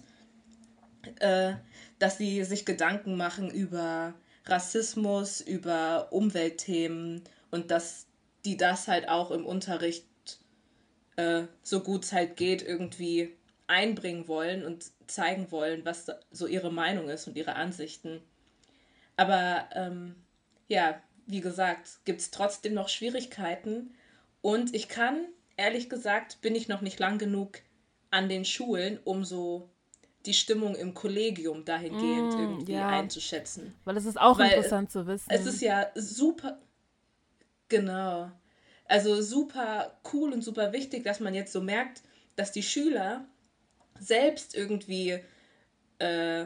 äh, 1.19 1.53
dass 1.99 2.17
sie 2.17 2.43
sich 2.43 2.65
Gedanken 2.65 3.15
machen 3.15 3.49
über 3.49 4.13
Rassismus, 4.45 5.41
über 5.41 6.07
Umweltthemen 6.11 7.23
und 7.51 7.71
dass 7.71 8.05
die 8.43 8.57
das 8.57 8.87
halt 8.87 9.09
auch 9.09 9.31
im 9.31 9.45
Unterricht 9.45 10.05
äh, 11.15 11.43
so 11.63 11.79
gut 11.79 12.03
es 12.03 12.13
halt 12.13 12.37
geht 12.37 12.61
irgendwie 12.61 13.35
einbringen 13.67 14.27
wollen 14.27 14.65
und 14.65 14.91
zeigen 15.07 15.51
wollen, 15.51 15.85
was 15.85 16.07
so 16.31 16.45
ihre 16.45 16.71
Meinung 16.71 17.09
ist 17.09 17.27
und 17.27 17.35
ihre 17.35 17.55
Ansichten. 17.55 18.21
Aber 19.15 19.69
ähm, 19.73 20.15
ja, 20.67 21.01
wie 21.25 21.41
gesagt, 21.41 22.05
gibt 22.05 22.21
es 22.21 22.31
trotzdem 22.31 22.73
noch 22.73 22.89
Schwierigkeiten 22.89 23.95
und 24.41 24.75
ich 24.75 24.89
kann, 24.89 25.25
ehrlich 25.57 25.89
gesagt, 25.89 26.41
bin 26.41 26.55
ich 26.55 26.67
noch 26.67 26.81
nicht 26.81 26.99
lang 26.99 27.17
genug 27.17 27.59
an 28.11 28.29
den 28.29 28.45
Schulen, 28.45 28.99
um 29.03 29.23
so 29.23 29.69
die 30.25 30.33
Stimmung 30.33 30.75
im 30.75 30.93
Kollegium 30.93 31.65
dahingehend 31.65 32.35
mm, 32.35 32.39
irgendwie 32.39 32.73
ja. 32.73 32.87
einzuschätzen. 32.87 33.75
Weil 33.83 33.97
es 33.97 34.05
ist 34.05 34.19
auch 34.19 34.39
Weil 34.39 34.51
interessant 34.51 34.91
zu 34.91 35.05
wissen. 35.05 35.29
Es 35.29 35.45
ist 35.45 35.61
ja 35.61 35.87
super, 35.93 36.59
genau, 37.69 38.31
also 38.85 39.21
super 39.21 39.99
cool 40.13 40.33
und 40.33 40.43
super 40.43 40.73
wichtig, 40.73 41.03
dass 41.03 41.19
man 41.19 41.33
jetzt 41.33 41.51
so 41.51 41.61
merkt, 41.61 42.01
dass 42.35 42.51
die 42.51 42.63
Schüler 42.63 43.25
selbst 43.99 44.55
irgendwie, 44.55 45.19
äh, 45.99 46.45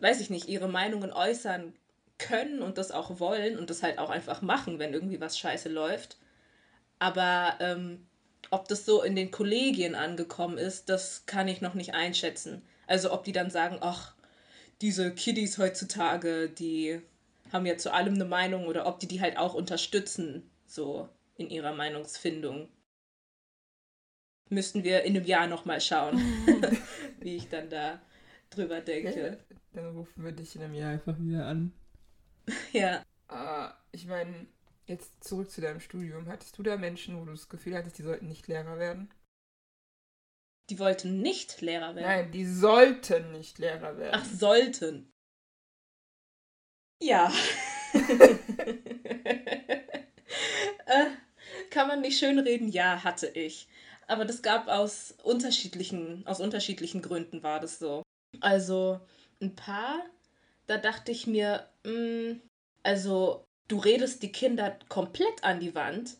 weiß 0.00 0.20
ich 0.20 0.30
nicht, 0.30 0.48
ihre 0.48 0.68
Meinungen 0.68 1.12
äußern 1.12 1.74
können 2.18 2.62
und 2.62 2.78
das 2.78 2.90
auch 2.90 3.20
wollen 3.20 3.58
und 3.58 3.70
das 3.70 3.82
halt 3.82 3.98
auch 3.98 4.10
einfach 4.10 4.42
machen, 4.42 4.78
wenn 4.78 4.92
irgendwie 4.92 5.20
was 5.20 5.38
scheiße 5.38 5.68
läuft. 5.68 6.18
Aber 6.98 7.56
ähm, 7.60 8.07
ob 8.50 8.68
das 8.68 8.84
so 8.84 9.02
in 9.02 9.16
den 9.16 9.30
Kollegien 9.30 9.94
angekommen 9.94 10.58
ist, 10.58 10.88
das 10.88 11.26
kann 11.26 11.48
ich 11.48 11.60
noch 11.60 11.74
nicht 11.74 11.94
einschätzen. 11.94 12.62
Also 12.86 13.12
ob 13.12 13.24
die 13.24 13.32
dann 13.32 13.50
sagen, 13.50 13.78
ach, 13.80 14.14
diese 14.80 15.14
Kiddies 15.14 15.58
heutzutage, 15.58 16.48
die 16.48 17.00
haben 17.52 17.66
ja 17.66 17.76
zu 17.76 17.92
allem 17.92 18.14
eine 18.14 18.24
Meinung 18.24 18.66
oder 18.66 18.86
ob 18.86 19.00
die 19.00 19.08
die 19.08 19.20
halt 19.20 19.36
auch 19.36 19.54
unterstützen, 19.54 20.48
so 20.66 21.08
in 21.36 21.50
ihrer 21.50 21.74
Meinungsfindung 21.74 22.68
müssten 24.50 24.84
wir 24.84 25.02
in 25.02 25.16
einem 25.16 25.26
Jahr 25.26 25.46
nochmal 25.46 25.80
schauen, 25.80 26.18
wie 27.20 27.36
ich 27.36 27.48
dann 27.48 27.68
da 27.68 28.00
drüber 28.50 28.80
denke. 28.80 29.38
Ja, 29.50 29.56
dann 29.72 29.96
rufen 29.96 30.24
wir 30.24 30.32
dich 30.32 30.56
in 30.56 30.62
einem 30.62 30.74
Jahr 30.74 30.92
einfach 30.92 31.18
wieder 31.18 31.46
an. 31.46 31.72
Ja. 32.72 33.02
Uh, 33.30 33.70
ich 33.92 34.06
meine, 34.06 34.46
jetzt 34.88 35.22
zurück 35.22 35.50
zu 35.50 35.60
deinem 35.60 35.80
Studium. 35.80 36.28
Hattest 36.28 36.56
du 36.58 36.62
da 36.62 36.76
Menschen, 36.76 37.20
wo 37.20 37.24
du 37.24 37.32
das 37.32 37.48
Gefühl 37.48 37.76
hattest, 37.76 37.98
die 37.98 38.02
sollten 38.02 38.28
nicht 38.28 38.48
Lehrer 38.48 38.78
werden? 38.78 39.10
Die 40.70 40.78
wollten 40.78 41.22
nicht 41.22 41.60
Lehrer 41.60 41.94
werden? 41.94 42.06
Nein, 42.06 42.32
die 42.32 42.46
sollten 42.46 43.32
nicht 43.32 43.58
Lehrer 43.58 43.96
werden. 43.96 44.20
Ach, 44.20 44.24
sollten. 44.24 45.10
Ja. 47.00 47.32
äh, 50.86 51.06
kann 51.70 51.88
man 51.88 52.00
nicht 52.00 52.18
schönreden? 52.18 52.68
Ja, 52.68 53.04
hatte 53.04 53.28
ich. 53.28 53.68
Aber 54.06 54.24
das 54.24 54.42
gab 54.42 54.68
aus 54.68 55.14
unterschiedlichen, 55.22 56.26
aus 56.26 56.40
unterschiedlichen 56.40 57.02
Gründen 57.02 57.42
war 57.42 57.60
das 57.60 57.78
so. 57.78 58.02
Also 58.40 59.00
ein 59.40 59.54
paar, 59.54 60.04
da 60.66 60.78
dachte 60.78 61.12
ich 61.12 61.26
mir, 61.26 61.68
mh, 61.84 61.92
mm, 61.92 62.40
also 62.82 63.47
du 63.68 63.78
redest 63.78 64.22
die 64.22 64.32
Kinder 64.32 64.76
komplett 64.88 65.44
an 65.44 65.60
die 65.60 65.74
Wand. 65.74 66.16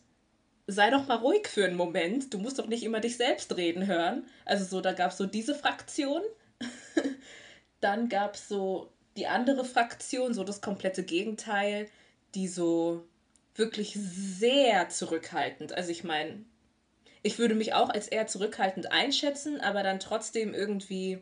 Sei 0.67 0.91
doch 0.91 1.07
mal 1.07 1.17
ruhig 1.17 1.47
für 1.47 1.65
einen 1.65 1.75
Moment. 1.75 2.33
Du 2.33 2.37
musst 2.37 2.59
doch 2.59 2.67
nicht 2.67 2.83
immer 2.83 2.99
dich 2.99 3.17
selbst 3.17 3.55
reden 3.57 3.87
hören. 3.87 4.27
Also 4.45 4.65
so, 4.65 4.81
da 4.81 4.93
gab 4.93 5.11
es 5.11 5.17
so 5.17 5.25
diese 5.25 5.55
Fraktion. 5.55 6.21
Dann 7.81 8.07
gab 8.07 8.35
es 8.35 8.47
so 8.47 8.91
die 9.17 9.27
andere 9.27 9.65
Fraktion, 9.65 10.33
so 10.33 10.43
das 10.43 10.61
komplette 10.61 11.03
Gegenteil, 11.03 11.87
die 12.35 12.47
so 12.47 13.03
wirklich 13.55 13.95
sehr 13.95 14.89
zurückhaltend. 14.89 15.73
Also 15.73 15.91
ich 15.91 16.03
meine, 16.03 16.45
ich 17.23 17.39
würde 17.39 17.55
mich 17.55 17.73
auch 17.73 17.89
als 17.89 18.07
eher 18.07 18.27
zurückhaltend 18.27 18.91
einschätzen, 18.91 19.59
aber 19.59 19.83
dann 19.83 19.99
trotzdem 19.99 20.53
irgendwie, 20.53 21.19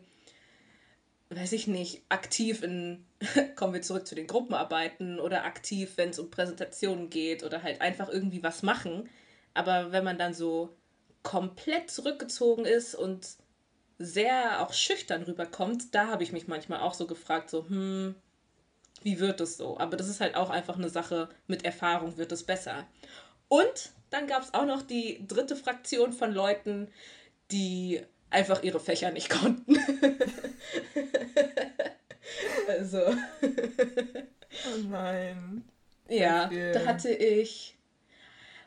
weiß 1.30 1.52
ich 1.52 1.66
nicht, 1.66 2.02
aktiv 2.08 2.62
in, 2.62 3.04
kommen 3.56 3.74
wir 3.74 3.82
zurück 3.82 4.06
zu 4.06 4.14
den 4.14 4.26
Gruppenarbeiten 4.26 5.20
oder 5.20 5.44
aktiv, 5.44 5.92
wenn 5.96 6.10
es 6.10 6.18
um 6.18 6.30
Präsentationen 6.30 7.10
geht 7.10 7.44
oder 7.44 7.62
halt 7.62 7.80
einfach 7.80 8.08
irgendwie 8.08 8.42
was 8.42 8.62
machen. 8.62 9.08
Aber 9.54 9.92
wenn 9.92 10.04
man 10.04 10.18
dann 10.18 10.34
so 10.34 10.76
komplett 11.22 11.90
zurückgezogen 11.90 12.64
ist 12.64 12.94
und 12.94 13.26
sehr 13.98 14.62
auch 14.62 14.72
schüchtern 14.72 15.24
rüberkommt, 15.24 15.94
da 15.94 16.06
habe 16.06 16.22
ich 16.22 16.32
mich 16.32 16.46
manchmal 16.46 16.80
auch 16.80 16.94
so 16.94 17.06
gefragt, 17.06 17.50
so, 17.50 17.68
hm, 17.68 18.14
wie 19.02 19.18
wird 19.18 19.40
es 19.40 19.56
so? 19.56 19.78
Aber 19.78 19.96
das 19.96 20.08
ist 20.08 20.20
halt 20.20 20.34
auch 20.36 20.50
einfach 20.50 20.76
eine 20.76 20.88
Sache, 20.88 21.28
mit 21.46 21.64
Erfahrung 21.64 22.16
wird 22.16 22.32
es 22.32 22.44
besser. 22.44 22.86
Und 23.48 23.92
dann 24.10 24.26
gab 24.26 24.42
es 24.42 24.54
auch 24.54 24.66
noch 24.66 24.82
die 24.82 25.24
dritte 25.26 25.56
Fraktion 25.56 26.12
von 26.12 26.32
Leuten, 26.32 26.88
die 27.50 28.02
einfach 28.30 28.62
ihre 28.62 28.80
Fächer 28.80 29.10
nicht 29.10 29.30
konnten. 29.30 29.76
also. 32.68 33.02
oh 33.42 34.78
nein. 34.88 35.64
Ja, 36.08 36.50
da 36.72 36.86
hatte 36.86 37.10
ich. 37.10 37.76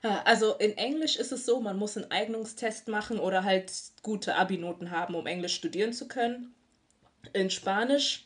Also 0.04 0.56
in 0.56 0.78
Englisch 0.78 1.16
ist 1.18 1.32
es 1.32 1.46
so, 1.46 1.60
man 1.60 1.78
muss 1.78 1.96
einen 1.96 2.10
Eignungstest 2.10 2.88
machen 2.88 3.20
oder 3.20 3.44
halt 3.44 3.72
gute 4.02 4.36
Abi-Noten 4.36 4.90
haben, 4.90 5.14
um 5.14 5.28
Englisch 5.28 5.54
studieren 5.54 5.94
zu 5.94 6.08
können. 6.08 6.56
In 7.34 7.52
Spanisch 7.52 8.26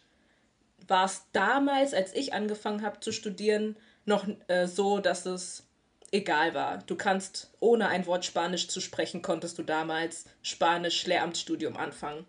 war 0.87 1.05
es 1.05 1.25
damals, 1.33 1.93
als 1.93 2.13
ich 2.15 2.33
angefangen 2.33 2.81
habe 2.81 3.01
zu 3.01 3.11
studieren, 3.11 3.75
noch 4.05 4.25
äh, 4.47 4.67
so, 4.67 4.99
dass 4.99 5.25
es 5.25 5.64
egal 6.15 6.53
war. 6.53 6.79
Du 6.79 6.95
kannst, 6.95 7.51
ohne 7.59 7.87
ein 7.87 8.05
Wort 8.05 8.25
Spanisch 8.25 8.67
zu 8.67 8.81
sprechen, 8.81 9.21
konntest 9.21 9.57
du 9.57 9.63
damals 9.63 10.25
Spanisch-Lehramtsstudium 10.41 11.77
anfangen. 11.77 12.25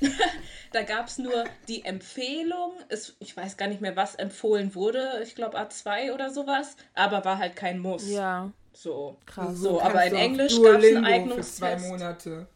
da 0.72 0.82
gab 0.82 1.06
es 1.06 1.18
nur 1.18 1.44
die 1.68 1.84
Empfehlung, 1.84 2.72
es, 2.88 3.16
ich 3.18 3.36
weiß 3.36 3.56
gar 3.56 3.68
nicht 3.68 3.80
mehr, 3.80 3.96
was 3.96 4.14
empfohlen 4.14 4.74
wurde, 4.74 5.20
ich 5.22 5.34
glaube 5.34 5.58
A2 5.58 6.12
oder 6.12 6.30
sowas, 6.30 6.76
aber 6.94 7.24
war 7.24 7.38
halt 7.38 7.56
kein 7.56 7.78
Muss. 7.78 8.08
Ja. 8.08 8.52
So, 8.74 9.16
krass. 9.24 9.56
So, 9.56 9.80
aber 9.80 10.04
in 10.04 10.14
Englisch 10.14 10.60
gab 10.60 10.82
es 10.82 10.96
einen 10.96 11.04
Eignungstest. 11.06 11.58
Für 11.58 11.78
zwei 11.78 11.88
Monate. 11.88 12.46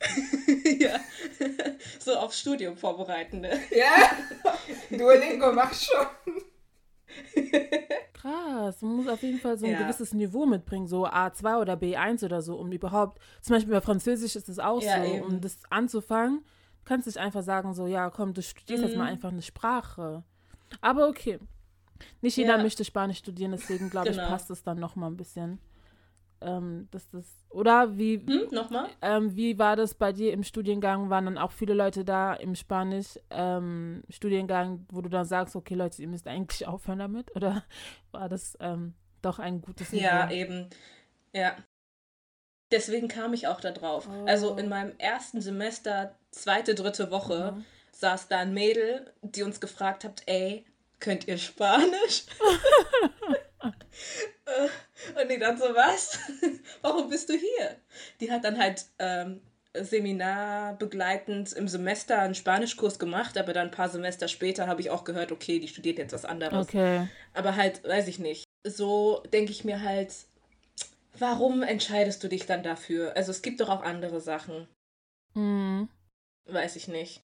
ja, 0.78 0.98
so 1.98 2.16
aufs 2.16 2.40
Studium 2.40 2.76
vorbereiten, 2.76 3.40
ne? 3.40 3.58
Ja, 3.70 4.10
Duolingo 4.90 5.52
mach 5.52 5.72
schon. 5.74 6.06
Krass, 8.12 8.82
man 8.82 8.96
muss 8.96 9.08
auf 9.08 9.22
jeden 9.22 9.38
Fall 9.38 9.58
so 9.58 9.66
ein 9.66 9.72
ja. 9.72 9.82
gewisses 9.82 10.12
Niveau 10.12 10.44
mitbringen, 10.44 10.86
so 10.86 11.06
A2 11.06 11.60
oder 11.60 11.74
B1 11.74 12.24
oder 12.24 12.42
so, 12.42 12.56
um 12.56 12.70
überhaupt, 12.70 13.18
zum 13.40 13.56
Beispiel 13.56 13.72
bei 13.72 13.80
Französisch 13.80 14.36
ist 14.36 14.48
es 14.48 14.58
auch 14.58 14.82
ja, 14.82 15.02
so, 15.02 15.14
eben. 15.14 15.24
um 15.24 15.40
das 15.40 15.58
anzufangen, 15.70 16.44
kannst 16.84 17.06
du 17.06 17.10
nicht 17.10 17.18
einfach 17.18 17.42
sagen, 17.42 17.72
so, 17.72 17.86
ja, 17.86 18.10
komm, 18.10 18.34
du 18.34 18.42
studierst 18.42 18.82
mhm. 18.82 18.88
jetzt 18.88 18.98
mal 18.98 19.04
mhm. 19.04 19.10
einfach 19.10 19.30
eine 19.30 19.42
Sprache. 19.42 20.22
Aber 20.80 21.08
okay, 21.08 21.38
nicht 22.20 22.36
jeder 22.36 22.56
ja. 22.56 22.62
möchte 22.62 22.84
Spanisch 22.84 23.18
studieren, 23.18 23.52
deswegen 23.52 23.90
glaube 23.90 24.10
genau. 24.10 24.24
ich, 24.24 24.28
passt 24.28 24.50
es 24.50 24.62
dann 24.62 24.78
nochmal 24.78 25.10
ein 25.10 25.16
bisschen. 25.16 25.58
Ähm, 26.40 26.88
dass 26.90 27.08
das, 27.10 27.26
oder 27.50 27.96
wie, 27.98 28.18
Hm, 28.26 28.48
nochmal? 28.50 28.88
ähm, 29.02 29.36
wie 29.36 29.58
war 29.58 29.76
das 29.76 29.94
bei 29.94 30.12
dir 30.12 30.32
im 30.32 30.42
Studiengang? 30.42 31.10
Waren 31.10 31.26
dann 31.26 31.38
auch 31.38 31.52
viele 31.52 31.74
Leute 31.74 32.04
da 32.04 32.32
im 32.34 32.54
Spanisch-Studiengang, 32.54 34.86
wo 34.90 35.00
du 35.00 35.08
dann 35.08 35.24
sagst, 35.24 35.56
okay 35.56 35.74
Leute, 35.74 36.02
ihr 36.02 36.08
müsst 36.08 36.26
eigentlich 36.26 36.66
aufhören 36.72 36.98
damit? 37.00 37.34
Oder 37.36 37.64
war 38.12 38.28
das 38.28 38.56
ähm, 38.60 38.94
doch 39.22 39.38
ein 39.38 39.60
gutes? 39.62 39.90
Ja, 39.92 40.30
eben. 40.30 40.68
Ja. 41.34 41.56
Deswegen 42.72 43.08
kam 43.08 43.34
ich 43.34 43.48
auch 43.48 43.60
da 43.60 43.72
drauf. 43.72 44.08
Also 44.26 44.54
Oh. 44.54 44.56
in 44.56 44.68
meinem 44.68 44.92
ersten 44.98 45.40
Semester, 45.40 46.14
zweite, 46.30 46.74
dritte 46.76 47.10
Woche, 47.10 47.54
Mhm. 47.56 47.64
saß 47.92 48.28
da 48.28 48.38
ein 48.38 48.54
Mädel, 48.54 49.12
die 49.22 49.42
uns 49.42 49.60
gefragt 49.60 50.04
hat, 50.04 50.22
ey, 50.26 50.64
könnt 51.00 51.26
ihr 51.26 51.36
Spanisch? 51.38 52.26
Und 55.20 55.30
die 55.30 55.38
dann 55.38 55.58
so, 55.58 55.64
was? 55.64 56.18
Warum 56.82 57.08
bist 57.08 57.28
du 57.28 57.34
hier? 57.34 57.76
Die 58.20 58.30
hat 58.30 58.44
dann 58.44 58.58
halt 58.58 58.86
ähm, 58.98 59.40
seminarbegleitend 59.74 61.52
im 61.52 61.68
Semester 61.68 62.18
einen 62.18 62.34
Spanischkurs 62.34 62.98
gemacht, 62.98 63.38
aber 63.38 63.52
dann 63.52 63.68
ein 63.68 63.72
paar 63.72 63.88
Semester 63.88 64.28
später 64.28 64.66
habe 64.66 64.80
ich 64.80 64.90
auch 64.90 65.04
gehört, 65.04 65.32
okay, 65.32 65.58
die 65.58 65.68
studiert 65.68 65.98
jetzt 65.98 66.12
was 66.12 66.24
anderes. 66.24 66.66
Okay. 66.66 67.08
Aber 67.34 67.56
halt, 67.56 67.84
weiß 67.84 68.08
ich 68.08 68.18
nicht. 68.18 68.44
So 68.64 69.22
denke 69.32 69.52
ich 69.52 69.64
mir 69.64 69.82
halt, 69.82 70.12
warum 71.18 71.62
entscheidest 71.62 72.22
du 72.24 72.28
dich 72.28 72.46
dann 72.46 72.62
dafür? 72.62 73.16
Also 73.16 73.30
es 73.30 73.42
gibt 73.42 73.60
doch 73.60 73.68
auch 73.68 73.82
andere 73.82 74.20
Sachen. 74.20 74.66
Mhm. 75.34 75.88
Weiß 76.46 76.76
ich 76.76 76.88
nicht. 76.88 77.22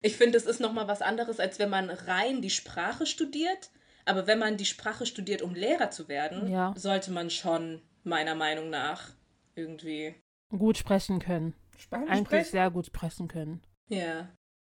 Ich 0.00 0.16
finde, 0.16 0.38
es 0.38 0.46
ist 0.46 0.60
nochmal 0.60 0.86
was 0.86 1.02
anderes, 1.02 1.40
als 1.40 1.58
wenn 1.58 1.70
man 1.70 1.90
rein 1.90 2.40
die 2.40 2.50
Sprache 2.50 3.04
studiert. 3.04 3.70
Aber 4.08 4.26
wenn 4.26 4.38
man 4.38 4.56
die 4.56 4.64
Sprache 4.64 5.06
studiert, 5.06 5.42
um 5.42 5.54
Lehrer 5.54 5.90
zu 5.90 6.08
werden, 6.08 6.50
Ja. 6.50 6.72
sollte 6.76 7.10
man 7.12 7.30
schon, 7.30 7.82
meiner 8.04 8.34
Meinung 8.34 8.70
nach, 8.70 9.10
irgendwie. 9.54 10.14
Gut 10.50 10.78
sprechen 10.78 11.18
können. 11.18 11.54
Spanisch 11.76 12.10
Eigentlich 12.10 12.26
sprechen? 12.26 12.50
sehr 12.50 12.70
gut 12.70 12.86
sprechen 12.86 13.28
können. 13.28 13.60
Ja. 13.88 14.28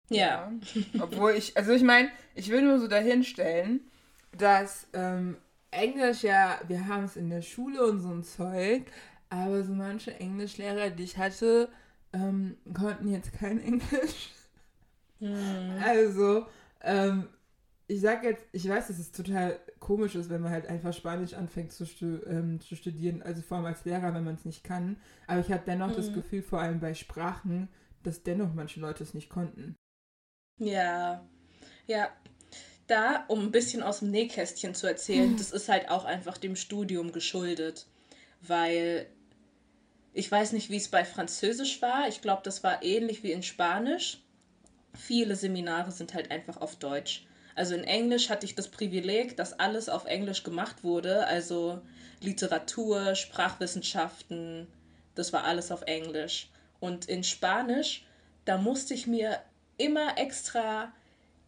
Ja. 0.09 0.51
Obwohl 0.99 1.31
ich, 1.31 1.55
also 1.55 1.71
ich 1.71 1.83
meine, 1.83 2.09
ich 2.35 2.49
will 2.49 2.61
nur 2.63 2.79
so 2.79 2.87
dahinstellen, 2.87 3.81
dass 4.37 4.87
ähm, 4.93 5.37
Englisch 5.71 6.23
ja, 6.23 6.59
wir 6.67 6.87
haben 6.87 7.05
es 7.05 7.15
in 7.15 7.29
der 7.29 7.41
Schule 7.41 7.83
und 7.85 8.01
so 8.01 8.09
ein 8.09 8.23
Zeug, 8.23 8.83
aber 9.29 9.63
so 9.63 9.73
manche 9.73 10.19
Englischlehrer, 10.19 10.89
die 10.89 11.03
ich 11.03 11.17
hatte, 11.17 11.69
ähm, 12.13 12.57
konnten 12.73 13.07
jetzt 13.11 13.31
kein 13.33 13.59
Englisch. 13.63 14.31
Hm. 15.19 15.77
Also, 15.83 16.45
ähm, 16.81 17.27
ich 17.89 18.01
sag 18.01 18.23
jetzt, 18.23 18.45
ich 18.53 18.69
weiß, 18.69 18.87
dass 18.87 18.99
es 18.99 19.11
total 19.11 19.59
komisch 19.79 20.15
ist, 20.15 20.29
wenn 20.29 20.41
man 20.41 20.51
halt 20.53 20.67
einfach 20.67 20.93
Spanisch 20.93 21.33
anfängt 21.33 21.73
zu, 21.73 21.85
stu 21.85 22.19
ähm, 22.27 22.61
zu 22.61 22.75
studieren, 22.77 23.23
also 23.23 23.41
vor 23.41 23.57
allem 23.57 23.65
als 23.67 23.85
Lehrer, 23.85 24.13
wenn 24.13 24.23
man 24.25 24.35
es 24.35 24.45
nicht 24.45 24.63
kann. 24.63 24.97
Aber 25.27 25.41
ich 25.41 25.51
habe 25.51 25.63
dennoch 25.67 25.91
das 25.93 26.11
Mhm. 26.11 26.13
Gefühl, 26.13 26.43
vor 26.43 26.61
allem 26.61 26.79
bei 26.79 26.93
Sprachen, 26.93 27.69
dass 28.03 28.23
dennoch 28.23 28.53
manche 28.55 28.79
Leute 28.79 29.03
es 29.03 29.13
nicht 29.15 29.29
konnten. 29.29 29.75
Ja, 30.59 31.27
ja. 31.87 32.09
Da, 32.87 33.25
um 33.29 33.41
ein 33.41 33.51
bisschen 33.51 33.83
aus 33.83 33.99
dem 33.99 34.11
Nähkästchen 34.11 34.75
zu 34.75 34.87
erzählen, 34.87 35.35
das 35.37 35.51
ist 35.51 35.69
halt 35.69 35.89
auch 35.91 36.05
einfach 36.05 36.37
dem 36.37 36.55
Studium 36.57 37.11
geschuldet. 37.13 37.87
Weil 38.41 39.07
ich 40.13 40.31
weiß 40.31 40.53
nicht, 40.53 40.69
wie 40.69 40.77
es 40.77 40.87
bei 40.89 41.05
Französisch 41.05 41.81
war. 41.81 42.07
Ich 42.07 42.21
glaube, 42.21 42.41
das 42.43 42.63
war 42.63 42.83
ähnlich 42.83 43.23
wie 43.23 43.31
in 43.31 43.43
Spanisch. 43.43 44.21
Viele 44.95 45.35
Seminare 45.35 45.91
sind 45.91 46.13
halt 46.15 46.31
einfach 46.31 46.57
auf 46.57 46.77
Deutsch. 46.77 47.27
Also 47.55 47.75
in 47.75 47.83
Englisch 47.83 48.29
hatte 48.29 48.45
ich 48.45 48.55
das 48.55 48.69
Privileg, 48.69 49.35
dass 49.37 49.59
alles 49.59 49.89
auf 49.89 50.05
Englisch 50.05 50.43
gemacht 50.43 50.83
wurde. 50.83 51.27
Also 51.27 51.81
Literatur, 52.21 53.15
Sprachwissenschaften, 53.15 54.67
das 55.15 55.33
war 55.33 55.43
alles 55.43 55.71
auf 55.71 55.81
Englisch. 55.83 56.49
Und 56.79 57.05
in 57.05 57.23
Spanisch, 57.23 58.05
da 58.45 58.57
musste 58.57 58.93
ich 58.93 59.07
mir 59.07 59.39
immer 59.77 60.17
extra 60.17 60.91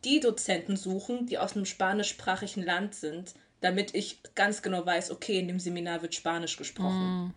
die 0.04 0.20
Dozenten 0.20 0.78
suchen, 0.78 1.28
die 1.28 1.38
aus 1.38 1.56
einem 1.56 1.66
spanischsprachigen 1.66 2.64
Land 2.64 2.96
sind, 2.96 3.34
damit 3.62 3.94
ich 3.94 4.20
ganz 4.36 4.62
genau 4.62 4.86
weiß, 4.86 5.12
okay, 5.12 5.40
in 5.40 5.48
dem 5.48 5.60
Seminar 5.60 6.02
wird 6.02 6.16
Spanisch 6.16 6.58
gesprochen. 6.58 7.26
Mhm. 7.26 7.34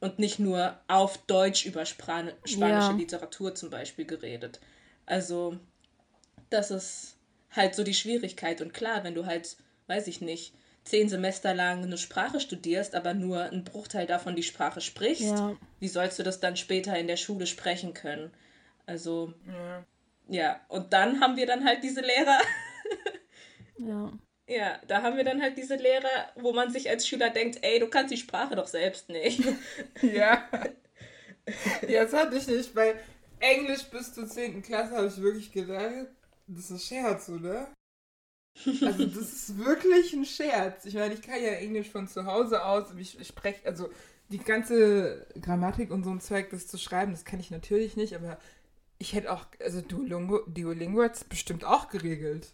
Und 0.00 0.18
nicht 0.18 0.38
nur 0.38 0.80
auf 0.88 1.18
Deutsch 1.26 1.66
über 1.66 1.84
Spran 1.84 2.32
spanische 2.44 2.92
Ja. 2.92 2.96
Literatur 2.96 3.54
zum 3.54 3.68
Beispiel 3.68 4.06
geredet. 4.06 4.58
Also, 5.04 5.58
das 6.48 6.70
ist 6.70 7.16
halt 7.52 7.74
so 7.74 7.82
die 7.84 7.94
Schwierigkeit. 7.94 8.60
Und 8.60 8.72
klar, 8.74 9.04
wenn 9.04 9.14
du 9.14 9.26
halt, 9.26 9.56
weiß 9.86 10.06
ich 10.08 10.20
nicht, 10.20 10.54
zehn 10.84 11.08
Semester 11.08 11.54
lang 11.54 11.82
eine 11.84 11.98
Sprache 11.98 12.40
studierst, 12.40 12.94
aber 12.94 13.12
nur 13.14 13.42
einen 13.42 13.64
Bruchteil 13.64 14.06
davon 14.06 14.34
die 14.36 14.42
Sprache 14.42 14.80
sprichst, 14.80 15.22
Ja. 15.22 15.56
wie 15.78 15.88
sollst 15.88 16.18
du 16.18 16.22
das 16.22 16.40
dann 16.40 16.56
später 16.56 16.96
in 16.98 17.06
der 17.06 17.16
Schule 17.18 17.46
sprechen 17.46 17.92
können? 17.94 18.30
Also, 18.86 19.34
Ja. 19.46 19.84
ja, 20.28 20.60
und 20.68 20.92
dann 20.92 21.20
haben 21.20 21.36
wir 21.36 21.46
dann 21.46 21.64
halt 21.64 21.82
diese 21.84 22.00
Lehrer, 22.00 22.38
Ja. 23.78 24.12
ja, 24.46 24.78
da 24.88 25.02
haben 25.02 25.16
wir 25.16 25.24
dann 25.24 25.40
halt 25.42 25.56
diese 25.56 25.76
Lehrer, 25.76 26.08
wo 26.36 26.52
man 26.52 26.70
sich 26.70 26.88
als 26.88 27.06
Schüler 27.06 27.30
denkt, 27.30 27.58
ey, 27.62 27.78
du 27.78 27.88
kannst 27.88 28.12
die 28.12 28.18
Sprache 28.18 28.56
doch 28.56 28.66
selbst 28.68 29.08
nicht. 29.08 29.42
Ja. 30.02 30.48
ja, 31.88 32.04
das 32.04 32.12
hatte 32.12 32.36
ich 32.36 32.46
nicht. 32.46 32.74
Bei 32.74 32.94
Englisch 33.38 33.84
bis 33.84 34.12
zur 34.14 34.26
10. 34.26 34.62
Klasse 34.62 34.96
habe 34.96 35.06
ich 35.08 35.20
wirklich 35.20 35.50
gedacht, 35.52 36.06
das 36.50 36.64
ist 36.64 36.70
ein 36.70 36.78
Scherz, 36.78 37.28
oder? 37.28 37.72
Also 38.82 39.06
das 39.06 39.32
ist 39.32 39.58
wirklich 39.58 40.12
ein 40.12 40.24
Scherz. 40.24 40.84
Ich 40.84 40.94
meine, 40.94 41.14
ich 41.14 41.22
kann 41.22 41.40
ja 41.40 41.52
Englisch 41.52 41.88
von 41.88 42.08
zu 42.08 42.26
Hause 42.26 42.64
aus. 42.64 42.92
Ich, 42.98 43.18
ich 43.18 43.28
spreche, 43.28 43.64
also 43.64 43.88
die 44.28 44.38
ganze 44.38 45.26
Grammatik 45.40 45.90
und 45.90 46.04
so 46.04 46.10
ein 46.10 46.20
Zeug, 46.20 46.50
das 46.50 46.66
zu 46.66 46.76
schreiben, 46.76 47.12
das 47.12 47.24
kann 47.24 47.40
ich 47.40 47.50
natürlich 47.50 47.96
nicht, 47.96 48.14
aber 48.14 48.38
ich 48.98 49.14
hätte 49.14 49.32
auch, 49.32 49.46
also 49.60 49.80
Duolingo, 49.80 50.40
Duolingo 50.46 51.02
hat 51.02 51.14
es 51.14 51.24
bestimmt 51.24 51.64
auch 51.64 51.88
geregelt. 51.88 52.52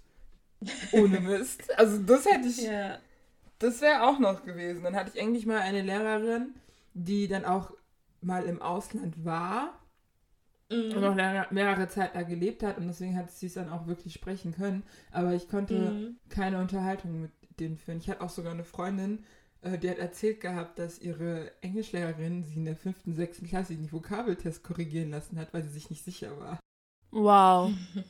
Ohne 0.93 1.21
Mist. 1.21 1.77
Also 1.79 1.99
das 1.99 2.25
hätte 2.25 2.47
ich, 2.47 2.63
ja. 2.63 2.99
das 3.59 3.81
wäre 3.81 4.07
auch 4.07 4.19
noch 4.19 4.45
gewesen. 4.45 4.85
Dann 4.85 4.95
hatte 4.95 5.13
ich 5.15 5.21
eigentlich 5.21 5.47
mal 5.47 5.61
eine 5.61 5.83
Lehrerin, 5.83 6.55
die 6.95 7.27
dann 7.27 7.45
auch 7.45 7.73
mal 8.21 8.45
im 8.45 8.63
Ausland 8.63 9.25
war 9.25 9.79
und 10.95 10.99
Mhm. 10.99 11.05
auch 11.05 11.15
mehrere, 11.15 11.47
mehrere 11.53 11.89
Zeit 11.89 12.15
da 12.15 12.23
gelebt 12.23 12.63
hat 12.63 12.79
und 12.79 12.87
deswegen 12.89 13.17
hat 13.17 13.31
sie 13.31 13.47
es 13.47 13.55
dann 13.55 13.69
auch 13.71 13.87
wirklich 13.87 14.13
sprechen 14.15 14.53
können. 14.53 14.83
Aber 15.11 15.35
ich 15.35 15.49
konnte 15.49 15.95
Mhm. 15.97 16.17
keine 16.29 16.59
Unterhaltung 16.61 17.23
mit 17.23 17.31
denen 17.61 17.77
führen. 17.79 17.99
Ich 17.99 18.09
hatte 18.11 18.21
auch 18.23 18.31
sogar 18.31 18.53
eine 18.53 18.65
Freundin, 18.65 19.25
äh, 19.63 19.79
die 19.79 19.91
hat 19.91 19.99
erzählt 19.99 20.41
gehabt, 20.41 20.79
dass 20.79 20.99
ihre 21.01 21.51
Englischlehrerin 21.63 22.43
sie 22.45 22.57
in 22.57 22.65
der 22.65 22.77
fünften, 22.77 23.15
sechsten 23.15 23.47
Klasse 23.47 23.75
den 23.77 23.93
Vokabeltest 23.93 24.63
korrigieren 24.65 25.11
lassen 25.11 25.39
hat, 25.39 25.53
weil 25.55 25.63
sie 25.65 25.71
sich 25.71 25.91
nicht 25.91 26.05
sicher 26.05 26.39
war. 26.39 26.59
Wow. 27.13 27.73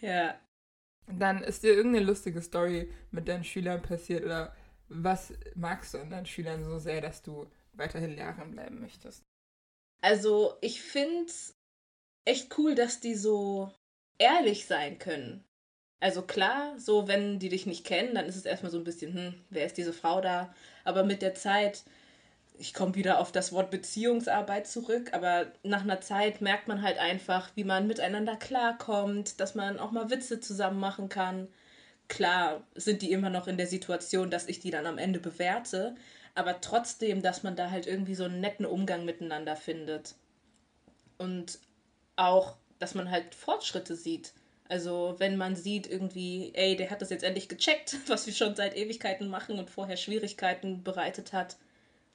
ja. 0.00 0.34
Dann 1.06 1.42
ist 1.42 1.62
dir 1.62 1.74
irgendeine 1.74 2.04
lustige 2.06 2.42
Story 2.42 2.90
mit 3.10 3.28
deinen 3.28 3.44
Schülern 3.44 3.82
passiert 3.82 4.24
oder 4.24 4.54
was 4.88 5.32
magst 5.54 5.94
du 5.94 5.98
an 5.98 6.10
deinen 6.10 6.26
Schülern 6.26 6.64
so 6.64 6.78
sehr, 6.78 7.00
dass 7.00 7.22
du 7.22 7.46
weiterhin 7.78 8.16
Lehrerin 8.16 8.50
bleiben 8.50 8.80
möchtest? 8.80 9.24
Also, 10.00 10.56
ich 10.60 10.82
finde 10.82 11.32
echt 12.24 12.56
cool, 12.58 12.74
dass 12.74 13.00
die 13.00 13.14
so 13.14 13.72
ehrlich 14.18 14.66
sein 14.66 14.98
können. 14.98 15.44
Also 16.00 16.22
klar, 16.22 16.78
so 16.78 17.08
wenn 17.08 17.38
die 17.40 17.48
dich 17.48 17.66
nicht 17.66 17.84
kennen, 17.84 18.14
dann 18.14 18.26
ist 18.26 18.36
es 18.36 18.44
erstmal 18.44 18.70
so 18.70 18.78
ein 18.78 18.84
bisschen, 18.84 19.14
hm, 19.14 19.34
wer 19.50 19.66
ist 19.66 19.76
diese 19.76 19.92
Frau 19.92 20.20
da? 20.20 20.54
Aber 20.84 21.02
mit 21.02 21.22
der 21.22 21.34
Zeit, 21.34 21.82
ich 22.58 22.74
komme 22.74 22.94
wieder 22.94 23.18
auf 23.18 23.32
das 23.32 23.52
Wort 23.52 23.70
Beziehungsarbeit 23.70 24.66
zurück, 24.68 25.12
aber 25.12 25.46
nach 25.64 25.82
einer 25.82 26.00
Zeit 26.00 26.40
merkt 26.40 26.68
man 26.68 26.82
halt 26.82 26.98
einfach, 26.98 27.50
wie 27.56 27.64
man 27.64 27.86
miteinander 27.88 28.36
klarkommt, 28.36 29.40
dass 29.40 29.54
man 29.54 29.78
auch 29.78 29.90
mal 29.90 30.10
Witze 30.10 30.40
zusammen 30.40 30.78
machen 30.80 31.08
kann. 31.08 31.48
Klar 32.08 32.62
sind 32.74 33.02
die 33.02 33.12
immer 33.12 33.30
noch 33.30 33.48
in 33.48 33.56
der 33.58 33.66
Situation, 33.66 34.30
dass 34.30 34.48
ich 34.48 34.60
die 34.60 34.70
dann 34.70 34.86
am 34.86 34.98
Ende 34.98 35.20
bewerte, 35.20 35.96
aber 36.34 36.60
trotzdem, 36.60 37.22
dass 37.22 37.42
man 37.42 37.56
da 37.56 37.70
halt 37.70 37.86
irgendwie 37.86 38.14
so 38.14 38.24
einen 38.24 38.40
netten 38.40 38.66
Umgang 38.66 39.04
miteinander 39.04 39.56
findet. 39.56 40.14
Und 41.16 41.58
auch, 42.16 42.56
dass 42.78 42.94
man 42.94 43.10
halt 43.10 43.34
Fortschritte 43.34 43.96
sieht. 43.96 44.32
Also, 44.68 45.14
wenn 45.18 45.36
man 45.36 45.56
sieht 45.56 45.86
irgendwie, 45.86 46.52
ey, 46.54 46.76
der 46.76 46.90
hat 46.90 47.00
das 47.00 47.10
jetzt 47.10 47.24
endlich 47.24 47.48
gecheckt, 47.48 47.96
was 48.08 48.26
wir 48.26 48.34
schon 48.34 48.54
seit 48.54 48.76
Ewigkeiten 48.76 49.28
machen 49.28 49.58
und 49.58 49.70
vorher 49.70 49.96
Schwierigkeiten 49.96 50.84
bereitet 50.84 51.32
hat, 51.32 51.56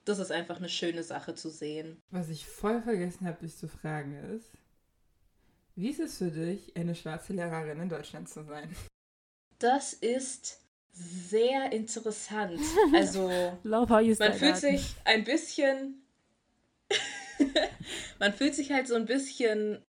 das 0.06 0.20
ist 0.20 0.32
einfach 0.32 0.58
eine 0.58 0.70
schöne 0.70 1.04
Sache 1.04 1.34
zu 1.34 1.50
sehen. 1.50 2.02
Was 2.12 2.30
ich 2.30 2.46
voll 2.46 2.82
vergessen 2.82 3.26
habe, 3.26 3.40
dich 3.40 3.58
zu 3.58 3.68
fragen 3.68 4.16
ist, 4.36 4.52
wie 5.76 5.90
ist 5.90 6.00
es 6.00 6.18
für 6.18 6.30
dich, 6.30 6.76
eine 6.76 6.94
schwarze 6.94 7.34
Lehrerin 7.34 7.80
in 7.80 7.90
Deutschland 7.90 8.30
zu 8.30 8.44
sein? 8.44 8.76
Das 9.60 9.94
ist 9.94 10.63
sehr 10.94 11.72
interessant. 11.72 12.60
Also, 12.94 13.30
man 14.20 14.34
fühlt 14.34 14.54
that. 14.54 14.58
sich 14.58 14.96
ein 15.04 15.24
bisschen. 15.24 16.04
man 18.20 18.34
fühlt 18.34 18.56
sich 18.56 18.72
halt 18.72 18.88
so 18.88 18.96
ein 18.96 19.06
bisschen. 19.06 19.82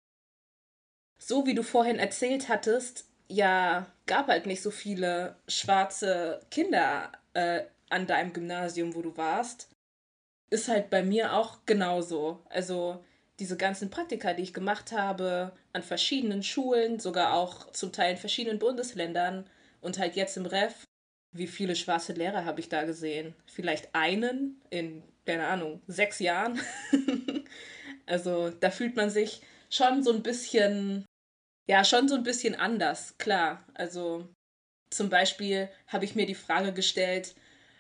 So 1.18 1.46
wie 1.46 1.54
du 1.54 1.62
vorhin 1.62 1.98
erzählt 1.98 2.48
hattest, 2.48 3.06
ja 3.28 3.86
gab 4.06 4.28
halt 4.28 4.46
nicht 4.46 4.62
so 4.62 4.70
viele 4.70 5.36
schwarze 5.48 6.40
Kinder 6.50 7.12
äh, 7.34 7.62
an 7.90 8.06
deinem 8.06 8.32
Gymnasium, 8.32 8.94
wo 8.94 9.02
du 9.02 9.16
warst. 9.16 9.68
Ist 10.50 10.68
halt 10.68 10.90
bei 10.90 11.02
mir 11.02 11.34
auch 11.34 11.60
genauso. 11.64 12.40
Also 12.48 13.04
diese 13.38 13.56
ganzen 13.56 13.90
Praktika, 13.90 14.34
die 14.34 14.42
ich 14.42 14.52
gemacht 14.52 14.92
habe, 14.92 15.52
an 15.72 15.82
verschiedenen 15.82 16.42
Schulen, 16.42 17.00
sogar 17.00 17.34
auch 17.34 17.70
zum 17.72 17.92
Teil 17.92 18.12
in 18.12 18.18
verschiedenen 18.18 18.58
Bundesländern 18.58 19.48
und 19.80 19.98
halt 19.98 20.14
jetzt 20.16 20.36
im 20.36 20.46
Ref, 20.46 20.84
wie 21.32 21.46
viele 21.46 21.74
schwarze 21.74 22.12
Lehrer 22.12 22.44
habe 22.44 22.60
ich 22.60 22.68
da 22.68 22.84
gesehen? 22.84 23.34
Vielleicht 23.46 23.94
einen 23.94 24.60
in, 24.70 25.02
keine 25.26 25.46
Ahnung, 25.46 25.80
sechs 25.86 26.18
Jahren. 26.18 26.60
also 28.06 28.50
da 28.50 28.70
fühlt 28.70 28.96
man 28.96 29.10
sich 29.10 29.40
schon 29.70 30.02
so 30.02 30.12
ein 30.12 30.22
bisschen, 30.22 31.06
ja, 31.66 31.84
schon 31.84 32.08
so 32.08 32.14
ein 32.14 32.22
bisschen 32.22 32.54
anders, 32.54 33.16
klar. 33.18 33.64
Also 33.74 34.28
zum 34.90 35.08
Beispiel 35.08 35.70
habe 35.86 36.04
ich 36.04 36.14
mir 36.14 36.26
die 36.26 36.34
Frage 36.34 36.72
gestellt, 36.72 37.34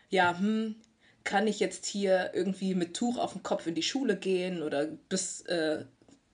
ja, 0.08 0.38
hm, 0.38 0.76
kann 1.24 1.46
ich 1.46 1.60
jetzt 1.60 1.86
hier 1.86 2.30
irgendwie 2.34 2.74
mit 2.74 2.96
Tuch 2.96 3.18
auf 3.18 3.32
dem 3.32 3.42
Kopf 3.42 3.66
in 3.66 3.74
die 3.74 3.82
Schule 3.82 4.16
gehen 4.16 4.62
oder 4.62 4.86
bis, 4.86 5.42
äh, 5.42 5.84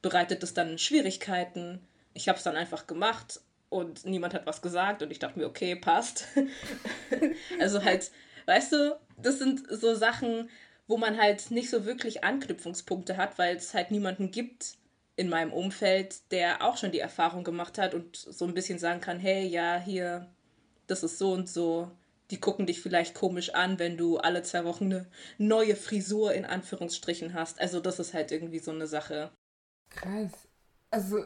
bereitet 0.03 0.43
das 0.43 0.55
dann 0.55 0.79
Schwierigkeiten? 0.79 1.81
Ich 2.15 2.29
habe 2.29 2.39
es 2.39 2.45
dann 2.45 2.57
einfach 2.57 2.87
gemacht 2.87 3.41
und 3.71 4.05
niemand 4.07 4.35
hat 4.35 4.47
was 4.47 4.63
gesagt 4.63 5.03
und 5.03 5.11
ich 5.11 5.19
dachte 5.19 5.39
mir, 5.39 5.47
okay, 5.47 5.77
passt. 5.77 6.27
also 7.61 7.85
halt, 7.85 8.11
weißt 8.47 8.73
du, 8.73 8.99
das 9.21 9.39
sind 9.39 9.63
so 9.71 9.95
Sachen, 9.95 10.49
wo 10.87 10.97
man 10.97 11.19
halt 11.19 11.51
nicht 11.51 11.71
so 11.71 11.85
wirklich 11.85 12.25
Anknüpfungspunkte 12.25 13.17
hat, 13.17 13.39
weil 13.39 13.57
es 13.57 13.75
halt 13.75 13.91
niemanden 13.91 14.31
gibt 14.31 14.79
in 15.17 15.29
meinem 15.29 15.53
Umfeld, 15.53 16.31
der 16.31 16.63
auch 16.63 16.77
schon 16.77 16.93
die 16.93 17.01
Erfahrung 17.01 17.45
gemacht 17.45 17.77
hat 17.77 17.93
und 17.93 18.17
so 18.17 18.45
ein 18.47 18.55
bisschen 18.55 18.79
sagen 18.79 19.01
kann, 19.01 19.19
hey, 19.19 19.47
ja, 19.47 19.79
hier, 19.79 20.29
das 20.87 21.03
ist 21.03 21.19
so 21.19 21.33
und 21.33 21.49
so. 21.49 21.91
Die 22.31 22.41
gucken 22.41 22.67
dich 22.67 22.81
vielleicht 22.81 23.15
komisch 23.15 23.55
an, 23.55 23.79
wenn 23.79 23.97
du 23.97 24.19
alle 24.19 24.43
zwei 24.43 24.65
Wochen 24.65 24.85
eine 24.85 25.07
neue 25.39 25.77
Frisur 25.77 26.35
in 26.35 26.45
Anführungsstrichen 26.45 27.35
hast. 27.35 27.61
Also 27.61 27.81
das 27.81 27.99
ist 27.99 28.15
halt 28.15 28.33
irgendwie 28.33 28.59
so 28.59 28.71
eine 28.71 28.87
Sache. 28.87 29.31
Krass. 29.91 30.33
Also 30.91 31.25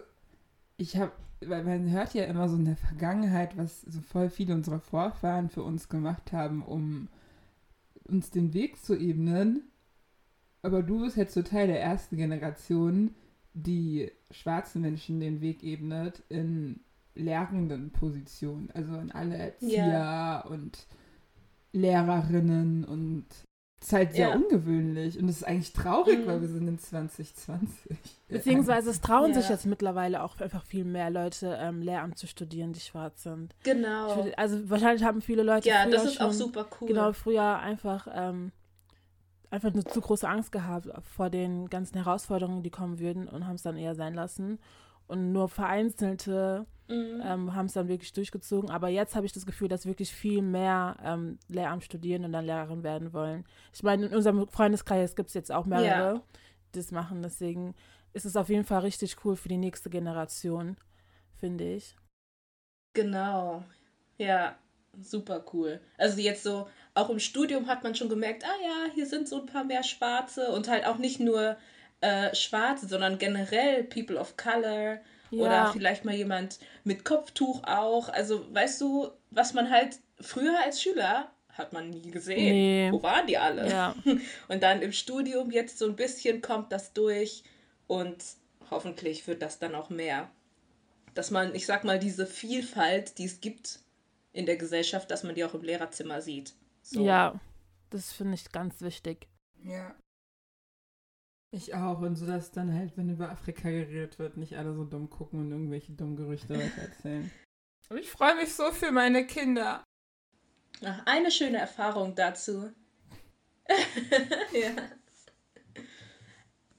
ich 0.77 0.97
habe 0.97 1.13
weil 1.49 1.65
man 1.65 1.91
hört 1.91 2.15
ja 2.15 2.25
immer 2.25 2.49
so 2.49 2.57
in 2.57 2.65
der 2.65 2.77
Vergangenheit, 2.77 3.57
was 3.57 3.83
so 3.83 4.01
voll 4.01 4.31
viele 4.31 4.55
unserer 4.55 4.81
Vorfahren 4.81 5.49
für 5.49 5.63
uns 5.63 5.89
gemacht 5.89 6.33
haben, 6.33 6.63
um 6.63 7.09
uns 8.05 8.31
den 8.31 8.55
Weg 8.55 8.83
zu 8.83 8.97
ebnen. 8.97 9.63
Aber 10.63 10.83
du 10.83 11.03
bist 11.03 11.17
jetzt 11.17 11.35
so 11.35 11.43
Teil 11.43 11.67
der 11.67 11.83
ersten 11.83 12.17
Generation, 12.17 13.15
die 13.55 14.11
schwarzen 14.31 14.83
Menschen 14.83 15.21
den 15.21 15.41
Weg 15.41 15.63
ebnet 15.63 16.23
in 16.29 16.81
lehrenden 17.15 17.91
Positionen. 17.91 18.71
Also 18.73 18.97
in 18.97 19.13
alle 19.13 19.37
Erzieher 19.37 19.89
ja. 19.89 20.41
und 20.41 20.87
Lehrerinnen 21.73 22.85
und 22.85 23.27
das 23.83 23.89
ist 23.89 23.93
halt 23.95 24.13
sehr 24.13 24.29
ja. 24.29 24.35
ungewöhnlich 24.37 25.19
und 25.19 25.29
es 25.29 25.39
ist 25.39 25.43
eigentlich 25.43 25.73
traurig, 25.73 26.21
mhm. 26.21 26.27
weil 26.27 26.41
wir 26.41 26.47
sind 26.47 26.69
in 26.69 26.79
2020. 26.79 27.99
Beziehungsweise 28.29 28.91
es 28.91 29.01
trauen 29.01 29.33
ja. 29.33 29.41
sich 29.41 29.51
jetzt 29.51 29.67
mittlerweile 29.67 30.23
auch 30.23 30.39
einfach 30.41 30.63
viel 30.63 30.85
mehr 30.85 31.11
Leute, 31.11 31.59
ähm, 31.61 31.83
Lehramt 31.83 32.17
zu 32.17 32.29
studieren, 32.29 32.73
die 32.73 32.79
schwarz 32.79 33.25
sind. 33.25 33.57
Genau. 33.65 34.15
Würde, 34.15 34.39
also 34.39 34.71
wahrscheinlich 34.71 35.03
haben 35.03 35.21
viele 35.21 35.43
Leute 35.43 35.69
Ja, 35.69 35.85
das 35.87 36.05
ist 36.05 36.15
schon, 36.15 36.27
auch 36.27 36.33
super 36.33 36.67
cool. 36.81 36.87
Genau, 36.87 37.13
früher 37.13 37.59
einfach, 37.59 38.07
ähm, 38.15 38.53
einfach 39.51 39.73
eine 39.73 39.83
zu 39.83 40.01
große 40.01 40.29
Angst 40.29 40.53
gehabt 40.53 40.87
vor 41.17 41.29
den 41.29 41.69
ganzen 41.69 41.97
Herausforderungen, 41.97 42.63
die 42.63 42.71
kommen 42.71 43.01
würden 43.01 43.27
und 43.27 43.49
haben 43.49 43.57
es 43.57 43.63
dann 43.63 43.77
eher 43.77 43.97
sein 43.97 44.15
lassen. 44.15 44.61
Und 45.09 45.33
nur 45.33 45.49
vereinzelte 45.49 46.67
mhm. 46.93 47.23
ähm, 47.25 47.55
haben 47.55 47.67
es 47.67 47.73
dann 47.73 47.89
wirklich 47.89 48.13
durchgezogen. 48.13 48.71
Aber 48.71 48.89
jetzt 48.89 49.15
habe 49.17 49.27
ich 49.27 49.33
das 49.33 49.47
Gefühl, 49.47 49.69
dass 49.69 49.87
wirklich 49.87 50.13
viel 50.13 50.43
mehr 50.43 50.97
ähm, 51.03 51.39
Lehramt 51.49 51.85
studieren 51.85 52.25
und 52.25 52.33
dann 52.33 52.45
Lehrerin 52.45 52.83
werden 52.83 53.13
wollen. 53.13 53.45
Ich 53.73 53.83
meine, 53.83 54.07
in 54.07 54.15
unserem 54.15 54.49
Freundeskreis 54.49 55.17
gibt 55.17 55.29
es 55.29 55.35
jetzt 55.35 55.51
auch 55.51 55.67
mehrere, 55.67 56.15
ja. 56.15 56.23
die 56.75 56.79
das 56.79 56.91
machen. 56.91 57.23
Deswegen 57.23 57.75
ist 58.13 58.27
es 58.27 58.37
auf 58.37 58.49
jeden 58.49 58.65
Fall 58.65 58.81
richtig 58.81 59.25
cool 59.25 59.37
für 59.37 59.49
die 59.49 59.59
nächste 59.59 59.91
Generation, 59.91 60.77
finde 61.35 61.65
ich. 61.75 61.97
Genau. 62.95 63.65
Ja, 64.19 64.57
super 65.01 65.45
cool. 65.53 65.81
Also 65.97 66.21
jetzt 66.21 66.43
so, 66.43 66.69
auch 66.95 67.09
im 67.11 67.19
Studium 67.19 67.67
hat 67.67 67.83
man 67.83 67.95
schon 67.95 68.09
gemerkt, 68.09 68.45
ah 68.45 68.63
ja, 68.63 68.93
hier 68.95 69.07
sind 69.07 69.29
so 69.29 69.41
ein 69.41 69.47
paar 69.47 69.65
mehr 69.65 69.83
Schwarze 69.83 70.51
und 70.53 70.69
halt 70.69 70.87
auch 70.87 70.99
nicht 70.99 71.21
nur 71.21 71.57
äh, 72.01 72.35
Schwarze, 72.35 72.87
sondern 72.87 73.19
generell 73.19 73.85
People 73.85 74.19
of 74.19 74.37
Color 74.37 74.99
ja. 75.33 75.43
Oder 75.43 75.73
vielleicht 75.73 76.05
mal 76.05 76.15
jemand 76.15 76.59
mit 76.85 77.05
Kopftuch 77.05 77.63
auch. 77.65 78.09
Also, 78.09 78.45
weißt 78.55 78.81
du, 78.81 79.11
was 79.31 79.55
man 79.55 79.71
halt 79.71 79.99
früher 80.21 80.59
als 80.65 80.81
Schüler 80.81 81.31
hat 81.49 81.73
man 81.73 81.91
nie 81.91 82.11
gesehen. 82.11 82.55
Nee. 82.55 82.89
Wo 82.93 83.03
waren 83.03 83.27
die 83.27 83.39
alle? 83.39 83.69
Ja. 83.69 83.95
Und 84.49 84.63
dann 84.63 84.83
im 84.83 84.93
Studium 84.93 85.51
jetzt 85.51 85.79
so 85.79 85.87
ein 85.87 85.97
bisschen 85.97 86.41
kommt 86.41 86.73
das 86.73 86.93
durch 86.93 87.45
und 87.87 88.25
hoffentlich 88.71 89.27
wird 89.27 89.43
das 89.43 89.59
dann 89.59 89.75
auch 89.75 89.91
mehr. 89.91 90.31
Dass 91.15 91.31
man, 91.31 91.55
ich 91.55 91.67
sag 91.67 91.85
mal, 91.85 91.99
diese 91.99 92.27
Vielfalt, 92.27 93.19
die 93.19 93.27
es 93.27 93.43
gibt 93.43 93.81
in 94.33 94.47
der 94.47 94.57
Gesellschaft, 94.57 95.11
dass 95.11 95.25
man 95.25 95.35
die 95.35 95.45
auch 95.45 95.53
im 95.53 95.63
Lehrerzimmer 95.63 96.23
sieht. 96.23 96.55
So. 96.81 97.05
Ja, 97.05 97.39
das 97.91 98.13
finde 98.13 98.35
ich 98.35 98.51
ganz 98.51 98.81
wichtig. 98.81 99.29
Ja. 99.63 99.95
Ich 101.55 101.75
auch. 101.75 102.01
Und 102.01 102.17
so, 102.17 102.27
dass 102.27 102.51
dann 102.51 102.75
halt, 102.75 102.97
wenn 102.97 103.11
über 103.11 103.31
Afrika 103.31 103.69
geredet 103.69 104.19
wird, 104.19 104.39
nicht 104.39 104.57
alle 104.57 104.75
so 104.75 104.85
dumm 104.85 105.11
gucken 105.11 105.41
und 105.41 105.53
irgendwelche 105.53 105.93
dummen 105.93 106.17
Gerüchte 106.17 106.55
erzählen. 106.55 107.31
Aber 107.91 108.01
ich 108.01 108.09
freue 108.09 108.37
mich 108.37 108.55
so 108.55 108.73
für 108.73 108.91
meine 108.91 109.27
Kinder. 109.27 109.85
Ach, 110.83 111.03
eine 111.05 111.31
schöne 111.31 111.59
Erfahrung 111.59 112.15
dazu. 112.15 112.73
ja. 114.53 114.71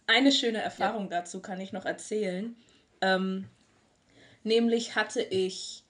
Eine 0.08 0.32
schöne 0.32 0.58
Erfahrung 0.58 1.04
ja. 1.04 1.20
dazu 1.20 1.40
kann 1.40 1.62
ich 1.62 1.72
noch 1.72 1.86
erzählen. 1.86 2.56
Ähm, 3.02 3.48
nämlich 4.44 4.96
hatte 4.96 5.22
ich 5.22 5.84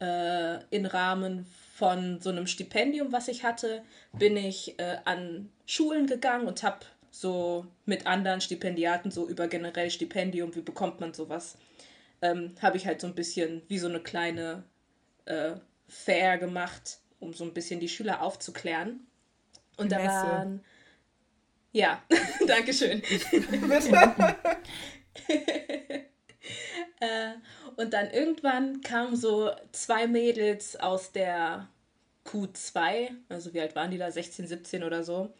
äh, 0.00 0.62
im 0.70 0.86
Rahmen 0.86 1.44
von 1.74 2.20
so 2.20 2.30
einem 2.30 2.46
Stipendium, 2.46 3.10
was 3.10 3.26
ich 3.26 3.42
hatte, 3.42 3.82
bin 4.12 4.36
ich 4.36 4.78
äh, 4.78 4.98
an 5.04 5.50
Schulen 5.66 6.06
gegangen 6.06 6.46
und 6.46 6.62
habe 6.62 6.86
so 7.12 7.66
mit 7.84 8.06
anderen 8.06 8.40
Stipendiaten, 8.40 9.12
so 9.12 9.28
über 9.28 9.46
generell 9.46 9.90
Stipendium, 9.90 10.56
wie 10.56 10.62
bekommt 10.62 10.98
man 10.98 11.12
sowas, 11.12 11.58
ähm, 12.22 12.54
habe 12.60 12.78
ich 12.78 12.86
halt 12.86 13.00
so 13.02 13.06
ein 13.06 13.14
bisschen 13.14 13.62
wie 13.68 13.78
so 13.78 13.86
eine 13.86 14.00
kleine 14.00 14.64
äh, 15.26 15.52
Fair 15.86 16.38
gemacht, 16.38 16.98
um 17.20 17.34
so 17.34 17.44
ein 17.44 17.52
bisschen 17.52 17.78
die 17.80 17.88
Schüler 17.88 18.22
aufzuklären. 18.22 19.06
Und 19.76 19.92
da 19.92 20.02
waren. 20.02 20.64
Ja, 21.72 22.02
danke 22.46 22.72
schön. 22.72 23.02
äh, 27.00 27.32
und 27.76 27.92
dann 27.92 28.10
irgendwann 28.10 28.80
kamen 28.80 29.16
so 29.16 29.50
zwei 29.72 30.06
Mädels 30.06 30.76
aus 30.76 31.12
der 31.12 31.68
Q2, 32.32 33.10
also 33.28 33.52
wie 33.52 33.60
alt 33.60 33.76
waren 33.76 33.90
die 33.90 33.98
da, 33.98 34.10
16, 34.10 34.46
17 34.46 34.84
oder 34.84 35.04
so, 35.04 35.32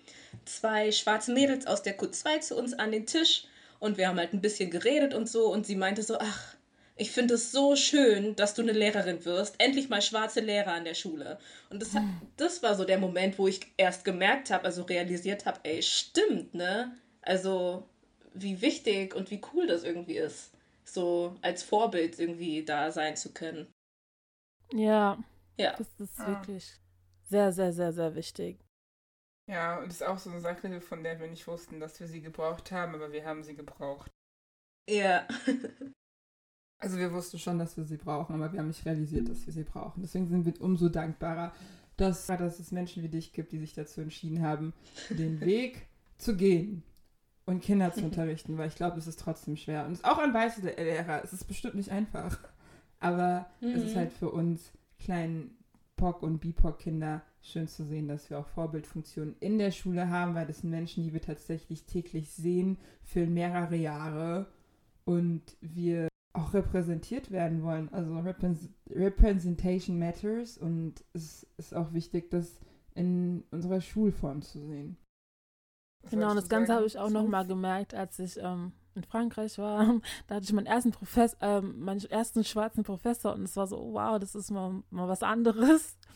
zwei 0.45 0.93
schwarze 0.93 1.33
Mädels 1.33 1.67
aus 1.67 1.83
der 1.83 1.99
Q2 1.99 2.41
zu 2.41 2.57
uns 2.57 2.75
an 2.75 2.93
den 2.93 3.07
Tisch 3.07 3.45
und 3.81 3.97
wir 3.97 4.09
haben 4.09 4.19
halt 4.19 4.33
ein 4.33 4.41
bisschen 4.41 4.71
geredet 4.71 5.15
und 5.15 5.29
so 5.29 5.51
und 5.51 5.67
sie 5.67 5.77
meinte 5.77 6.03
so, 6.03 6.19
ach, 6.19 6.55
ich 6.97 7.11
finde 7.11 7.35
es 7.35 7.51
so 7.51 7.75
schön, 7.75 8.37
dass 8.37 8.55
du 8.55 8.63
eine 8.63 8.73
Lehrerin 8.73 9.25
wirst. 9.25 9.57
Endlich 9.59 9.89
mal 9.89 10.03
schwarze 10.03 10.41
Lehrer 10.41 10.75
an 10.75 10.85
der 10.85 10.95
Schule. 10.95 11.39
Und 11.71 11.81
das, 11.81 11.95
hat, 11.95 12.03
das 12.37 12.63
war 12.63 12.75
so 12.75 12.85
der 12.85 12.99
Moment, 12.99 13.39
wo 13.39 13.49
ich 13.49 13.61
erst 13.79 14.05
gemerkt 14.05 14.51
habe, 14.51 14.67
also 14.67 14.83
realisiert 14.83 15.47
habe, 15.47 15.59
ey, 15.63 15.83
stimmt, 15.83 16.55
ne? 16.55 16.95
Also, 17.23 17.89
wie 18.35 18.61
wichtig 18.61 19.15
und 19.15 19.31
wie 19.31 19.41
cool 19.53 19.67
das 19.67 19.85
irgendwie 19.85 20.17
ist, 20.17 20.53
so 20.85 21.35
als 21.41 21.63
Vorbild 21.63 22.19
irgendwie 22.19 22.63
da 22.63 22.93
sein 22.93 23.17
zu 23.17 23.33
können. 23.33 23.67
Ja. 24.73 25.19
Ja. 25.57 25.75
Das 25.77 25.89
ist 25.99 26.19
wirklich 26.19 26.73
sehr, 27.33 27.51
sehr, 27.51 27.73
sehr, 27.73 27.93
sehr 27.95 28.15
wichtig. 28.15 28.59
Ja, 29.49 29.79
und 29.79 29.87
das 29.87 30.03
ist 30.03 30.07
auch 30.07 30.19
so 30.19 30.29
eine 30.29 30.41
Sache, 30.41 30.81
von 30.83 31.03
der 31.03 31.19
wir 31.19 31.29
nicht 31.29 31.47
wussten, 31.47 31.81
dass 31.81 31.99
wir 31.99 32.07
sie 32.07 32.21
gebraucht 32.21 32.71
haben, 32.71 32.95
aber 32.95 33.11
wir 33.11 33.25
haben 33.25 33.43
sie 33.43 33.57
gebraucht. 33.57 34.11
Ja. 34.89 35.27
also 36.79 36.99
wir 36.99 37.11
wussten 37.11 37.39
schon, 37.39 37.59
dass 37.59 37.79
wir 37.79 37.85
sie 37.85 37.97
brauchen, 37.97 38.35
aber 38.35 38.53
wir 38.53 38.61
haben 38.61 38.69
nicht 38.69 38.85
realisiert, 38.85 39.31
dass 39.31 39.47
wir 39.47 39.53
sie 39.55 39.65
brauchen. 39.65 40.03
Deswegen 40.03 40.29
sind 40.29 40.45
wir 40.45 40.61
umso 40.61 40.91
dankbarer, 40.91 41.55
dass, 41.97 42.27
dass 42.27 42.61
es 42.61 42.71
Menschen 42.71 43.03
wie 43.03 43.09
dich 43.09 43.33
gibt, 43.33 43.53
die 43.53 43.59
sich 43.59 43.73
dazu 43.73 44.03
entschieden 44.03 44.43
haben, 44.43 44.75
den 45.09 45.41
Weg 45.47 45.87
zu 46.19 46.37
gehen 46.37 46.83
und 47.47 47.63
Kinder 47.63 47.95
zu 47.95 48.05
unterrichten, 48.05 48.59
weil 48.59 48.69
ich 48.69 48.77
glaube, 48.77 48.99
es 48.99 49.07
ist 49.07 49.21
trotzdem 49.21 49.57
schwer. 49.57 49.87
Und 49.87 49.93
es 49.93 49.99
ist 50.01 50.05
auch 50.05 50.19
an 50.19 50.35
weiße 50.35 50.61
Lehrer, 50.61 51.25
es 51.25 51.33
ist 51.33 51.45
bestimmt 51.45 51.77
nicht 51.77 51.91
einfach. 51.91 52.39
Aber 53.01 53.47
mhm. 53.63 53.71
es 53.71 53.85
ist 53.85 53.95
mhm. 53.95 54.01
halt 54.01 54.13
für 54.13 54.31
uns 54.31 54.71
kleinen 54.99 55.57
POC- 56.03 56.23
und 56.23 56.41
BIPOC-Kinder 56.41 57.23
schön 57.43 57.69
zu 57.69 57.85
sehen, 57.85 58.09
dass 58.09 58.29
wir 58.29 58.41
auch 58.41 58.49
Vorbildfunktionen 58.49 59.37
in 59.39 59.59
der 59.59 59.71
Schule 59.71 60.11
haben, 60.11 60.35
weil 60.35 60.47
das 60.47 60.59
sind 60.61 60.71
Menschen, 60.71 61.05
die 61.05 61.13
wir 61.13 61.21
tatsächlich 61.21 61.85
täglich 61.85 62.31
sehen 62.33 62.77
für 63.05 63.27
mehrere 63.27 63.77
Jahre 63.77 64.47
und 65.05 65.43
wir 65.61 66.09
auch 66.33 66.55
repräsentiert 66.55 67.31
werden 67.31 67.63
wollen. 67.63 67.89
Also 67.93 68.19
Repräs 68.19 68.69
Representation 68.91 69.99
matters 69.99 70.59
und 70.59 71.05
es 71.13 71.47
ist 71.57 71.75
auch 71.75 71.93
wichtig, 71.93 72.31
das 72.31 72.59
in 72.95 73.45
unserer 73.53 73.81
Schulform 73.81 74.43
zu 74.43 74.61
sehen. 74.67 74.97
Was 76.03 76.11
genau, 76.11 76.31
und 76.31 76.37
das 76.37 76.49
Ganze 76.49 76.75
habe 76.75 76.87
ich 76.87 76.99
auch 76.99 77.11
nochmal 77.11 77.47
gemerkt, 77.47 77.95
als 77.95 78.19
ich 78.19 78.39
ähm, 78.41 78.73
in 78.95 79.05
Frankreich 79.05 79.59
war. 79.59 80.01
Da 80.27 80.37
hatte 80.37 80.45
ich 80.45 80.53
meinen 80.53 80.67
ersten 80.67 80.93
Professor, 80.93 81.39
ähm, 81.41 81.81
meinen 81.81 82.05
ersten 82.05 82.45
schwarzen 82.45 82.85
Professor 82.85 83.35
und 83.35 83.45
es 83.45 83.57
war 83.57 83.67
so, 83.67 83.77
wow, 83.93 84.19
das 84.19 84.35
ist 84.35 84.51
mal, 84.51 84.83
mal 84.91 85.09
was 85.09 85.23
anderes. 85.23 85.97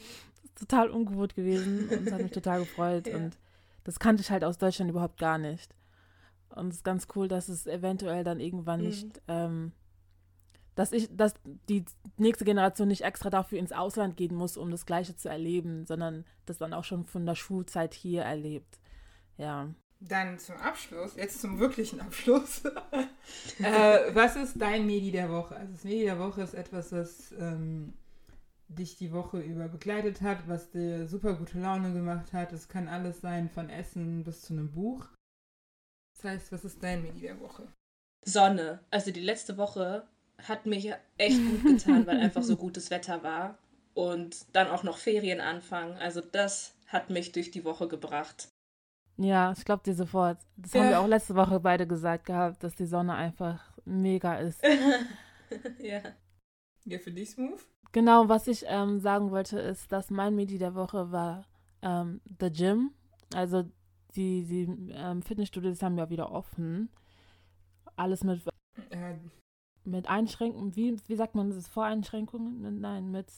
Das 0.42 0.62
ist 0.62 0.70
total 0.70 0.88
ungewohnt 0.88 1.34
gewesen 1.34 1.88
und 1.90 2.06
es 2.06 2.12
hat 2.12 2.22
mich 2.22 2.32
total 2.32 2.60
gefreut. 2.60 3.06
ja. 3.08 3.16
Und 3.16 3.36
das 3.84 3.98
kannte 3.98 4.22
ich 4.22 4.30
halt 4.30 4.42
aus 4.42 4.56
Deutschland 4.56 4.90
überhaupt 4.90 5.18
gar 5.18 5.36
nicht. 5.36 5.74
Und 6.48 6.68
es 6.68 6.76
ist 6.76 6.84
ganz 6.84 7.08
cool, 7.14 7.28
dass 7.28 7.50
es 7.50 7.66
eventuell 7.66 8.24
dann 8.24 8.40
irgendwann 8.40 8.80
mhm. 8.80 8.86
nicht 8.86 9.22
ähm, 9.28 9.72
dass 10.76 10.92
ich, 10.92 11.08
dass 11.10 11.34
die 11.68 11.84
nächste 12.18 12.44
Generation 12.44 12.88
nicht 12.88 13.02
extra 13.02 13.30
dafür 13.30 13.58
ins 13.58 13.72
Ausland 13.72 14.16
gehen 14.16 14.36
muss, 14.36 14.58
um 14.58 14.70
das 14.70 14.84
Gleiche 14.86 15.16
zu 15.16 15.28
erleben, 15.28 15.86
sondern 15.86 16.24
das 16.44 16.58
dann 16.58 16.74
auch 16.74 16.84
schon 16.84 17.04
von 17.04 17.24
der 17.24 17.34
Schulzeit 17.34 17.94
hier 17.94 18.22
erlebt. 18.22 18.78
Ja. 19.38 19.70
Dann 20.00 20.38
zum 20.38 20.56
Abschluss, 20.56 21.16
jetzt 21.16 21.40
zum 21.40 21.58
wirklichen 21.58 22.00
Abschluss. 22.00 22.64
äh, 23.58 24.14
was 24.14 24.36
ist 24.36 24.60
dein 24.60 24.86
Medi 24.86 25.10
der 25.10 25.30
Woche? 25.30 25.56
Also 25.56 25.72
das 25.72 25.84
Medi 25.84 26.04
der 26.04 26.18
Woche 26.18 26.42
ist 26.42 26.54
etwas, 26.54 26.90
das 26.90 27.32
ähm, 27.32 27.94
dich 28.68 28.96
die 28.96 29.12
Woche 29.12 29.38
über 29.40 29.68
begleitet 29.68 30.20
hat, 30.20 30.48
was 30.48 30.70
dir 30.70 31.06
super 31.06 31.34
gute 31.34 31.58
Laune 31.58 31.92
gemacht 31.92 32.32
hat. 32.32 32.52
Es 32.52 32.68
kann 32.68 32.88
alles 32.88 33.20
sein, 33.20 33.48
von 33.48 33.70
Essen 33.70 34.22
bis 34.22 34.42
zu 34.42 34.52
einem 34.52 34.70
Buch. 34.70 35.06
Das 36.16 36.24
heißt, 36.24 36.52
was 36.52 36.64
ist 36.64 36.82
dein 36.82 37.02
Medi 37.02 37.20
der 37.20 37.40
Woche? 37.40 37.66
Sonne. 38.24 38.80
Also 38.90 39.12
die 39.12 39.20
letzte 39.20 39.56
Woche 39.56 40.06
hat 40.42 40.66
mich 40.66 40.92
echt 41.16 41.38
gut 41.38 41.62
getan, 41.64 42.06
weil 42.06 42.20
einfach 42.20 42.42
so 42.42 42.56
gutes 42.56 42.90
Wetter 42.90 43.22
war. 43.22 43.58
Und 43.94 44.44
dann 44.52 44.68
auch 44.68 44.82
noch 44.82 44.98
Ferien 44.98 45.40
anfangen. 45.40 45.96
Also 45.96 46.20
das 46.20 46.74
hat 46.88 47.08
mich 47.08 47.32
durch 47.32 47.50
die 47.50 47.64
Woche 47.64 47.88
gebracht. 47.88 48.48
Ja, 49.18 49.52
ich 49.56 49.64
glaube 49.64 49.82
dir 49.82 49.94
sofort. 49.94 50.38
Das 50.56 50.72
ja. 50.72 50.80
haben 50.80 50.90
wir 50.90 51.00
auch 51.00 51.06
letzte 51.06 51.34
Woche 51.34 51.60
beide 51.60 51.86
gesagt 51.86 52.26
gehabt, 52.26 52.62
dass 52.62 52.74
die 52.74 52.86
Sonne 52.86 53.14
einfach 53.14 53.72
mega 53.84 54.36
ist. 54.36 54.62
ja. 55.78 56.02
Ja, 56.84 56.98
für 56.98 57.10
dich 57.10 57.30
Smooth? 57.30 57.60
Genau, 57.92 58.28
was 58.28 58.46
ich 58.46 58.64
ähm, 58.68 59.00
sagen 59.00 59.30
wollte, 59.30 59.58
ist, 59.58 59.90
dass 59.90 60.10
mein 60.10 60.34
Medi 60.34 60.58
der 60.58 60.74
Woche 60.74 61.10
war 61.10 61.46
ähm, 61.82 62.20
The 62.40 62.50
Gym. 62.50 62.92
Also 63.34 63.64
die, 64.14 64.44
die 64.44 64.92
ähm, 64.92 65.22
Fitnessstudios 65.22 65.82
haben 65.82 65.98
ja 65.98 66.10
wieder 66.10 66.30
offen. 66.30 66.90
Alles 67.96 68.22
mit 68.22 68.42
äh, 68.90 69.14
mit 69.86 70.08
Einschränkungen, 70.08 70.74
wie, 70.76 70.96
wie 71.06 71.16
sagt 71.16 71.34
man 71.34 71.50
das, 71.50 71.68
Voreinschränkungen? 71.68 72.80
Nein, 72.80 73.10
mit 73.10 73.32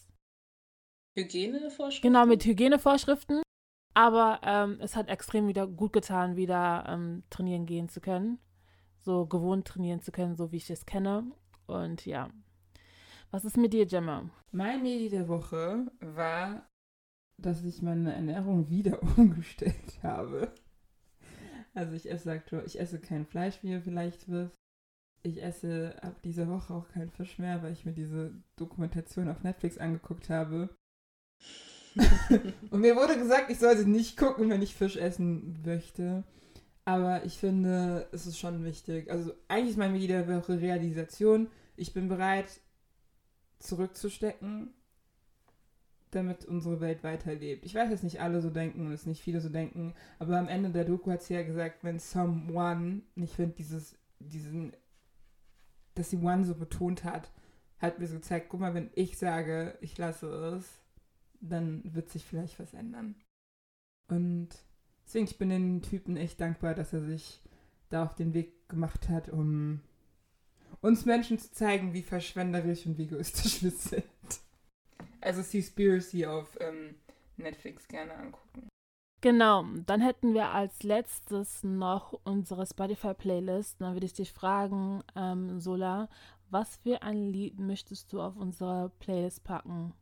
Hygienevorschriften? 1.16 2.10
Genau, 2.10 2.26
mit 2.26 2.44
Hygienevorschriften. 2.44 3.42
Aber 3.98 4.38
ähm, 4.44 4.78
es 4.80 4.94
hat 4.94 5.08
extrem 5.08 5.48
wieder 5.48 5.66
gut 5.66 5.92
getan, 5.92 6.36
wieder 6.36 6.84
ähm, 6.86 7.24
trainieren 7.30 7.66
gehen 7.66 7.88
zu 7.88 8.00
können. 8.00 8.38
So 8.98 9.26
gewohnt 9.26 9.66
trainieren 9.66 10.02
zu 10.02 10.12
können, 10.12 10.36
so 10.36 10.52
wie 10.52 10.58
ich 10.58 10.70
es 10.70 10.86
kenne. 10.86 11.32
Und 11.66 12.06
ja. 12.06 12.30
Was 13.32 13.44
ist 13.44 13.56
mit 13.56 13.72
dir, 13.72 13.86
Gemma? 13.86 14.30
Mein 14.52 14.84
Medi 14.84 15.08
der 15.08 15.26
Woche 15.26 15.90
war, 15.98 16.68
dass 17.38 17.64
ich 17.64 17.82
meine 17.82 18.14
Ernährung 18.14 18.70
wieder 18.70 19.02
umgestellt 19.16 20.00
habe. 20.04 20.52
Also 21.74 21.94
ich 21.94 22.08
esse 22.08 22.30
aktuell, 22.30 22.66
ich 22.66 22.78
esse 22.78 23.00
kein 23.00 23.26
Fleisch, 23.26 23.64
wie 23.64 23.70
ihr 23.70 23.82
vielleicht 23.82 24.28
wisst 24.28 24.58
ich 25.24 25.42
esse 25.42 25.96
ab 26.02 26.22
dieser 26.22 26.48
Woche 26.48 26.72
auch 26.72 26.88
keinen 26.88 27.10
Fisch 27.10 27.38
mehr, 27.38 27.62
weil 27.62 27.72
ich 27.72 27.84
mir 27.84 27.92
diese 27.92 28.32
Dokumentation 28.54 29.28
auf 29.28 29.42
Netflix 29.42 29.76
angeguckt 29.76 30.30
habe. 30.30 30.70
und 32.70 32.80
mir 32.80 32.96
wurde 32.96 33.18
gesagt, 33.18 33.50
ich 33.50 33.58
soll 33.58 33.76
sie 33.76 33.86
nicht 33.86 34.16
gucken, 34.16 34.50
wenn 34.50 34.62
ich 34.62 34.74
Fisch 34.74 34.96
essen 34.96 35.58
möchte. 35.64 36.24
Aber 36.84 37.24
ich 37.24 37.36
finde, 37.38 38.08
es 38.12 38.26
ist 38.26 38.38
schon 38.38 38.64
wichtig. 38.64 39.10
Also 39.10 39.32
eigentlich 39.48 39.70
ist 39.70 39.78
meine 39.78 39.98
jede 39.98 40.26
Woche 40.26 40.60
Realisation. 40.60 41.48
Ich 41.76 41.92
bin 41.92 42.08
bereit, 42.08 42.48
zurückzustecken, 43.58 44.72
damit 46.10 46.46
unsere 46.46 46.80
Welt 46.80 47.04
weiterlebt. 47.04 47.64
Ich 47.66 47.74
weiß, 47.74 47.90
dass 47.90 48.02
nicht 48.02 48.20
alle 48.20 48.40
so 48.40 48.50
denken 48.50 48.86
und 48.86 48.92
es 48.92 49.06
nicht 49.06 49.20
viele 49.20 49.40
so 49.40 49.48
denken, 49.48 49.94
aber 50.18 50.38
am 50.38 50.48
Ende 50.48 50.70
der 50.70 50.84
Doku 50.84 51.10
hat 51.10 51.22
sie 51.22 51.34
ja 51.34 51.42
gesagt, 51.42 51.84
wenn 51.84 51.98
someone, 51.98 53.02
ich 53.16 53.34
finde 53.34 53.56
dieses, 53.56 53.96
diesen 54.18 54.72
dass 55.98 56.10
die 56.10 56.16
One 56.16 56.44
so 56.44 56.54
betont 56.54 57.04
hat, 57.04 57.30
hat 57.78 57.98
mir 57.98 58.06
so 58.06 58.16
gezeigt, 58.16 58.46
guck 58.48 58.60
mal, 58.60 58.74
wenn 58.74 58.90
ich 58.94 59.18
sage, 59.18 59.76
ich 59.80 59.98
lasse 59.98 60.28
es, 60.28 60.80
dann 61.40 61.82
wird 61.94 62.10
sich 62.10 62.24
vielleicht 62.24 62.58
was 62.58 62.74
ändern. 62.74 63.14
Und 64.08 64.48
deswegen, 65.04 65.26
ich 65.26 65.38
bin 65.38 65.50
den 65.50 65.82
Typen 65.82 66.16
echt 66.16 66.40
dankbar, 66.40 66.74
dass 66.74 66.92
er 66.92 67.02
sich 67.02 67.40
da 67.90 68.04
auf 68.04 68.14
den 68.14 68.34
Weg 68.34 68.68
gemacht 68.68 69.08
hat, 69.08 69.28
um 69.28 69.80
uns 70.80 71.04
Menschen 71.04 71.38
zu 71.38 71.50
zeigen, 71.52 71.92
wie 71.92 72.02
verschwenderisch 72.02 72.86
und 72.86 72.98
wie 72.98 73.04
egoistisch 73.04 73.62
wir 73.62 73.70
sind. 73.70 74.04
Also 75.20 75.42
Seaspiracy 75.42 76.26
auf 76.26 76.56
ähm, 76.60 76.94
Netflix 77.36 77.88
gerne 77.88 78.14
angucken. 78.14 78.68
Genau, 79.20 79.64
dann 79.86 80.00
hätten 80.00 80.32
wir 80.32 80.50
als 80.50 80.84
letztes 80.84 81.64
noch 81.64 82.12
unsere 82.22 82.64
Spotify-Playlist. 82.66 83.80
Dann 83.80 83.94
würde 83.94 84.06
ich 84.06 84.12
dich 84.12 84.32
fragen, 84.32 85.02
ähm, 85.16 85.58
Sola, 85.60 86.08
was 86.50 86.76
für 86.76 87.02
ein 87.02 87.26
Lied 87.32 87.58
möchtest 87.58 88.12
du 88.12 88.20
auf 88.20 88.36
unsere 88.36 88.90
Playlist 89.00 89.42
packen? 89.42 89.92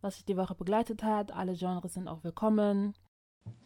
Was 0.00 0.14
sich 0.14 0.24
die 0.24 0.36
Woche 0.36 0.54
begleitet 0.54 1.02
hat, 1.02 1.32
alle 1.32 1.54
Genres 1.54 1.94
sind 1.94 2.06
auch 2.06 2.22
willkommen. 2.22 2.94